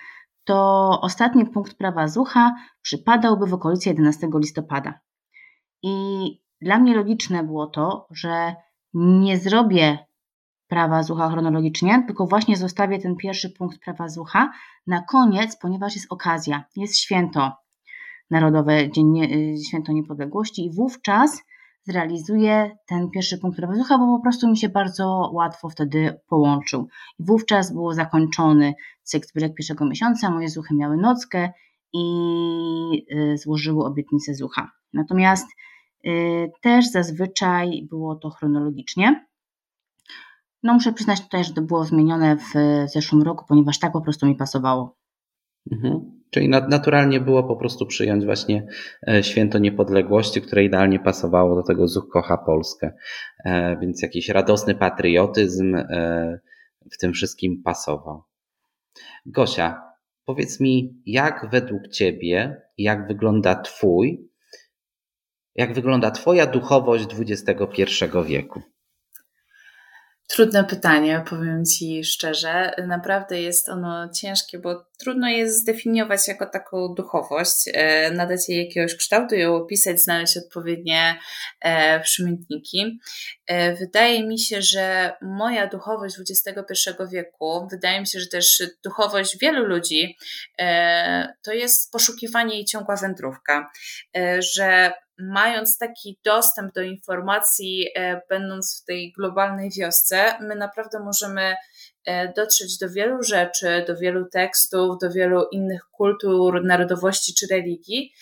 to 0.44 0.90
ostatni 1.02 1.46
punkt 1.46 1.74
prawa 1.78 2.08
zucha 2.08 2.56
przypadałby 2.82 3.48
w 3.48 3.54
okolicy 3.54 3.90
11 3.90 4.28
listopada. 4.36 5.00
I 5.84 5.96
dla 6.62 6.80
mnie 6.80 6.96
logiczne 6.96 7.44
było 7.44 7.68
to, 7.68 8.08
że 8.12 8.56
nie 8.94 9.38
zrobię 9.38 9.98
prawa 10.68 11.04
zucha 11.04 11.30
chronologicznie, 11.30 12.04
tylko 12.08 12.28
właśnie 12.28 12.58
zostawię 12.58 13.00
ten 13.00 13.16
pierwszy 13.16 13.50
punkt 13.50 13.80
prawa 13.80 14.10
zucha 14.10 14.52
na 14.88 15.02
koniec, 15.02 15.58
ponieważ 15.58 15.96
jest 15.96 16.12
okazja, 16.12 16.64
jest 16.76 16.98
święto. 16.98 17.52
Narodowe 18.30 18.92
Dzień 18.92 19.14
Święto 19.68 19.92
Niepodległości 19.92 20.66
i 20.66 20.76
wówczas 20.76 21.42
zrealizuję 21.86 22.78
ten 22.88 23.10
pierwszy 23.10 23.38
punkt 23.38 23.60
Rowezucha, 23.60 23.98
bo 23.98 24.18
po 24.18 24.22
prostu 24.22 24.50
mi 24.50 24.58
się 24.58 24.70
bardzo 24.70 25.30
łatwo 25.34 25.70
wtedy 25.70 26.20
połączył. 26.28 26.88
I 27.20 27.24
wówczas 27.24 27.74
był 27.74 27.94
zakończony 27.94 28.74
cykl 29.04 29.28
zbiórek 29.28 29.56
pierwszego 29.56 29.86
miesiąca, 29.86 30.32
moje 30.32 30.50
zuchy 30.50 30.76
miały 30.76 30.98
nockę 30.98 31.50
i 31.94 32.06
y, 33.12 33.38
złożyły 33.38 33.86
obietnicę 33.86 34.34
zucha. 34.34 34.72
Natomiast 34.94 35.48
y, 36.06 36.52
też 36.62 36.92
zazwyczaj 36.92 37.88
było 37.90 38.16
to 38.16 38.30
chronologicznie. 38.30 39.26
No 40.64 40.74
muszę 40.74 40.94
przyznać 40.94 41.22
tutaj, 41.22 41.44
że 41.44 41.54
to 41.54 41.62
było 41.62 41.86
zmienione 41.86 42.38
w 42.38 42.54
zeszłym 42.94 43.22
roku, 43.22 43.46
ponieważ 43.48 43.80
tak 43.80 43.92
po 43.94 44.02
prostu 44.02 44.26
mi 44.26 44.36
pasowało. 44.36 44.98
Mhm. 45.72 46.15
Czyli 46.36 46.50
naturalnie 46.50 47.20
było 47.20 47.44
po 47.44 47.56
prostu 47.56 47.86
przyjąć 47.86 48.26
właśnie 48.26 48.68
e, 49.08 49.24
święto 49.24 49.60
niepodległości, 49.60 50.42
które 50.42 50.64
idealnie 50.64 51.00
pasowało 51.00 51.56
do 51.56 51.64
tego 51.64 51.88
Zuch 51.88 52.10
kocha 52.10 52.38
Polskę. 52.38 52.92
E, 53.46 53.78
więc 53.82 54.02
jakiś 54.02 54.30
radosny 54.30 54.76
patriotyzm 54.76 55.76
e, 55.76 56.40
w 56.92 56.98
tym 56.98 57.14
wszystkim 57.14 57.62
pasował. 57.64 58.24
Gosia, 59.26 59.82
powiedz 60.26 60.60
mi, 60.60 61.02
jak 61.06 61.50
według 61.52 61.88
Ciebie, 61.88 62.62
jak 62.78 63.08
wygląda 63.08 63.56
Twój, 63.56 64.30
jak 65.56 65.74
wygląda 65.74 66.12
Twoja 66.12 66.46
duchowość 66.46 67.06
XXI 67.20 67.86
wieku? 68.26 68.62
Trudne 70.28 70.64
pytanie, 70.64 71.24
powiem 71.30 71.66
Ci 71.66 72.04
szczerze. 72.04 72.72
Naprawdę 72.88 73.42
jest 73.42 73.70
ono 73.70 74.10
ciężkie, 74.10 74.60
bo 74.60 74.86
trudno 75.00 75.30
je 75.30 75.52
zdefiniować 75.52 76.28
jako 76.28 76.46
taką 76.46 76.94
duchowość, 76.98 77.70
e, 77.74 78.12
nadać 78.12 78.50
jej 78.50 78.66
jakiegoś 78.66 78.96
kształtu, 78.96 79.36
ją 79.36 79.56
opisać, 79.56 80.02
znaleźć 80.02 80.38
odpowiednie 80.38 81.20
e, 81.62 82.00
przymiotniki. 82.00 83.00
E, 83.48 83.76
wydaje 83.76 84.28
mi 84.28 84.40
się, 84.40 84.62
że 84.62 85.14
moja 85.22 85.68
duchowość 85.68 86.16
XXI 86.20 86.90
wieku, 87.12 87.68
wydaje 87.72 88.00
mi 88.00 88.08
się, 88.08 88.20
że 88.20 88.28
też 88.28 88.64
duchowość 88.84 89.38
wielu 89.38 89.66
ludzi, 89.66 90.18
to 91.42 91.54
jest 91.54 91.92
poszukiwanie 91.92 92.60
i 92.60 92.66
ciągła 92.66 92.96
wędrówka, 92.96 93.72
że 94.40 94.94
mając 95.20 95.78
taki 95.78 96.20
dostęp 96.26 96.74
do 96.74 96.82
informacji, 96.82 97.88
e, 97.96 98.22
będąc 98.30 98.82
w 98.82 98.86
tej 98.86 99.12
globalnej 99.12 99.70
wiosce, 99.78 100.38
my 100.42 100.56
naprawdę 100.56 101.00
możemy 101.00 101.56
e, 102.06 102.34
dotrzeć 102.34 102.78
do 102.78 102.90
wielu 102.90 103.24
rzeczy, 103.24 103.86
do 103.88 103.98
wielu 103.98 104.26
tekstów, 104.30 104.98
do 105.02 105.12
wielu 105.12 105.46
innych 105.52 105.82
kultur, 105.92 106.64
narodowości 106.64 107.34
czy 107.34 107.48
religii, 107.48 108.14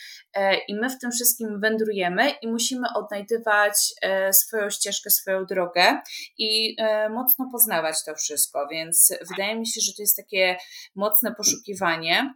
i 0.67 0.75
my 0.75 0.89
w 0.89 0.99
tym 0.99 1.11
wszystkim 1.11 1.59
wędrujemy 1.61 2.29
i 2.29 2.47
musimy 2.47 2.87
odnajdywać 2.95 3.93
e, 4.01 4.33
swoją 4.33 4.69
ścieżkę, 4.69 5.09
swoją 5.09 5.45
drogę 5.45 6.01
i 6.37 6.75
e, 6.79 7.09
mocno 7.09 7.49
poznawać 7.51 7.95
to 8.05 8.15
wszystko, 8.15 8.67
więc 8.71 9.13
wydaje 9.31 9.59
mi 9.59 9.67
się, 9.67 9.81
że 9.81 9.93
to 9.93 10.01
jest 10.01 10.17
takie 10.17 10.57
mocne 10.95 11.35
poszukiwanie 11.35 12.33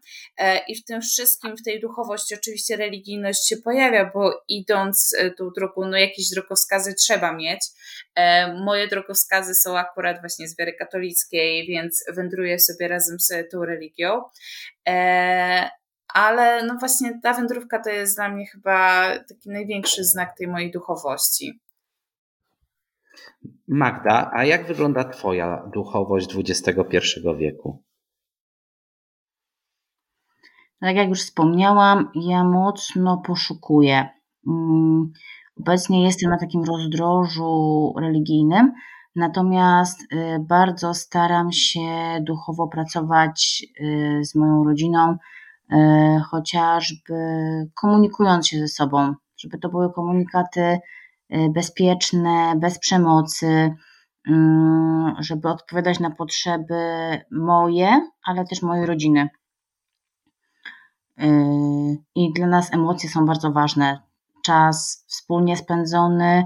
i 0.67 0.75
w 0.75 0.85
tym 0.85 1.01
wszystkim, 1.01 1.57
w 1.57 1.63
tej 1.63 1.79
duchowości 1.79 2.35
oczywiście 2.35 2.75
religijność 2.75 3.47
się 3.49 3.57
pojawia, 3.57 4.11
bo 4.13 4.43
idąc 4.47 5.15
tą 5.37 5.49
drogą, 5.55 5.87
no 5.87 5.97
jakieś 5.97 6.29
drogowskazy 6.29 6.93
trzeba 6.93 7.33
mieć. 7.33 7.59
Moje 8.65 8.87
drogowskazy 8.87 9.55
są 9.55 9.77
akurat 9.77 10.19
właśnie 10.19 10.47
z 10.47 10.57
wiary 10.57 10.73
katolickiej, 10.73 11.67
więc 11.67 12.03
wędruję 12.13 12.59
sobie 12.59 12.87
razem 12.87 13.19
z 13.19 13.51
tą 13.51 13.65
religią 13.65 14.21
ale 16.17 16.63
no 16.65 16.75
właśnie 16.79 17.19
ta 17.23 17.33
wędrówka 17.33 17.79
to 17.79 17.89
jest 17.89 18.17
dla 18.17 18.29
mnie 18.29 18.45
chyba 18.45 19.03
taki 19.29 19.49
największy 19.49 20.03
znak 20.03 20.37
tej 20.37 20.47
mojej 20.47 20.71
duchowości. 20.71 21.61
Magda, 23.67 24.31
a 24.33 24.45
jak 24.45 24.67
wygląda 24.67 25.03
Twoja 25.03 25.69
duchowość 25.73 26.35
XXI 26.35 26.99
wieku? 27.37 27.83
Tak 30.79 30.95
jak 30.95 31.09
już 31.09 31.21
wspomniałam, 31.21 32.11
ja 32.15 32.43
mocno 32.43 33.21
poszukuję. 33.25 34.09
Mm, 34.47 35.11
obecnie 35.59 36.03
jestem 36.03 36.29
na 36.29 36.37
takim 36.39 36.63
rozdrożu 36.63 37.93
religijnym, 38.01 38.73
natomiast 39.15 40.01
y, 40.01 40.39
bardzo 40.39 40.93
staram 40.93 41.51
się 41.51 42.17
duchowo 42.21 42.67
pracować 42.67 43.65
y, 43.81 44.19
z 44.23 44.35
moją 44.35 44.63
rodziną, 44.63 45.17
chociażby 46.31 47.13
komunikując 47.75 48.47
się 48.47 48.59
ze 48.59 48.67
sobą, 48.67 49.13
żeby 49.37 49.57
to 49.57 49.69
były 49.69 49.93
komunikaty 49.93 50.61
e, 50.61 50.79
bezpieczne, 51.49 52.53
bez 52.57 52.79
przemocy, 52.79 53.75
mm, 54.27 55.15
żeby 55.19 55.49
odpowiadać 55.49 55.99
na 55.99 56.11
potrzeby 56.11 56.75
moje, 57.31 58.09
ale 58.23 58.45
też 58.45 58.61
mojej 58.61 58.85
rodziny. 58.85 59.29
E, 61.17 61.27
I 62.15 62.33
dla 62.33 62.47
nas 62.47 62.73
emocje 62.73 63.09
są 63.09 63.25
bardzo 63.25 63.51
ważne. 63.51 64.01
Czas 64.45 65.05
wspólnie 65.07 65.57
spędzony, 65.57 66.45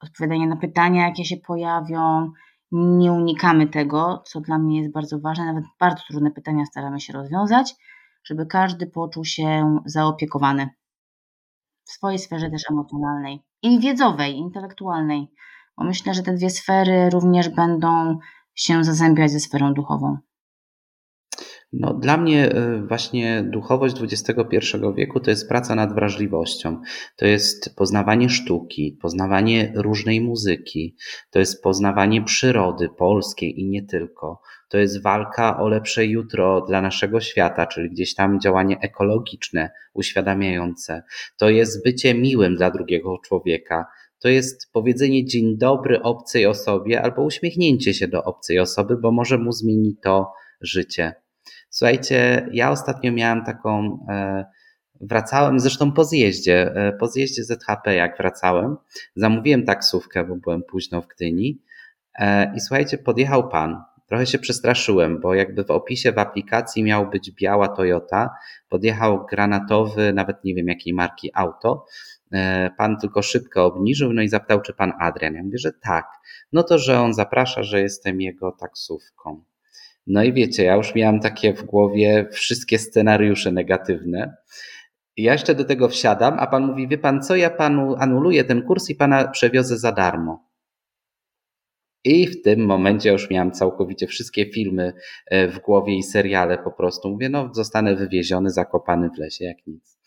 odpowiadanie 0.00 0.46
na 0.46 0.56
pytania, 0.56 1.06
jakie 1.06 1.24
się 1.24 1.36
pojawią, 1.36 2.32
nie 2.72 3.12
unikamy 3.12 3.66
tego, 3.66 4.22
co 4.26 4.40
dla 4.40 4.58
mnie 4.58 4.80
jest 4.80 4.92
bardzo 4.92 5.20
ważne, 5.20 5.44
nawet 5.44 5.64
bardzo 5.80 6.02
trudne 6.08 6.30
pytania 6.30 6.66
staramy 6.66 7.00
się 7.00 7.12
rozwiązać, 7.12 7.74
żeby 8.24 8.46
każdy 8.46 8.86
poczuł 8.86 9.24
się 9.24 9.78
zaopiekowany 9.86 10.68
w 11.84 11.90
swojej 11.90 12.18
sferze 12.18 12.50
też 12.50 12.70
emocjonalnej 12.70 13.42
i 13.62 13.80
wiedzowej, 13.80 14.36
intelektualnej, 14.36 15.32
bo 15.76 15.84
myślę, 15.84 16.14
że 16.14 16.22
te 16.22 16.34
dwie 16.34 16.50
sfery 16.50 17.10
również 17.10 17.48
będą 17.48 18.18
się 18.54 18.84
zazębiać 18.84 19.30
ze 19.30 19.40
sferą 19.40 19.74
duchową. 19.74 20.18
No, 21.72 21.94
dla 21.94 22.16
mnie 22.16 22.56
y, 22.56 22.86
właśnie 22.86 23.42
duchowość 23.42 23.96
XXI 24.02 24.56
wieku 24.96 25.20
to 25.20 25.30
jest 25.30 25.48
praca 25.48 25.74
nad 25.74 25.94
wrażliwością. 25.94 26.80
To 27.16 27.26
jest 27.26 27.76
poznawanie 27.76 28.28
sztuki, 28.28 28.98
poznawanie 29.02 29.72
różnej 29.76 30.20
muzyki, 30.20 30.96
to 31.30 31.38
jest 31.38 31.62
poznawanie 31.62 32.22
przyrody 32.22 32.88
polskiej 32.88 33.60
i 33.60 33.66
nie 33.66 33.82
tylko. 33.82 34.40
To 34.68 34.78
jest 34.78 35.02
walka 35.02 35.60
o 35.60 35.68
lepsze 35.68 36.06
jutro 36.06 36.60
dla 36.60 36.80
naszego 36.80 37.20
świata, 37.20 37.66
czyli 37.66 37.90
gdzieś 37.90 38.14
tam 38.14 38.40
działanie 38.40 38.80
ekologiczne, 38.80 39.70
uświadamiające. 39.92 41.02
To 41.36 41.50
jest 41.50 41.84
bycie 41.84 42.14
miłym 42.14 42.56
dla 42.56 42.70
drugiego 42.70 43.18
człowieka. 43.24 43.86
To 44.18 44.28
jest 44.28 44.72
powiedzenie 44.72 45.24
dzień 45.24 45.58
dobry 45.58 46.02
obcej 46.02 46.46
osobie 46.46 47.02
albo 47.02 47.22
uśmiechnięcie 47.22 47.94
się 47.94 48.08
do 48.08 48.24
obcej 48.24 48.58
osoby, 48.58 48.96
bo 48.96 49.12
może 49.12 49.38
mu 49.38 49.52
zmieni 49.52 49.96
to 50.02 50.32
życie. 50.60 51.14
Słuchajcie, 51.70 52.48
ja 52.52 52.70
ostatnio 52.70 53.12
miałem 53.12 53.44
taką, 53.44 54.06
e, 54.08 54.44
wracałem 55.00 55.60
zresztą 55.60 55.92
po 55.92 56.04
zjeździe, 56.04 56.74
e, 56.74 56.92
po 56.92 57.06
zjeździe 57.06 57.44
ZHP 57.44 57.94
jak 57.94 58.18
wracałem, 58.18 58.76
zamówiłem 59.16 59.64
taksówkę, 59.64 60.24
bo 60.24 60.36
byłem 60.36 60.62
późno 60.62 61.02
w 61.02 61.06
Gdyni 61.06 61.62
e, 62.18 62.54
i 62.56 62.60
słuchajcie, 62.60 62.98
podjechał 62.98 63.48
pan. 63.48 63.82
Trochę 64.06 64.26
się 64.26 64.38
przestraszyłem, 64.38 65.20
bo 65.20 65.34
jakby 65.34 65.64
w 65.64 65.70
opisie 65.70 66.12
w 66.12 66.18
aplikacji 66.18 66.82
miał 66.82 67.10
być 67.10 67.30
biała 67.30 67.68
Toyota, 67.68 68.30
podjechał 68.68 69.26
granatowy, 69.26 70.12
nawet 70.12 70.44
nie 70.44 70.54
wiem 70.54 70.68
jakiej 70.68 70.94
marki 70.94 71.30
auto, 71.34 71.86
Pan 72.76 72.96
tylko 73.00 73.22
szybko 73.22 73.64
obniżył, 73.64 74.12
no 74.12 74.22
i 74.22 74.28
zapytał, 74.28 74.60
czy 74.60 74.74
pan 74.74 74.92
Adrian. 74.98 75.34
Ja 75.34 75.42
mówię, 75.42 75.58
że 75.58 75.72
tak. 75.72 76.06
No 76.52 76.62
to, 76.62 76.78
że 76.78 77.00
on 77.00 77.14
zaprasza, 77.14 77.62
że 77.62 77.80
jestem 77.80 78.20
jego 78.20 78.52
taksówką. 78.52 79.44
No 80.06 80.22
i 80.22 80.32
wiecie, 80.32 80.64
ja 80.64 80.74
już 80.74 80.94
miałam 80.94 81.20
takie 81.20 81.54
w 81.54 81.62
głowie 81.62 82.28
wszystkie 82.32 82.78
scenariusze 82.78 83.52
negatywne. 83.52 84.34
Ja 85.16 85.32
jeszcze 85.32 85.54
do 85.54 85.64
tego 85.64 85.88
wsiadam, 85.88 86.36
a 86.38 86.46
pan 86.46 86.66
mówi, 86.66 86.88
wie 86.88 86.98
pan 86.98 87.22
co, 87.22 87.36
ja 87.36 87.50
panu 87.50 87.96
anuluję 87.98 88.44
ten 88.44 88.62
kurs 88.62 88.90
i 88.90 88.94
pana 88.94 89.28
przewiozę 89.28 89.78
za 89.78 89.92
darmo. 89.92 90.50
I 92.04 92.26
w 92.26 92.42
tym 92.42 92.66
momencie 92.66 93.12
już 93.12 93.30
miałam 93.30 93.52
całkowicie 93.52 94.06
wszystkie 94.06 94.52
filmy 94.52 94.92
e, 95.26 95.48
w 95.48 95.58
głowie 95.58 95.96
i 95.96 96.02
seriale 96.02 96.58
po 96.58 96.70
prostu. 96.70 97.08
Mówię, 97.10 97.28
no 97.28 97.54
zostanę 97.54 97.96
wywieziony, 97.96 98.50
zakopany 98.50 99.10
w 99.16 99.18
lesie, 99.18 99.44
jak 99.44 99.66
nic. 99.66 99.98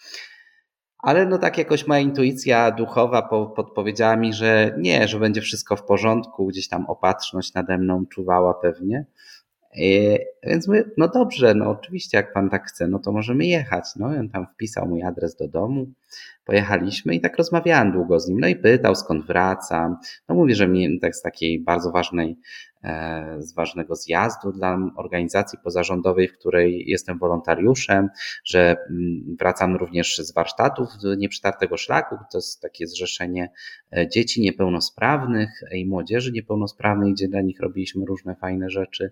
Ale 0.97 1.25
no 1.25 1.37
tak 1.37 1.57
jakoś 1.57 1.87
moja 1.87 1.99
intuicja 1.99 2.71
duchowa 2.71 3.21
podpowiedziała 3.55 4.15
mi, 4.15 4.33
że 4.33 4.75
nie, 4.77 5.07
że 5.07 5.19
będzie 5.19 5.41
wszystko 5.41 5.75
w 5.75 5.83
porządku, 5.83 6.47
gdzieś 6.47 6.67
tam 6.67 6.85
opatrzność 6.85 7.53
nade 7.53 7.77
mną 7.77 8.05
czuwała 8.05 8.53
pewnie. 8.53 9.05
E, 9.77 10.17
więc 10.43 10.67
mówię, 10.67 10.83
no 10.97 11.07
dobrze, 11.07 11.53
no 11.55 11.69
oczywiście, 11.69 12.17
jak 12.17 12.33
pan 12.33 12.49
tak 12.49 12.67
chce, 12.67 12.87
no 12.87 12.99
to 12.99 13.11
możemy 13.11 13.45
jechać. 13.45 13.85
No 13.95 14.15
i 14.15 14.17
on 14.17 14.29
tam 14.29 14.47
wpisał 14.53 14.87
mój 14.87 15.03
adres 15.03 15.35
do 15.35 15.47
domu, 15.47 15.87
pojechaliśmy 16.45 17.15
i 17.15 17.21
tak 17.21 17.37
rozmawiałem 17.37 17.91
długo 17.91 18.19
z 18.19 18.27
nim. 18.27 18.39
No 18.39 18.47
i 18.47 18.55
pytał, 18.55 18.95
skąd 18.95 19.25
wracam. 19.25 19.97
No 20.29 20.35
mówię, 20.35 20.55
że 20.55 20.67
mnie 20.67 20.99
tak 20.99 21.15
z 21.15 21.21
takiej 21.21 21.59
bardzo 21.59 21.91
ważnej 21.91 22.37
e, 22.83 23.35
z 23.39 23.53
ważnego 23.53 23.95
zjazdu 23.95 24.51
dla 24.51 24.77
organizacji 24.95 25.59
pozarządowej, 25.63 26.27
w 26.27 26.37
której 26.37 26.83
jestem 26.87 27.17
wolontariuszem, 27.17 28.09
że 28.45 28.75
mm, 28.89 29.35
wracam 29.39 29.75
również 29.75 30.17
z 30.17 30.33
warsztatów 30.33 30.89
Nieprzytartego 31.17 31.77
Szlaku, 31.77 32.15
to 32.31 32.37
jest 32.37 32.61
takie 32.61 32.87
zrzeszenie 32.87 33.51
e, 33.97 34.07
dzieci 34.07 34.41
niepełnosprawnych 34.41 35.49
i 35.71 35.85
młodzieży 35.85 36.31
niepełnosprawnej, 36.31 37.13
gdzie 37.13 37.27
dla 37.27 37.41
nich 37.41 37.59
robiliśmy 37.59 38.05
różne 38.05 38.35
fajne 38.35 38.69
rzeczy. 38.69 39.11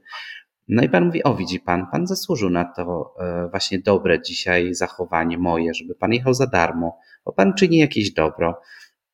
No 0.71 0.83
i 0.83 0.89
pan 0.89 1.05
mówi, 1.05 1.23
o 1.23 1.35
widzi 1.35 1.59
pan, 1.59 1.87
pan 1.91 2.07
zasłużył 2.07 2.49
na 2.49 2.65
to 2.65 3.13
e, 3.19 3.47
właśnie 3.49 3.79
dobre 3.79 4.21
dzisiaj 4.21 4.73
zachowanie 4.73 5.37
moje, 5.37 5.73
żeby 5.73 5.95
pan 5.95 6.13
jechał 6.13 6.33
za 6.33 6.47
darmo, 6.47 6.97
bo 7.25 7.33
pan 7.33 7.53
czyni 7.53 7.77
jakieś 7.77 8.13
dobro. 8.13 8.61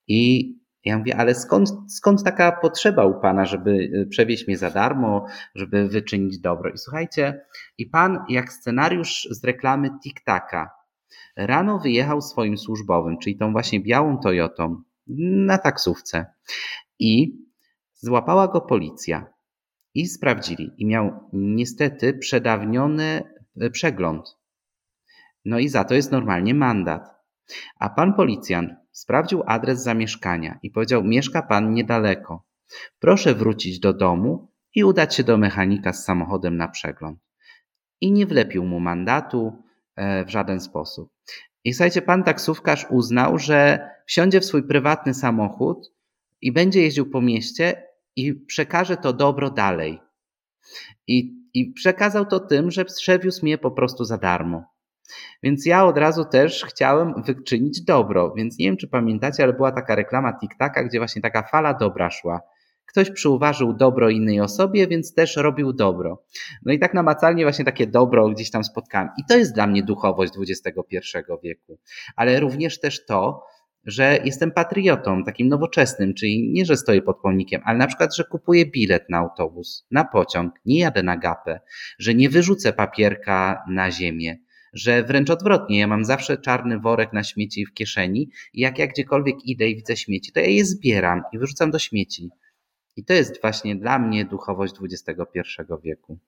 I 0.07 0.51
ja 0.85 0.97
mówię, 0.97 1.17
ale 1.17 1.35
skąd, 1.35 1.69
skąd 1.87 2.23
taka 2.23 2.51
potrzeba 2.51 3.05
u 3.05 3.21
pana, 3.21 3.45
żeby 3.45 3.89
e, 3.93 4.05
przewieźć 4.05 4.47
mnie 4.47 4.57
za 4.57 4.69
darmo, 4.69 5.25
żeby 5.55 5.87
wyczynić 5.87 6.39
dobro? 6.39 6.69
I 6.69 6.77
słuchajcie, 6.77 7.41
i 7.77 7.85
pan 7.85 8.19
jak 8.29 8.53
scenariusz 8.53 9.27
z 9.31 9.43
reklamy 9.43 9.89
TikTaka, 10.03 10.69
rano 11.35 11.79
wyjechał 11.79 12.21
swoim 12.21 12.57
służbowym, 12.57 13.17
czyli 13.17 13.37
tą 13.37 13.51
właśnie 13.51 13.79
białą 13.79 14.17
Toyotą, 14.17 14.81
na 15.47 15.57
taksówce 15.57 16.25
i 16.99 17.39
złapała 17.93 18.47
go 18.47 18.61
policja 18.61 19.36
i 19.97 20.07
sprawdzili. 20.07 20.71
I 20.77 20.85
miał 20.85 21.29
niestety 21.33 22.13
przedawniony 22.13 23.23
e, 23.61 23.69
przegląd. 23.69 24.37
No 25.45 25.59
i 25.59 25.69
za 25.69 25.83
to 25.83 25.93
jest 25.93 26.11
normalnie 26.11 26.53
mandat. 26.53 27.03
A 27.79 27.89
pan 27.89 28.13
policjant 28.13 28.71
sprawdził 28.91 29.43
adres 29.45 29.83
zamieszkania 29.83 30.59
i 30.63 30.71
powiedział: 30.71 31.03
Mieszka 31.03 31.41
pan 31.41 31.73
niedaleko. 31.73 32.43
Proszę 32.99 33.35
wrócić 33.35 33.79
do 33.79 33.93
domu 33.93 34.51
i 34.75 34.83
udać 34.83 35.15
się 35.15 35.23
do 35.23 35.37
mechanika 35.37 35.93
z 35.93 36.05
samochodem 36.05 36.57
na 36.57 36.67
przegląd. 36.67 37.19
I 38.01 38.11
nie 38.11 38.25
wlepił 38.25 38.65
mu 38.65 38.79
mandatu 38.79 39.63
e, 39.95 40.25
w 40.25 40.29
żaden 40.29 40.59
sposób. 40.59 41.09
I 41.63 41.73
słuchajcie, 41.73 42.01
pan 42.01 42.23
taksówkarz 42.23 42.85
uznał, 42.89 43.39
że 43.39 43.89
wsiądzie 44.05 44.41
w 44.41 44.45
swój 44.45 44.63
prywatny 44.63 45.13
samochód 45.13 45.93
i 46.41 46.51
będzie 46.51 46.81
jeździł 46.81 47.09
po 47.09 47.21
mieście 47.21 47.86
i 48.17 48.33
przekaże 48.33 48.97
to 48.97 49.13
dobro 49.13 49.49
dalej. 49.49 49.99
I, 51.07 51.33
i 51.53 51.71
przekazał 51.73 52.25
to 52.25 52.39
tym, 52.39 52.71
że 52.71 52.85
przewiózł 52.85 53.45
mnie 53.45 53.57
po 53.57 53.71
prostu 53.71 54.05
za 54.05 54.17
darmo. 54.17 54.63
Więc 55.43 55.65
ja 55.65 55.85
od 55.85 55.97
razu 55.97 56.25
też 56.25 56.65
chciałem 56.65 57.23
wyczynić 57.23 57.81
dobro. 57.81 58.33
Więc 58.37 58.57
nie 58.57 58.65
wiem, 58.65 58.77
czy 58.77 58.87
pamiętacie, 58.87 59.43
ale 59.43 59.53
była 59.53 59.71
taka 59.71 59.95
reklama 59.95 60.39
TikTaka, 60.39 60.83
gdzie 60.83 60.99
właśnie 60.99 61.21
taka 61.21 61.43
fala 61.43 61.73
dobra 61.73 62.09
szła. 62.09 62.41
Ktoś 62.85 63.11
przyuważył 63.11 63.73
dobro 63.73 64.09
innej 64.09 64.41
osobie, 64.41 64.87
więc 64.87 65.13
też 65.13 65.35
robił 65.35 65.73
dobro. 65.73 66.23
No 66.65 66.73
i 66.73 66.79
tak 66.79 66.93
namacalnie 66.93 67.43
właśnie 67.43 67.65
takie 67.65 67.87
dobro 67.87 68.29
gdzieś 68.29 68.51
tam 68.51 68.63
spotkałem. 68.63 69.09
I 69.17 69.25
to 69.29 69.37
jest 69.37 69.53
dla 69.53 69.67
mnie 69.67 69.83
duchowość 69.83 70.33
XXI 70.37 71.17
wieku. 71.43 71.77
Ale 72.15 72.39
również 72.39 72.79
też 72.79 73.05
to, 73.05 73.43
że 73.87 74.19
jestem 74.23 74.51
patriotą, 74.51 75.23
takim 75.23 75.47
nowoczesnym, 75.47 76.13
czyli 76.13 76.51
nie, 76.51 76.65
że 76.65 76.77
stoję 76.77 77.01
pod 77.01 77.21
pomnikiem, 77.21 77.61
ale 77.65 77.77
na 77.77 77.87
przykład, 77.87 78.15
że 78.15 78.23
kupuję 78.23 78.65
bilet 78.65 79.09
na 79.09 79.17
autobus, 79.17 79.85
na 79.91 80.03
pociąg, 80.05 80.53
nie 80.65 80.79
jadę 80.79 81.03
na 81.03 81.17
gapę, 81.17 81.59
że 81.99 82.13
nie 82.13 82.29
wyrzucę 82.29 82.73
papierka 82.73 83.63
na 83.69 83.91
ziemię, 83.91 84.37
że 84.73 85.03
wręcz 85.03 85.29
odwrotnie, 85.29 85.79
ja 85.79 85.87
mam 85.87 86.05
zawsze 86.05 86.37
czarny 86.37 86.79
worek 86.79 87.13
na 87.13 87.23
śmieci 87.23 87.65
w 87.65 87.73
kieszeni 87.73 88.29
i 88.53 88.61
jak 88.61 88.79
ja 88.79 88.87
gdziekolwiek 88.87 89.35
idę 89.45 89.69
i 89.69 89.75
widzę 89.75 89.97
śmieci, 89.97 90.31
to 90.31 90.39
ja 90.39 90.47
je 90.47 90.65
zbieram 90.65 91.21
i 91.33 91.37
wyrzucam 91.37 91.71
do 91.71 91.79
śmieci. 91.79 92.29
I 92.95 93.05
to 93.05 93.13
jest 93.13 93.41
właśnie 93.41 93.75
dla 93.75 93.99
mnie 93.99 94.25
duchowość 94.25 94.73
XXI 94.83 95.39
wieku. 95.83 96.19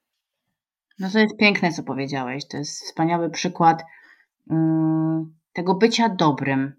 No 0.99 1.09
to 1.09 1.19
jest 1.19 1.37
piękne, 1.37 1.71
co 1.71 1.83
powiedziałeś. 1.83 2.47
To 2.47 2.57
jest 2.57 2.83
wspaniały 2.83 3.29
przykład 3.29 3.83
um, 4.49 5.33
tego 5.53 5.75
bycia 5.75 6.09
dobrym, 6.09 6.78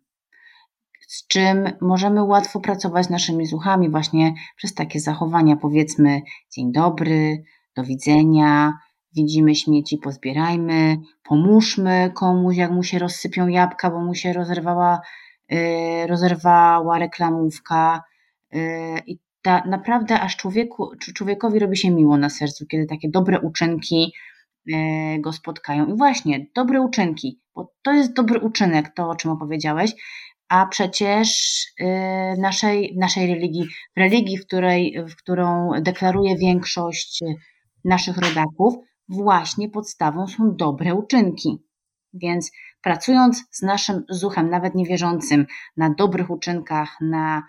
z 1.11 1.27
czym 1.27 1.71
możemy 1.81 2.25
łatwo 2.25 2.61
pracować 2.61 3.09
naszymi 3.09 3.47
słuchami 3.47 3.91
właśnie 3.91 4.35
przez 4.57 4.75
takie 4.75 5.01
zachowania, 5.01 5.57
powiedzmy 5.57 6.23
dzień 6.51 6.73
dobry, 6.73 7.43
do 7.77 7.85
widzenia, 7.85 8.79
widzimy 9.15 9.55
śmieci, 9.55 9.99
pozbierajmy, 9.99 10.99
pomóżmy 11.23 12.13
komuś, 12.15 12.57
jak 12.57 12.71
mu 12.71 12.83
się 12.83 12.99
rozsypią 12.99 13.49
jabłka, 13.49 13.91
bo 13.91 14.01
mu 14.01 14.15
się 14.15 14.33
rozerwała, 14.33 15.01
yy, 15.49 16.07
rozerwała 16.07 16.99
reklamówka 16.99 18.03
yy, 18.53 18.61
i 19.07 19.19
ta, 19.43 19.63
naprawdę 19.67 20.21
aż 20.21 20.37
człowieku, 20.37 20.91
człowiekowi 21.15 21.59
robi 21.59 21.77
się 21.77 21.91
miło 21.91 22.17
na 22.17 22.31
sercu, 22.31 22.67
kiedy 22.67 22.87
takie 22.87 23.09
dobre 23.11 23.41
uczynki 23.41 24.13
yy, 24.67 25.21
go 25.21 25.33
spotkają. 25.33 25.87
I 25.87 25.97
właśnie, 25.97 26.47
dobre 26.55 26.81
uczynki, 26.81 27.41
bo 27.55 27.73
to 27.83 27.93
jest 27.93 28.13
dobry 28.13 28.41
uczynek, 28.41 28.95
to 28.95 29.09
o 29.09 29.15
czym 29.15 29.31
opowiedziałeś, 29.31 29.95
a 30.51 30.67
przecież 30.67 31.29
y, 31.81 31.85
w 32.37 32.39
naszej, 32.39 32.97
naszej 32.99 33.27
religii, 33.27 33.69
w 33.97 33.99
religii, 33.99 34.39
w, 34.39 34.47
której, 34.47 35.05
w 35.09 35.17
którą 35.17 35.71
deklaruje 35.81 36.37
większość 36.37 37.25
naszych 37.85 38.19
rodaków, 38.19 38.75
właśnie 39.09 39.69
podstawą 39.69 40.27
są 40.27 40.57
dobre 40.57 40.95
uczynki. 40.95 41.59
Więc 42.15 42.51
pracując 42.83 43.45
z 43.51 43.63
naszym 43.63 44.05
zuchem, 44.09 44.51
nawet 44.51 44.75
niewierzącym, 44.75 45.47
na 45.77 45.95
dobrych 45.95 46.31
uczynkach, 46.31 46.97
na 47.01 47.43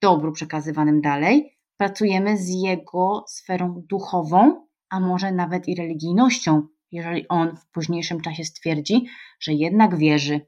dobru 0.00 0.32
przekazywanym 0.32 1.00
dalej, 1.00 1.58
pracujemy 1.76 2.36
z 2.36 2.48
jego 2.48 3.24
sferą 3.28 3.82
duchową, 3.88 4.66
a 4.90 5.00
może 5.00 5.32
nawet 5.32 5.68
i 5.68 5.76
religijnością, 5.76 6.62
jeżeli 6.92 7.28
on 7.28 7.56
w 7.56 7.66
późniejszym 7.66 8.20
czasie 8.20 8.44
stwierdzi, 8.44 9.06
że 9.40 9.52
jednak 9.52 9.96
wierzy, 9.96 10.40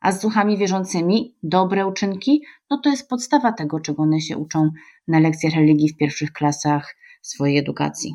a 0.00 0.12
z 0.12 0.20
duchami 0.20 0.58
wierzącymi 0.58 1.36
dobre 1.42 1.86
uczynki, 1.86 2.42
no 2.70 2.78
to 2.78 2.90
jest 2.90 3.08
podstawa 3.08 3.52
tego, 3.52 3.80
czego 3.80 4.02
one 4.02 4.20
się 4.20 4.36
uczą 4.36 4.70
na 5.08 5.18
lekcjach 5.18 5.54
religii 5.54 5.88
w 5.88 5.96
pierwszych 5.96 6.32
klasach 6.32 6.96
swojej 7.22 7.58
edukacji. 7.58 8.14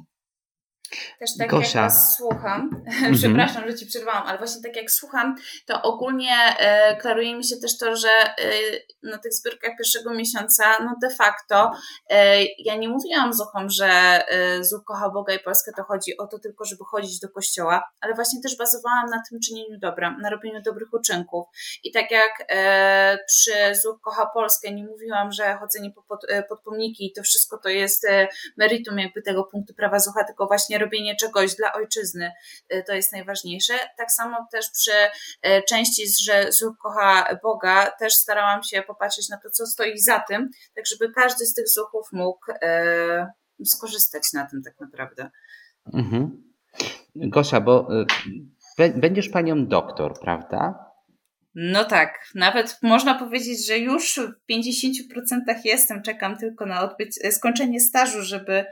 Też 1.20 1.30
tak 1.40 1.50
Gosia. 1.50 1.82
jak 1.82 1.92
was 1.92 2.16
słucham, 2.18 2.70
mm-hmm. 2.70 3.16
przepraszam, 3.20 3.68
że 3.68 3.76
ci 3.76 3.86
przerwałam, 3.86 4.24
ale 4.28 4.38
właśnie 4.38 4.62
tak 4.62 4.76
jak 4.76 4.92
słucham, 4.92 5.36
to 5.66 5.82
ogólnie 5.82 6.36
e, 6.60 6.98
klaruje 6.98 7.36
mi 7.36 7.44
się 7.44 7.58
też 7.58 7.78
to, 7.78 7.96
że 7.96 8.10
e, 8.10 8.36
na 9.04 9.18
tych 9.18 9.34
zbiórkach 9.34 9.72
pierwszego 9.78 10.14
miesiąca, 10.14 10.64
no 10.80 10.96
de 11.02 11.16
facto, 11.16 11.72
e, 12.10 12.44
ja 12.60 12.76
nie 12.76 12.90
mówiłam 12.90 13.34
Zuchom, 13.34 13.70
że 13.70 13.88
e, 13.88 14.64
Zuch 14.64 14.84
kocha 14.84 15.10
Boga 15.10 15.34
i 15.34 15.40
Polskę, 15.40 15.72
to 15.78 15.84
chodzi 15.84 16.18
o 16.18 16.28
to 16.28 16.40
tylko, 16.40 16.66
żeby 16.66 16.84
chodzić 16.86 17.20
do 17.20 17.30
kościoła, 17.30 17.84
ale 18.02 18.14
właśnie 18.14 18.42
też 18.42 18.58
bazowałam 18.58 19.10
na 19.10 19.24
tym 19.30 19.40
czynieniu 19.40 19.80
dobra, 19.80 20.18
na 20.22 20.30
robieniu 20.30 20.62
dobrych 20.62 20.94
uczynków. 20.94 21.48
I 21.84 21.92
tak 21.92 22.12
jak 22.12 22.32
e, 22.50 23.18
przy 23.28 23.76
Zuch 23.76 24.02
kocha 24.02 24.26
Polskę 24.34 24.72
nie 24.72 24.84
mówiłam, 24.84 25.32
że 25.32 25.58
chodzenie 25.58 25.92
po 25.92 26.04
pod, 26.04 26.20
e, 26.30 26.44
pod 26.44 26.62
pomniki 26.62 27.06
i 27.06 27.14
to 27.14 27.24
wszystko 27.24 27.58
to 27.58 27.70
jest 27.70 28.06
e, 28.06 28.28
meritum 28.58 29.00
jakby 29.00 29.22
tego 29.22 29.44
punktu 29.44 29.74
prawa 29.74 30.00
Zucha, 30.00 30.24
tylko 30.24 30.48
właśnie 30.48 30.78
robienie 30.86 31.16
czegoś 31.16 31.56
dla 31.56 31.74
ojczyzny 31.74 32.32
y, 32.74 32.84
to 32.88 32.94
jest 32.94 33.14
najważniejsze. 33.14 33.74
Tak 33.98 34.12
samo 34.12 34.48
też 34.52 34.70
przy 34.70 34.92
y, 34.92 35.64
części, 35.70 36.04
że 36.24 36.52
zuch 36.52 36.78
kocha 36.78 37.38
Boga, 37.44 37.92
też 37.92 38.14
starałam 38.14 38.64
się 38.64 38.82
popatrzeć 38.82 39.30
na 39.30 39.38
to, 39.38 39.50
co 39.50 39.66
stoi 39.68 40.00
za 40.00 40.20
tym, 40.20 40.50
tak 40.76 40.86
żeby 40.88 41.14
każdy 41.14 41.46
z 41.46 41.54
tych 41.54 41.70
zuchów 41.70 42.08
mógł 42.12 42.52
y, 42.52 43.66
skorzystać 43.66 44.34
na 44.34 44.46
tym 44.46 44.64
tak 44.64 44.80
naprawdę. 44.80 45.30
Mhm. 45.94 46.44
Gosia, 47.16 47.62
bo 47.62 47.88
będziesz 48.96 49.30
panią 49.30 49.68
doktor, 49.68 50.20
prawda? 50.20 50.85
No 51.56 51.86
tak, 51.86 52.32
nawet 52.36 52.80
można 52.84 53.20
powiedzieć, 53.20 53.68
że 53.68 53.78
już 53.78 54.20
w 54.20 54.52
50% 54.54 55.56
jestem, 55.64 56.02
czekam 56.02 56.38
tylko 56.38 56.66
na 56.66 56.82
odbyć, 56.82 57.20
e, 57.24 57.32
skończenie 57.32 57.80
stażu, 57.80 58.24
żeby 58.24 58.66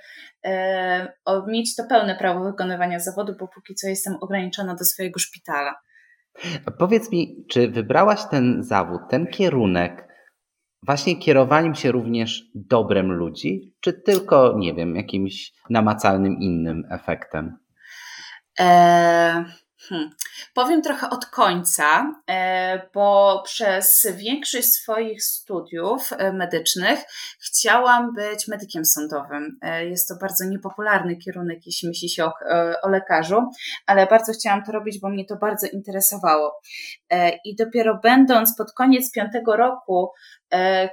e, 0.45 1.13
mieć 1.47 1.75
to 1.75 1.83
pełne 1.89 2.15
prawo 2.15 2.43
wykonywania 2.43 2.99
zawodu, 2.99 3.35
bo 3.39 3.47
póki 3.47 3.75
co 3.75 3.87
jestem 3.87 4.15
ograniczona 4.21 4.75
do 4.75 4.85
swojego 4.85 5.19
szpitala. 5.19 5.75
Powiedz 6.79 7.11
mi, 7.11 7.45
czy 7.49 7.67
wybrałaś 7.67 8.19
ten 8.31 8.63
zawód, 8.63 9.01
ten 9.09 9.27
kierunek, 9.27 10.07
właśnie 10.85 11.15
kierowaniem 11.15 11.75
się 11.75 11.91
również 11.91 12.43
dobrem 12.55 13.11
ludzi, 13.11 13.75
czy 13.81 13.93
tylko, 13.93 14.55
nie 14.57 14.73
wiem, 14.73 14.95
jakimś 14.95 15.51
namacalnym 15.69 16.37
innym 16.39 16.83
efektem? 16.91 17.57
Eee 18.59 19.43
Hmm. 19.89 20.09
Powiem 20.53 20.81
trochę 20.81 21.09
od 21.09 21.25
końca, 21.25 22.15
e, 22.29 22.89
bo 22.93 23.41
przez 23.45 24.07
większość 24.15 24.67
swoich 24.67 25.23
studiów 25.23 26.09
e, 26.13 26.33
medycznych 26.33 26.99
chciałam 27.39 28.13
być 28.15 28.47
medykiem 28.47 28.85
sądowym. 28.85 29.57
E, 29.61 29.85
jest 29.85 30.09
to 30.09 30.15
bardzo 30.21 30.45
niepopularny 30.45 31.17
kierunek, 31.17 31.65
jeśli 31.65 31.87
myśli 31.87 32.09
się 32.09 32.25
o, 32.25 32.33
o 32.83 32.89
lekarzu, 32.89 33.41
ale 33.85 34.07
bardzo 34.07 34.33
chciałam 34.33 34.63
to 34.63 34.71
robić, 34.71 34.99
bo 34.99 35.09
mnie 35.09 35.25
to 35.25 35.35
bardzo 35.35 35.67
interesowało. 35.67 36.61
I 37.45 37.55
dopiero 37.55 37.99
będąc 38.03 38.57
pod 38.57 38.73
koniec 38.73 39.11
piątego 39.11 39.55
roku, 39.55 40.11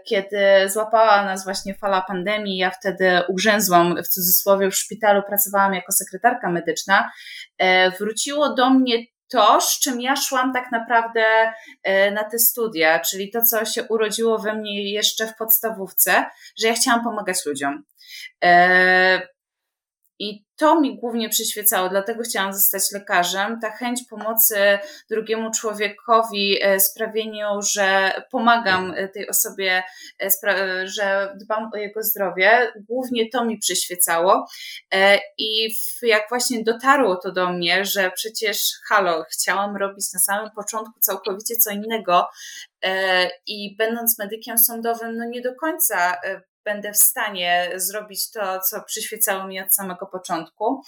kiedy 0.08 0.68
złapała 0.68 1.24
nas 1.24 1.44
właśnie 1.44 1.74
fala 1.74 2.02
pandemii, 2.02 2.56
ja 2.56 2.70
wtedy 2.70 3.22
ugrzęzłam 3.28 3.96
w 4.02 4.08
cudzysłowie 4.08 4.70
w 4.70 4.76
szpitalu, 4.76 5.22
pracowałam 5.22 5.74
jako 5.74 5.92
sekretarka 5.92 6.50
medyczna, 6.50 7.10
wróciło 7.98 8.54
do 8.54 8.70
mnie 8.70 9.04
to, 9.30 9.60
z 9.60 9.80
czym 9.80 10.00
ja 10.00 10.16
szłam 10.16 10.52
tak 10.52 10.72
naprawdę 10.72 11.52
e, 11.82 12.10
na 12.10 12.24
te 12.24 12.38
studia, 12.38 13.00
czyli 13.00 13.30
to, 13.30 13.42
co 13.42 13.64
się 13.64 13.84
urodziło 13.84 14.38
we 14.38 14.54
mnie 14.54 14.92
jeszcze 14.92 15.26
w 15.26 15.36
podstawówce, 15.36 16.24
że 16.58 16.68
ja 16.68 16.74
chciałam 16.74 17.04
pomagać 17.04 17.46
ludziom. 17.46 17.82
I 20.20 20.44
to 20.56 20.80
mi 20.80 20.98
głównie 20.98 21.28
przyświecało, 21.28 21.88
dlatego 21.88 22.22
chciałam 22.22 22.52
zostać 22.52 22.92
lekarzem. 22.92 23.60
Ta 23.60 23.70
chęć 23.70 24.00
pomocy 24.10 24.78
drugiemu 25.10 25.50
człowiekowi, 25.50 26.58
e, 26.62 26.80
sprawieniu, 26.80 27.46
że 27.72 28.12
pomagam 28.30 28.94
e, 28.96 29.08
tej 29.08 29.28
osobie, 29.28 29.82
e, 30.22 30.88
że 30.88 31.36
dbam 31.40 31.70
o 31.74 31.76
jego 31.76 32.02
zdrowie, 32.02 32.72
głównie 32.88 33.28
to 33.30 33.44
mi 33.44 33.58
przyświecało. 33.58 34.46
I 35.38 35.68
jak 36.02 36.22
właśnie 36.28 36.64
dotarło 36.64 37.16
to 37.16 37.32
do 37.32 37.52
mnie, 37.52 37.84
że 37.84 38.10
przecież 38.10 38.72
halo, 38.88 39.24
chciałam 39.32 39.76
robić 39.76 40.06
na 40.14 40.20
samym 40.20 40.50
początku 40.50 41.00
całkowicie 41.00 41.54
co 41.54 41.70
innego 41.70 42.28
i 43.46 43.76
będąc 43.76 44.18
medykiem 44.18 44.58
sądowym, 44.58 45.16
no 45.16 45.24
nie 45.24 45.40
do 45.40 45.54
końca 45.54 46.16
będę 46.64 46.92
w 46.92 46.96
stanie 46.96 47.70
zrobić 47.74 48.30
to, 48.30 48.60
co 48.60 48.82
przyświecało 48.82 49.46
mi 49.46 49.60
od 49.60 49.74
samego 49.74 50.06
początku. 50.06 50.82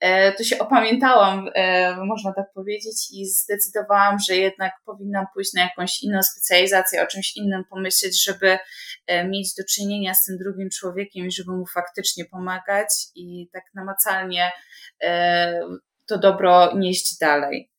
E, 0.00 0.32
to 0.32 0.44
się 0.44 0.58
opamiętałam, 0.58 1.50
e, 1.54 1.96
można 1.96 2.32
tak 2.32 2.46
powiedzieć, 2.54 3.10
i 3.12 3.26
zdecydowałam, 3.26 4.16
że 4.28 4.36
jednak 4.36 4.72
powinnam 4.86 5.26
pójść 5.34 5.52
na 5.54 5.62
jakąś 5.62 6.02
inną 6.02 6.22
specjalizację, 6.22 7.02
o 7.02 7.06
czymś 7.06 7.36
innym 7.36 7.64
pomyśleć, 7.70 8.24
żeby 8.24 8.58
e, 9.06 9.28
mieć 9.28 9.54
do 9.54 9.64
czynienia 9.64 10.14
z 10.14 10.24
tym 10.24 10.38
drugim 10.38 10.68
człowiekiem 10.70 11.26
i 11.26 11.32
żeby 11.32 11.52
mu 11.52 11.66
faktycznie 11.66 12.24
pomagać 12.24 12.88
i 13.14 13.48
tak 13.52 13.64
namacalnie 13.74 14.52
to 16.06 16.18
dobro 16.18 16.76
nieść 16.76 17.18
dalej. 17.18 17.70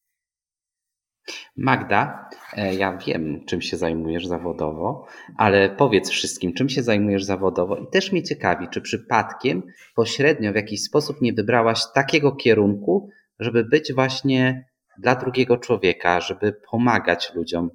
Magda, 1.57 2.29
e, 2.53 2.75
ja 2.75 2.97
wiem, 2.97 3.45
czym 3.45 3.61
się 3.61 3.77
zajmujesz 3.77 4.27
zawodowo, 4.27 5.05
ale 5.37 5.69
powiedz 5.69 6.09
wszystkim, 6.09 6.53
czym 6.53 6.69
się 6.69 6.83
zajmujesz 6.83 7.23
zawodowo 7.23 7.77
i 7.77 7.87
też 7.87 8.11
mnie 8.11 8.23
ciekawi, 8.23 8.67
czy 8.71 8.81
przypadkiem 8.81 9.63
pośrednio 9.95 10.51
w 10.51 10.55
jakiś 10.55 10.83
sposób 10.83 11.21
nie 11.21 11.33
wybrałaś 11.33 11.81
takiego 11.93 12.31
kierunku, 12.31 13.09
żeby 13.39 13.63
być 13.63 13.93
właśnie 13.93 14.69
dla 14.97 15.15
drugiego 15.15 15.57
człowieka, 15.57 16.21
żeby 16.21 16.53
pomagać 16.71 17.31
ludziom? 17.35 17.69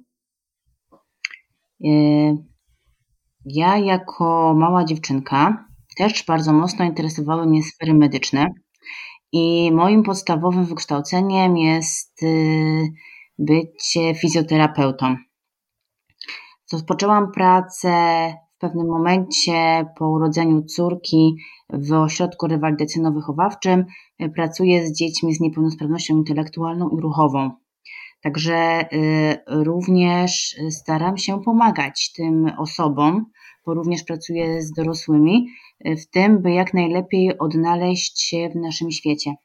E, 1.85 1.89
ja 3.45 3.77
jako 3.77 4.53
mała 4.57 4.85
dziewczynka 4.85 5.65
też 5.97 6.23
bardzo 6.27 6.53
mocno 6.53 6.85
interesowały 6.85 7.45
mnie 7.45 7.63
sfery 7.63 7.93
medyczne 7.93 8.47
i 9.31 9.71
moim 9.71 10.03
podstawowym 10.03 10.65
wykształceniem 10.65 11.57
jest 11.57 12.23
y, 12.23 12.83
bycie 13.39 14.15
fizjoterapeutą. 14.15 15.15
Rozpoczęłam 16.73 17.31
pracę 17.31 17.93
w 18.55 18.59
pewnym 18.59 18.87
momencie 18.87 19.85
po 19.97 20.09
urodzeniu 20.09 20.63
córki 20.63 21.35
w 21.69 21.93
ośrodku 21.93 22.47
rewalidacyjno-wychowawczym. 22.47 23.85
Pracuję 24.35 24.87
z 24.87 24.93
dziećmi 24.93 25.35
z 25.35 25.39
niepełnosprawnością 25.39 26.17
intelektualną 26.17 26.89
i 26.89 27.01
ruchową. 27.01 27.51
Także 28.21 28.85
y, 28.93 29.37
również 29.47 30.55
staram 30.69 31.17
się 31.17 31.41
pomagać 31.41 32.11
tym 32.11 32.51
osobom, 32.57 33.25
bo 33.65 33.73
również 33.73 34.03
pracuję 34.03 34.61
z 34.61 34.71
dorosłymi, 34.71 35.47
w 35.85 36.09
tym, 36.09 36.41
by 36.41 36.51
jak 36.51 36.73
najlepiej 36.73 37.37
odnaleźć 37.37 38.21
się 38.21 38.49
w 38.49 38.55
naszym 38.55 38.91
świecie 38.91 39.35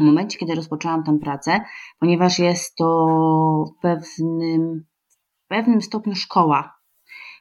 w 0.00 0.02
momencie, 0.02 0.38
kiedy 0.38 0.54
rozpoczęłam 0.54 1.04
tę 1.04 1.18
pracę, 1.18 1.60
ponieważ 1.98 2.38
jest 2.38 2.76
to 2.76 2.86
w 3.76 3.82
pewnym, 3.82 4.84
w 5.44 5.48
pewnym 5.48 5.82
stopniu 5.82 6.14
szkoła, 6.14 6.80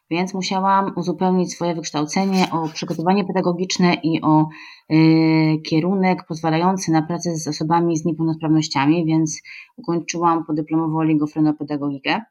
więc 0.10 0.34
musiałam 0.34 0.94
uzupełnić 0.96 1.54
swoje 1.54 1.76
wykształcenie 1.76 2.48
o 2.52 2.68
przygotowanie 2.68 3.26
pedagogiczne 3.26 3.94
i 3.94 4.22
o 4.22 4.48
y, 4.92 5.62
kierunek 5.66 6.26
pozwalający 6.28 6.92
na 6.92 7.02
pracę 7.02 7.38
z 7.38 7.48
osobami 7.48 7.98
z 7.98 8.06
niepełnosprawnościami, 8.06 9.06
więc 9.06 9.42
ukończyłam 9.78 10.46
podyplomową 10.46 10.98
oligofrenopedagogikę, 10.98 12.22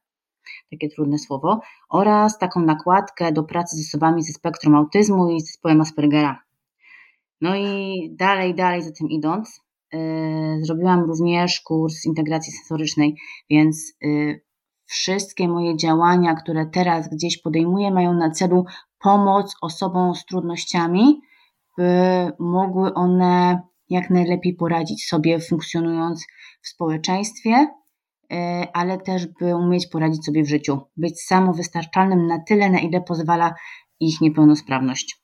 takie 0.71 0.89
trudne 0.89 1.19
słowo, 1.19 1.61
oraz 1.89 2.39
taką 2.39 2.61
nakładkę 2.61 3.33
do 3.33 3.43
pracy 3.43 3.77
z 3.77 3.89
osobami 3.89 4.23
ze 4.23 4.33
spektrum 4.33 4.75
autyzmu 4.75 5.31
i 5.31 5.41
zespołem 5.41 5.81
Aspergera. 5.81 6.43
No 7.41 7.57
i 7.57 7.95
dalej, 8.19 8.55
dalej 8.55 8.83
za 8.83 8.91
tym 8.93 9.09
idąc, 9.09 9.68
zrobiłam 10.61 11.05
również 11.05 11.61
kurs 11.61 12.05
integracji 12.05 12.53
sensorycznej, 12.53 13.17
więc 13.51 13.93
y, 14.05 14.41
wszystkie 14.87 15.49
moje 15.49 15.77
działania, 15.77 16.35
które 16.35 16.67
teraz 16.67 17.09
gdzieś 17.09 17.43
podejmuję, 17.43 17.91
mają 17.91 18.15
na 18.15 18.31
celu 18.31 18.65
pomoc 18.99 19.57
osobom 19.63 20.15
z 20.15 20.25
trudnościami, 20.25 21.21
by 21.79 21.93
mogły 22.39 22.95
one 22.95 23.63
jak 23.91 24.11
najlepiej 24.11 24.55
poradzić 24.55 25.07
sobie, 25.07 25.41
funkcjonując 25.41 26.27
w 26.63 26.69
społeczeństwie, 26.69 27.67
y, 28.33 28.37
ale 28.73 28.99
też 28.99 29.27
by 29.27 29.57
umieć 29.57 29.87
poradzić 29.87 30.25
sobie 30.25 30.43
w 30.43 30.49
życiu, 30.49 30.81
być 30.97 31.21
samowystarczalnym 31.21 32.27
na 32.27 32.39
tyle, 32.39 32.71
na 32.71 32.79
ile 32.79 33.01
pozwala 33.01 33.55
ich 34.01 34.21
niepełnosprawność. 34.21 35.23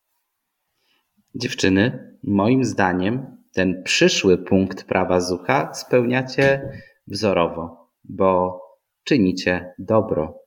Dziewczyny, 1.35 2.15
moim 2.23 2.65
zdaniem 2.65 3.44
ten 3.55 3.83
przyszły 3.83 4.39
punkt 4.39 4.85
prawa 4.85 5.21
Zucha 5.21 5.75
spełniacie 5.75 6.69
wzorowo, 7.07 7.91
bo 8.05 8.61
czynicie 9.05 9.75
dobro, 9.79 10.39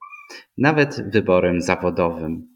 nawet 0.57 1.11
wyborem 1.11 1.61
zawodowym. 1.61 2.47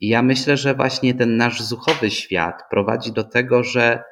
I 0.00 0.08
ja 0.08 0.22
myślę, 0.22 0.56
że 0.56 0.74
właśnie 0.74 1.14
ten 1.14 1.36
nasz 1.36 1.62
zuchowy 1.62 2.10
świat 2.10 2.62
prowadzi 2.70 3.12
do 3.12 3.24
tego, 3.24 3.62
że 3.62 4.02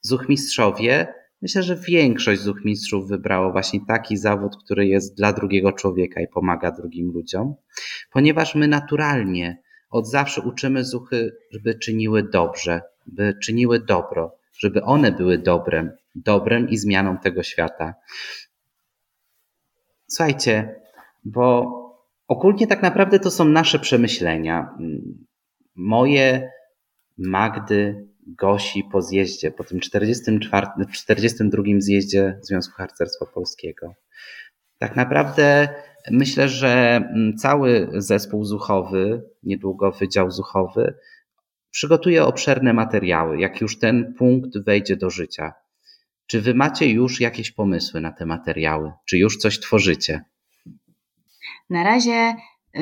zuchmistrzowie, 0.00 1.14
myślę, 1.42 1.62
że 1.62 1.76
większość 1.76 2.40
zuchmistrzów 2.40 3.08
wybrało 3.08 3.52
właśnie 3.52 3.80
taki 3.88 4.16
zawód, 4.16 4.52
który 4.64 4.86
jest 4.86 5.16
dla 5.16 5.32
drugiego 5.32 5.72
człowieka 5.72 6.20
i 6.20 6.28
pomaga 6.28 6.70
drugim 6.70 7.12
ludziom, 7.12 7.54
ponieważ 8.12 8.54
my 8.54 8.68
naturalnie 8.68 9.62
od 9.90 10.10
zawsze 10.10 10.42
uczymy 10.42 10.84
zuchy, 10.84 11.36
żeby 11.50 11.74
czyniły 11.74 12.22
dobrze, 12.22 12.80
by 13.06 13.34
czyniły 13.42 13.80
dobro 13.80 14.39
żeby 14.62 14.82
one 14.82 15.12
były 15.12 15.38
dobrem, 15.38 15.90
dobrem 16.14 16.68
i 16.68 16.76
zmianą 16.76 17.18
tego 17.18 17.42
świata. 17.42 17.94
Słuchajcie, 20.08 20.80
bo 21.24 21.70
ogólnie 22.28 22.66
tak 22.66 22.82
naprawdę 22.82 23.18
to 23.18 23.30
są 23.30 23.44
nasze 23.44 23.78
przemyślenia. 23.78 24.76
Moje, 25.76 26.50
Magdy, 27.18 28.08
Gosi 28.26 28.84
po 28.92 29.02
zjeździe, 29.02 29.50
po 29.50 29.64
tym 29.64 29.80
44, 29.80 30.66
42 30.92 31.62
zjeździe 31.78 32.38
Związku 32.42 32.74
Harcerstwa 32.76 33.26
Polskiego. 33.26 33.94
Tak 34.78 34.96
naprawdę 34.96 35.68
myślę, 36.10 36.48
że 36.48 37.02
cały 37.38 37.88
zespół 37.94 38.44
zuchowy, 38.44 39.22
niedługo 39.42 39.92
Wydział 39.92 40.30
Zuchowy, 40.30 40.94
Przygotuję 41.70 42.24
obszerne 42.24 42.72
materiały, 42.72 43.40
jak 43.40 43.60
już 43.60 43.78
ten 43.78 44.14
punkt 44.18 44.64
wejdzie 44.66 44.96
do 44.96 45.10
życia. 45.10 45.52
Czy 46.26 46.40
wy 46.40 46.54
macie 46.54 46.86
już 46.86 47.20
jakieś 47.20 47.50
pomysły 47.50 48.00
na 48.00 48.12
te 48.12 48.26
materiały? 48.26 48.92
Czy 49.08 49.18
już 49.18 49.36
coś 49.36 49.60
tworzycie? 49.60 50.24
Na 51.70 51.84
razie 51.84 52.34
y, 52.76 52.80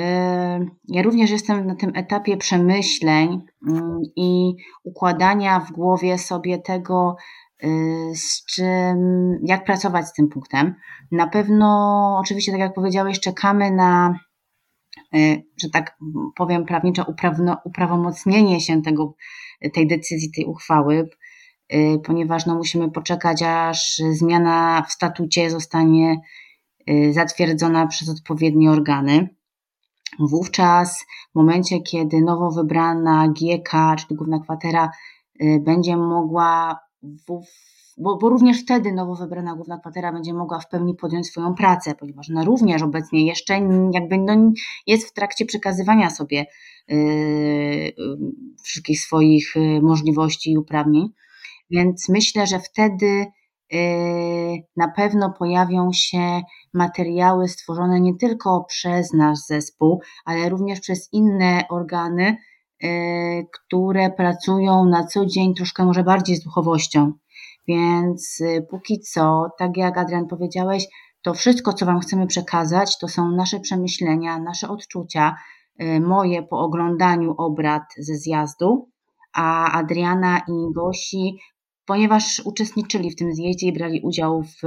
ja 0.89 1.03
również 1.03 1.30
jestem 1.30 1.66
na 1.66 1.74
tym 1.74 1.93
etapie 1.95 2.36
przemyśleń 2.36 3.43
mm, 3.68 4.01
i 4.16 4.55
układania 4.84 5.61
w 5.61 5.72
głowie 5.72 6.18
sobie 6.18 6.59
tego, 6.59 7.16
y, 7.64 7.68
z 8.14 8.45
czym, 8.45 8.99
jak 9.43 9.64
pracować 9.64 10.07
z 10.07 10.12
tym 10.12 10.28
punktem. 10.28 10.74
Na 11.12 11.26
pewno, 11.26 12.18
oczywiście, 12.20 12.53
tak 12.53 12.61
jak 12.61 12.74
powiedziałeś, 12.74 13.20
czekamy 13.20 13.70
na 13.70 14.14
że 15.62 15.70
tak 15.72 15.98
powiem 16.36 16.64
prawniczo, 16.64 17.04
uprawno, 17.09 17.56
uprawomocnienie 17.64 18.61
się 18.61 18.82
tego, 18.82 19.14
tej 19.74 19.86
decyzji, 19.86 20.30
tej 20.30 20.44
uchwały, 20.44 21.09
y, 21.72 22.00
ponieważ 22.04 22.46
no, 22.46 22.54
musimy 22.54 22.90
poczekać, 22.90 23.42
aż 23.42 24.02
zmiana 24.12 24.82
w 24.88 24.92
statucie 24.92 25.50
zostanie 25.50 26.20
y, 26.90 27.12
zatwierdzona 27.12 27.86
przez 27.86 28.09
odpowiednie 28.09 28.70
organy. 28.70 29.28
Wówczas, 30.18 31.04
w 31.32 31.34
momencie, 31.34 31.80
kiedy 31.80 32.20
nowo 32.22 32.50
wybrana 32.50 33.28
GK, 33.28 33.96
czyli 33.96 34.16
główna 34.16 34.38
kwatera, 34.38 34.90
będzie 35.61 35.96
mogła 35.96 36.78
w, 37.02 37.42
bo, 37.99 38.16
bo 38.16 38.28
również 38.28 38.62
wtedy 38.62 38.92
nowo 38.92 39.14
wybrana 39.14 39.55
główna 39.55 39.78
kwatera 39.78 40.12
będzie 40.12 40.34
mogła 40.34 40.61
w 40.61 40.68
pełni 40.68 40.94
podjąć 40.94 41.26
swoją 41.26 41.55
pracę, 41.55 41.94
ponieważ 41.94 42.30
ona 42.30 42.44
również 42.44 42.82
obecnie 42.82 43.26
jeszcze 43.26 43.55
jakby 43.92 44.18
no, 44.18 44.53
jest 44.86 45.09
w 45.09 45.12
trakcie 45.12 45.46
przekazywania 45.46 46.11
sobie 46.11 46.46
yy, 46.88 47.94
wszystkich 48.64 49.01
swoich 49.01 49.53
yy, 49.57 49.82
możliwości 49.82 50.53
i 50.53 50.59
uprawnień. 50.59 51.09
Więc 51.70 52.09
myślę, 52.09 52.46
że 52.46 52.59
wtedy 52.61 53.26
yy, 53.72 53.78
na 54.76 54.88
pewno 54.96 55.34
pojawią 55.38 55.90
się 55.92 56.40
materiały 56.74 57.49
stworzone 57.49 58.01
nie 58.01 58.16
tylko 58.16 58.64
przez 58.68 59.12
nasz 59.12 59.38
zespół, 59.38 60.01
ale 60.24 60.49
również 60.49 60.80
przez 60.80 61.09
inne 61.12 61.62
organy, 61.70 62.36
yy, 62.82 62.90
które 63.53 64.11
pracują 64.11 64.84
na 64.84 65.07
co 65.07 65.26
dzień 65.26 65.55
troszkę 65.55 65.84
może 65.84 66.05
bardziej 66.05 66.36
z 66.36 66.44
duchowością. 66.44 67.12
Więc 67.68 68.40
y, 68.40 68.66
póki 68.70 69.00
co, 69.00 69.46
tak 69.58 69.76
jak 69.76 69.98
Adrian 69.98 70.26
powiedziałeś, 70.26 70.86
to 71.22 71.34
wszystko, 71.34 71.72
co 71.72 71.86
Wam 71.86 72.00
chcemy 72.00 72.26
przekazać, 72.26 72.98
to 72.98 73.08
są 73.08 73.30
nasze 73.30 73.60
przemyślenia, 73.60 74.38
nasze 74.38 74.68
odczucia, 74.68 75.34
y, 75.82 76.00
moje 76.00 76.42
po 76.42 76.58
oglądaniu 76.58 77.34
obrad 77.38 77.82
ze 77.98 78.14
zjazdu, 78.14 78.88
a 79.34 79.72
Adriana 79.72 80.38
i 80.38 80.72
Gosi, 80.74 81.38
ponieważ 81.86 82.42
uczestniczyli 82.44 83.10
w 83.10 83.16
tym 83.16 83.34
zjeździe 83.34 83.66
i 83.66 83.72
brali 83.72 84.00
udział 84.00 84.42
w, 84.42 84.60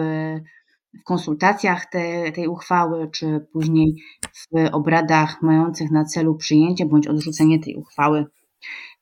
w 0.99 1.04
konsultacjach 1.06 1.86
te, 1.86 2.32
tej 2.32 2.47
uchwały, 2.47 3.10
czy 3.12 3.47
później 3.54 3.95
w 4.36 4.70
obradach 4.72 5.41
mających 5.41 5.91
na 5.91 6.06
celu 6.06 6.36
przyjęcie 6.36 6.86
bądź 6.86 7.08
odrzucenie 7.08 7.60
tej 7.60 7.76
uchwały. 7.76 8.26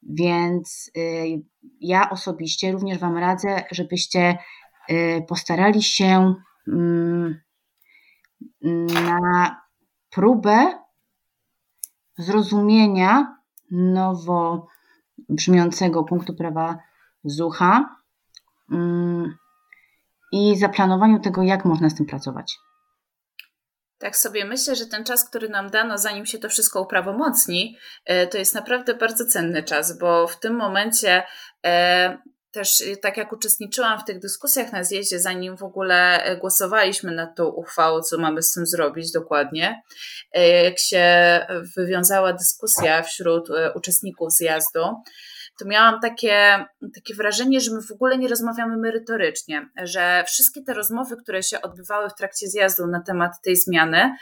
Więc 0.03 0.91
y, 0.97 1.41
ja 1.81 2.09
osobiście 2.09 2.71
również 2.71 2.97
Wam 2.97 3.17
radzę, 3.17 3.63
żebyście 3.71 4.37
y, 4.89 5.25
postarali 5.27 5.83
się 5.83 6.33
mm, 6.67 7.39
na 8.91 9.61
próbę 10.09 10.79
zrozumienia 12.17 13.37
nowo 13.71 14.67
brzmiącego 15.29 16.03
punktu 16.03 16.35
prawa 16.35 16.77
Zucha 17.23 17.95
mm, 18.71 19.37
i 20.31 20.57
zaplanowaniu 20.57 21.19
tego, 21.19 21.43
jak 21.43 21.65
można 21.65 21.89
z 21.89 21.95
tym 21.95 22.05
pracować. 22.05 22.57
Tak 23.99 24.17
sobie 24.17 24.45
myślę, 24.45 24.75
że 24.75 24.85
ten 24.85 25.03
czas, 25.03 25.29
który 25.29 25.49
nam 25.49 25.69
dano, 25.69 25.97
zanim 25.97 26.25
się 26.25 26.39
to 26.39 26.49
wszystko 26.49 26.81
uprawomocni, 26.81 27.77
e, 28.05 28.27
to 28.27 28.37
jest 28.37 28.55
naprawdę 28.55 28.93
bardzo 28.93 29.25
cenny 29.25 29.63
czas, 29.63 29.97
bo 29.97 30.27
w 30.27 30.39
tym 30.39 30.55
momencie 30.55 31.23
e, 31.65 32.17
też 32.51 32.83
tak 33.01 33.17
jak 33.17 33.33
uczestniczyłam 33.33 33.99
w 33.99 34.03
tych 34.03 34.19
dyskusjach 34.19 34.71
na 34.71 34.83
zjeździe, 34.83 35.19
zanim 35.19 35.57
w 35.57 35.63
ogóle 35.63 36.23
e, 36.23 36.37
głosowaliśmy 36.37 37.11
nad 37.11 37.35
tą 37.35 37.45
uchwałą, 37.45 38.01
co 38.01 38.17
mamy 38.17 38.43
z 38.43 38.51
tym 38.51 38.65
zrobić 38.65 39.11
dokładnie, 39.11 39.81
jak 40.63 40.79
się 40.79 41.05
wywiązała 41.77 42.33
dyskusja 42.33 43.03
wśród 43.03 43.49
uczestników 43.75 44.31
zjazdu, 44.31 44.79
to 45.59 45.65
miałam 45.65 45.99
takie, 46.01 46.65
takie 46.95 47.15
wrażenie, 47.15 47.61
że 47.61 47.71
my 47.71 47.81
w 47.81 47.91
ogóle 47.91 48.17
nie 48.17 48.27
rozmawiamy 48.27 48.77
merytorycznie, 48.77 49.69
że 49.83 50.23
wszystkie 50.27 50.61
te 50.63 50.73
rozmowy, 50.73 51.17
które 51.17 51.43
się 51.43 51.61
odbywały 51.61 52.09
w 52.09 52.15
trakcie 52.15 52.47
zjazdu 52.47 52.87
na 52.87 53.01
temat 53.01 53.31
tej 53.43 53.55
zmiany, 53.55 54.15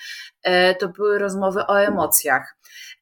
e, 0.43 0.75
to 0.75 0.87
były 0.87 1.19
rozmowy 1.19 1.67
o 1.67 1.81
emocjach. 1.81 2.57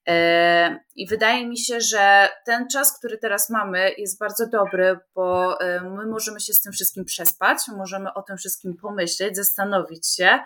E, 0.07 0.79
I 0.95 1.07
wydaje 1.07 1.47
mi 1.47 1.57
się, 1.57 1.81
że 1.81 2.29
ten 2.45 2.67
czas, 2.69 2.99
który 2.99 3.17
teraz 3.17 3.49
mamy, 3.49 3.91
jest 3.97 4.19
bardzo 4.19 4.47
dobry, 4.47 4.99
bo 5.15 5.59
e, 5.61 5.81
my 5.81 6.05
możemy 6.05 6.39
się 6.39 6.53
z 6.53 6.61
tym 6.61 6.73
wszystkim 6.73 7.05
przespać, 7.05 7.57
możemy 7.77 8.13
o 8.13 8.21
tym 8.21 8.37
wszystkim 8.37 8.77
pomyśleć, 8.81 9.35
zastanowić 9.35 10.07
się, 10.15 10.39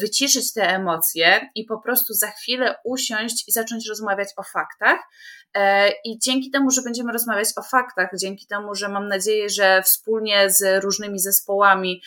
wyciszyć 0.00 0.52
te 0.52 0.62
emocje 0.62 1.50
i 1.54 1.64
po 1.64 1.78
prostu 1.78 2.14
za 2.14 2.30
chwilę 2.30 2.76
usiąść 2.84 3.48
i 3.48 3.52
zacząć 3.52 3.88
rozmawiać 3.88 4.28
o 4.36 4.42
faktach, 4.42 4.98
I 6.04 6.18
dzięki 6.18 6.50
temu, 6.50 6.70
że 6.70 6.82
będziemy 6.82 7.12
rozmawiać 7.12 7.48
o 7.56 7.62
faktach, 7.62 8.10
dzięki 8.20 8.46
temu, 8.46 8.74
że 8.74 8.88
mam 8.88 9.08
nadzieję, 9.08 9.48
że 9.48 9.82
wspólnie 9.82 10.50
z 10.50 10.84
różnymi 10.84 11.18
zespołami 11.18 12.00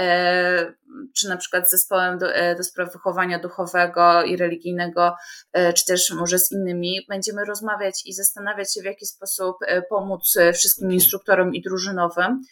E, 0.00 0.72
czy 1.16 1.28
na 1.28 1.36
przykład 1.36 1.70
zespołem 1.70 2.18
do, 2.18 2.34
e, 2.34 2.56
do 2.56 2.62
spraw 2.62 2.92
wychowania 2.92 3.38
duchowego 3.38 4.22
i 4.22 4.36
religijnego, 4.36 5.16
e, 5.52 5.72
czy 5.72 5.84
też 5.84 6.10
może 6.10 6.38
z 6.38 6.52
innymi, 6.52 7.06
będziemy 7.08 7.44
rozmawiać 7.44 8.02
i 8.06 8.12
zastanawiać 8.12 8.74
się, 8.74 8.80
w 8.80 8.84
jaki 8.84 9.06
sposób 9.06 9.56
pomóc 9.88 10.38
wszystkim 10.54 10.92
instruktorom 10.92 11.54
i 11.54 11.62
drużynowym. 11.62 12.42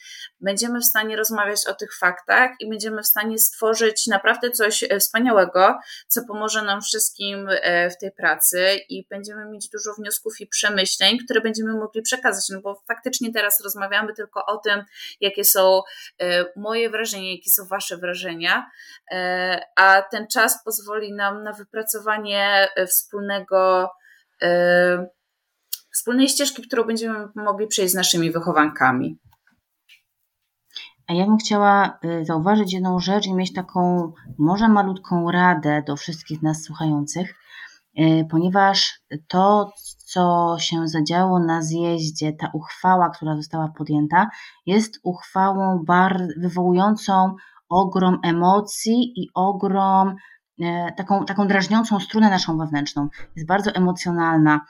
Będziemy 0.41 0.81
w 0.81 0.85
stanie 0.85 1.17
rozmawiać 1.17 1.67
o 1.67 1.75
tych 1.75 1.99
faktach 1.99 2.51
i 2.61 2.69
będziemy 2.69 3.03
w 3.03 3.07
stanie 3.07 3.39
stworzyć 3.39 4.07
naprawdę 4.07 4.51
coś 4.51 4.85
wspaniałego, 5.01 5.79
co 6.09 6.25
pomoże 6.25 6.63
nam 6.63 6.83
wszystkim 6.83 7.49
w 7.91 8.01
tej 8.01 8.13
pracy 8.13 8.81
i 8.89 9.07
będziemy 9.11 9.51
mieć 9.51 9.69
dużo 9.69 9.95
wniosków 9.99 10.38
i 10.41 10.47
przemyśleń, 10.47 11.19
które 11.19 11.41
będziemy 11.41 11.73
mogli 11.73 12.03
przekazać, 12.03 12.49
no 12.49 12.61
bo 12.61 12.83
faktycznie 12.89 13.33
teraz 13.33 13.61
rozmawiamy 13.65 14.15
tylko 14.15 14.47
o 14.47 14.57
tym, 14.57 14.85
jakie 15.21 15.45
są 15.45 15.83
moje 16.57 16.91
wrażenia, 16.91 17.31
jakie 17.31 17.51
są 17.51 17.67
Wasze 17.67 17.97
wrażenia, 17.97 18.71
e, 19.11 19.61
a 19.77 20.03
ten 20.03 20.27
czas 20.27 20.65
pozwoli 20.65 21.13
nam 21.13 21.43
na 21.43 21.53
wypracowanie 21.53 22.69
e, 22.77 22.87
wspólnego, 22.87 23.91
e, 24.43 25.07
wspólnej 25.93 26.29
ścieżki, 26.29 26.63
którą 26.63 26.85
będziemy 26.85 27.29
mogli 27.35 27.67
przejść 27.67 27.93
z 27.93 27.97
naszymi 27.97 28.31
wychowankami. 28.31 29.19
A 31.07 31.15
ja 31.15 31.25
bym 31.25 31.37
chciała 31.39 31.99
zauważyć 32.23 32.73
jedną 32.73 33.01
rzecz 33.01 33.27
i 33.27 33.35
mieć 33.35 33.55
taką 33.55 34.13
może 34.39 34.69
malutką 34.69 35.31
radę 35.31 35.83
do 35.87 35.97
wszystkich 35.97 36.43
nas 36.43 36.63
słuchających, 36.63 37.35
ponieważ 38.31 39.01
to, 39.29 39.73
co 40.05 40.57
się 40.61 40.89
zadziało 40.89 41.39
na 41.39 41.63
zjeździe, 41.63 42.33
ta 42.33 42.51
uchwała, 42.53 43.11
która 43.11 43.37
została 43.37 43.69
podjęta, 43.69 44.31
jest 44.67 45.01
uchwałą 45.03 45.85
wywołującą 46.37 47.35
ogrom 47.69 48.19
emocji 48.25 49.13
i 49.17 49.29
ogrom, 49.35 50.17
e, 50.61 50.93
taką, 50.93 51.25
taką 51.25 51.49
drażniącą 51.49 52.01
strunę 52.01 52.31
naszą 52.31 52.59
wewnętrzną. 52.59 53.09
Jest 53.37 53.49
bardzo 53.49 53.71
emocjonalna, 53.71 54.61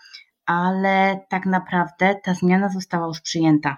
ale 0.47 1.21
tak 1.31 1.47
naprawdę 1.47 2.15
ta 2.25 2.35
zmiana 2.35 2.69
została 2.69 3.07
już 3.07 3.21
przyjęta. 3.21 3.77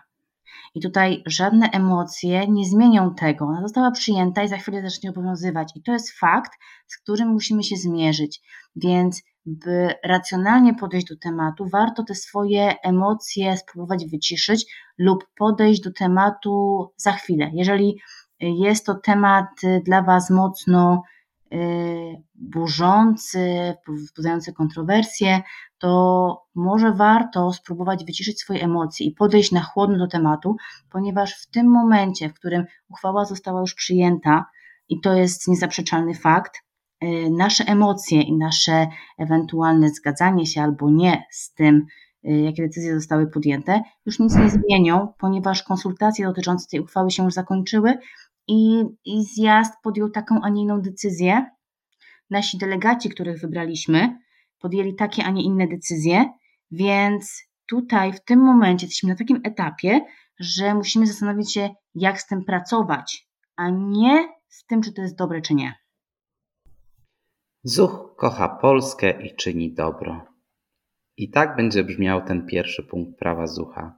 I 0.74 0.80
tutaj 0.80 1.22
żadne 1.26 1.70
emocje 1.70 2.48
nie 2.48 2.64
zmienią 2.64 3.14
tego. 3.14 3.44
Ona 3.44 3.62
została 3.62 3.90
przyjęta 3.90 4.42
i 4.42 4.48
za 4.48 4.56
chwilę 4.56 4.82
zacznie 4.82 5.10
obowiązywać. 5.10 5.72
I 5.74 5.82
to 5.82 5.92
jest 5.92 6.18
fakt, 6.18 6.52
z 6.86 6.98
którym 6.98 7.28
musimy 7.28 7.62
się 7.62 7.76
zmierzyć. 7.76 8.42
Więc 8.76 9.22
by 9.46 9.94
racjonalnie 10.04 10.74
podejść 10.74 11.06
do 11.06 11.16
tematu, 11.16 11.68
warto 11.68 12.02
te 12.04 12.14
swoje 12.14 12.74
emocje 12.82 13.56
spróbować 13.56 14.06
wyciszyć 14.06 14.66
lub 14.98 15.24
podejść 15.38 15.80
do 15.80 15.92
tematu 15.92 16.86
za 16.96 17.12
chwilę. 17.12 17.50
Jeżeli 17.54 18.00
jest 18.40 18.86
to 18.86 18.94
temat 18.94 19.48
dla 19.84 20.02
Was 20.02 20.30
mocno 20.30 21.02
y, 21.52 21.56
burzący, 22.34 23.74
wzbudzający 23.88 24.52
kontrowersje, 24.52 25.42
to 25.78 26.42
może 26.54 26.92
warto 26.92 27.52
spróbować 27.52 28.04
wyciszyć 28.04 28.40
swoje 28.40 28.62
emocje 28.62 29.06
i 29.06 29.14
podejść 29.14 29.52
na 29.52 29.62
chłodno 29.62 29.98
do 29.98 30.06
tematu, 30.06 30.56
ponieważ 30.90 31.34
w 31.34 31.50
tym 31.50 31.70
momencie, 31.70 32.28
w 32.28 32.34
którym 32.34 32.64
uchwała 32.88 33.24
została 33.24 33.60
już 33.60 33.74
przyjęta, 33.74 34.46
i 34.88 35.00
to 35.00 35.14
jest 35.14 35.48
niezaprzeczalny 35.48 36.14
fakt, 36.14 36.52
Y, 36.58 36.69
nasze 37.30 37.64
emocje 37.64 38.22
i 38.22 38.36
nasze 38.36 38.86
ewentualne 39.18 39.90
zgadzanie 39.90 40.46
się 40.46 40.62
albo 40.62 40.90
nie 40.90 41.24
z 41.30 41.54
tym, 41.54 41.86
y, 42.24 42.30
jakie 42.30 42.62
decyzje 42.62 42.94
zostały 42.94 43.26
podjęte, 43.26 43.82
już 44.06 44.18
nic 44.18 44.36
nie 44.36 44.50
zmienią, 44.50 45.08
ponieważ 45.18 45.62
konsultacje 45.62 46.26
dotyczące 46.26 46.66
tej 46.70 46.80
uchwały 46.80 47.10
się 47.10 47.24
już 47.24 47.34
zakończyły 47.34 47.98
i, 48.48 48.84
i 49.04 49.24
zjazd 49.24 49.74
podjął 49.82 50.10
taką, 50.10 50.40
a 50.42 50.48
nie 50.48 50.62
inną 50.62 50.80
decyzję. 50.80 51.46
Nasi 52.30 52.58
delegaci, 52.58 53.08
których 53.08 53.40
wybraliśmy, 53.40 54.18
podjęli 54.58 54.94
takie, 54.94 55.24
a 55.24 55.30
nie 55.30 55.42
inne 55.42 55.68
decyzje, 55.68 56.24
więc 56.70 57.42
tutaj 57.66 58.12
w 58.12 58.24
tym 58.24 58.40
momencie 58.40 58.86
jesteśmy 58.86 59.08
na 59.08 59.16
takim 59.16 59.40
etapie, 59.44 60.00
że 60.38 60.74
musimy 60.74 61.06
zastanowić 61.06 61.52
się, 61.52 61.70
jak 61.94 62.20
z 62.20 62.26
tym 62.26 62.44
pracować, 62.44 63.28
a 63.56 63.70
nie 63.70 64.28
z 64.48 64.66
tym, 64.66 64.82
czy 64.82 64.92
to 64.92 65.02
jest 65.02 65.16
dobre, 65.16 65.40
czy 65.40 65.54
nie. 65.54 65.79
Zuch 67.64 68.14
kocha 68.16 68.48
Polskę 68.48 69.22
i 69.22 69.36
czyni 69.36 69.72
dobro. 69.72 70.26
I 71.16 71.30
tak 71.30 71.56
będzie 71.56 71.84
brzmiał 71.84 72.24
ten 72.24 72.46
pierwszy 72.46 72.82
punkt 72.82 73.18
prawa 73.18 73.46
Zucha, 73.46 73.94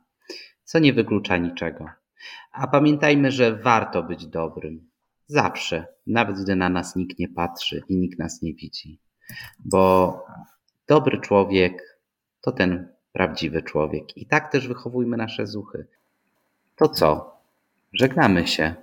co 0.64 0.78
nie 0.78 0.92
wyklucza 0.92 1.36
niczego. 1.36 1.88
A 2.52 2.66
pamiętajmy, 2.66 3.30
że 3.30 3.56
warto 3.56 4.02
być 4.02 4.26
dobrym. 4.26 4.90
Zawsze, 5.26 5.86
nawet 6.06 6.42
gdy 6.42 6.56
na 6.56 6.68
nas 6.68 6.96
nikt 6.96 7.18
nie 7.18 7.28
patrzy 7.28 7.82
i 7.88 7.96
nikt 7.96 8.18
nas 8.18 8.42
nie 8.42 8.54
widzi. 8.54 8.98
Bo 9.58 10.24
dobry 10.86 11.20
człowiek 11.20 12.00
to 12.40 12.52
ten 12.52 12.88
prawdziwy 13.12 13.62
człowiek. 13.62 14.16
I 14.16 14.26
tak 14.26 14.52
też 14.52 14.68
wychowujmy 14.68 15.16
nasze 15.16 15.46
zuchy. 15.46 15.86
To 16.76 16.88
co? 16.88 17.36
Żegnamy 17.92 18.46
się. 18.46 18.74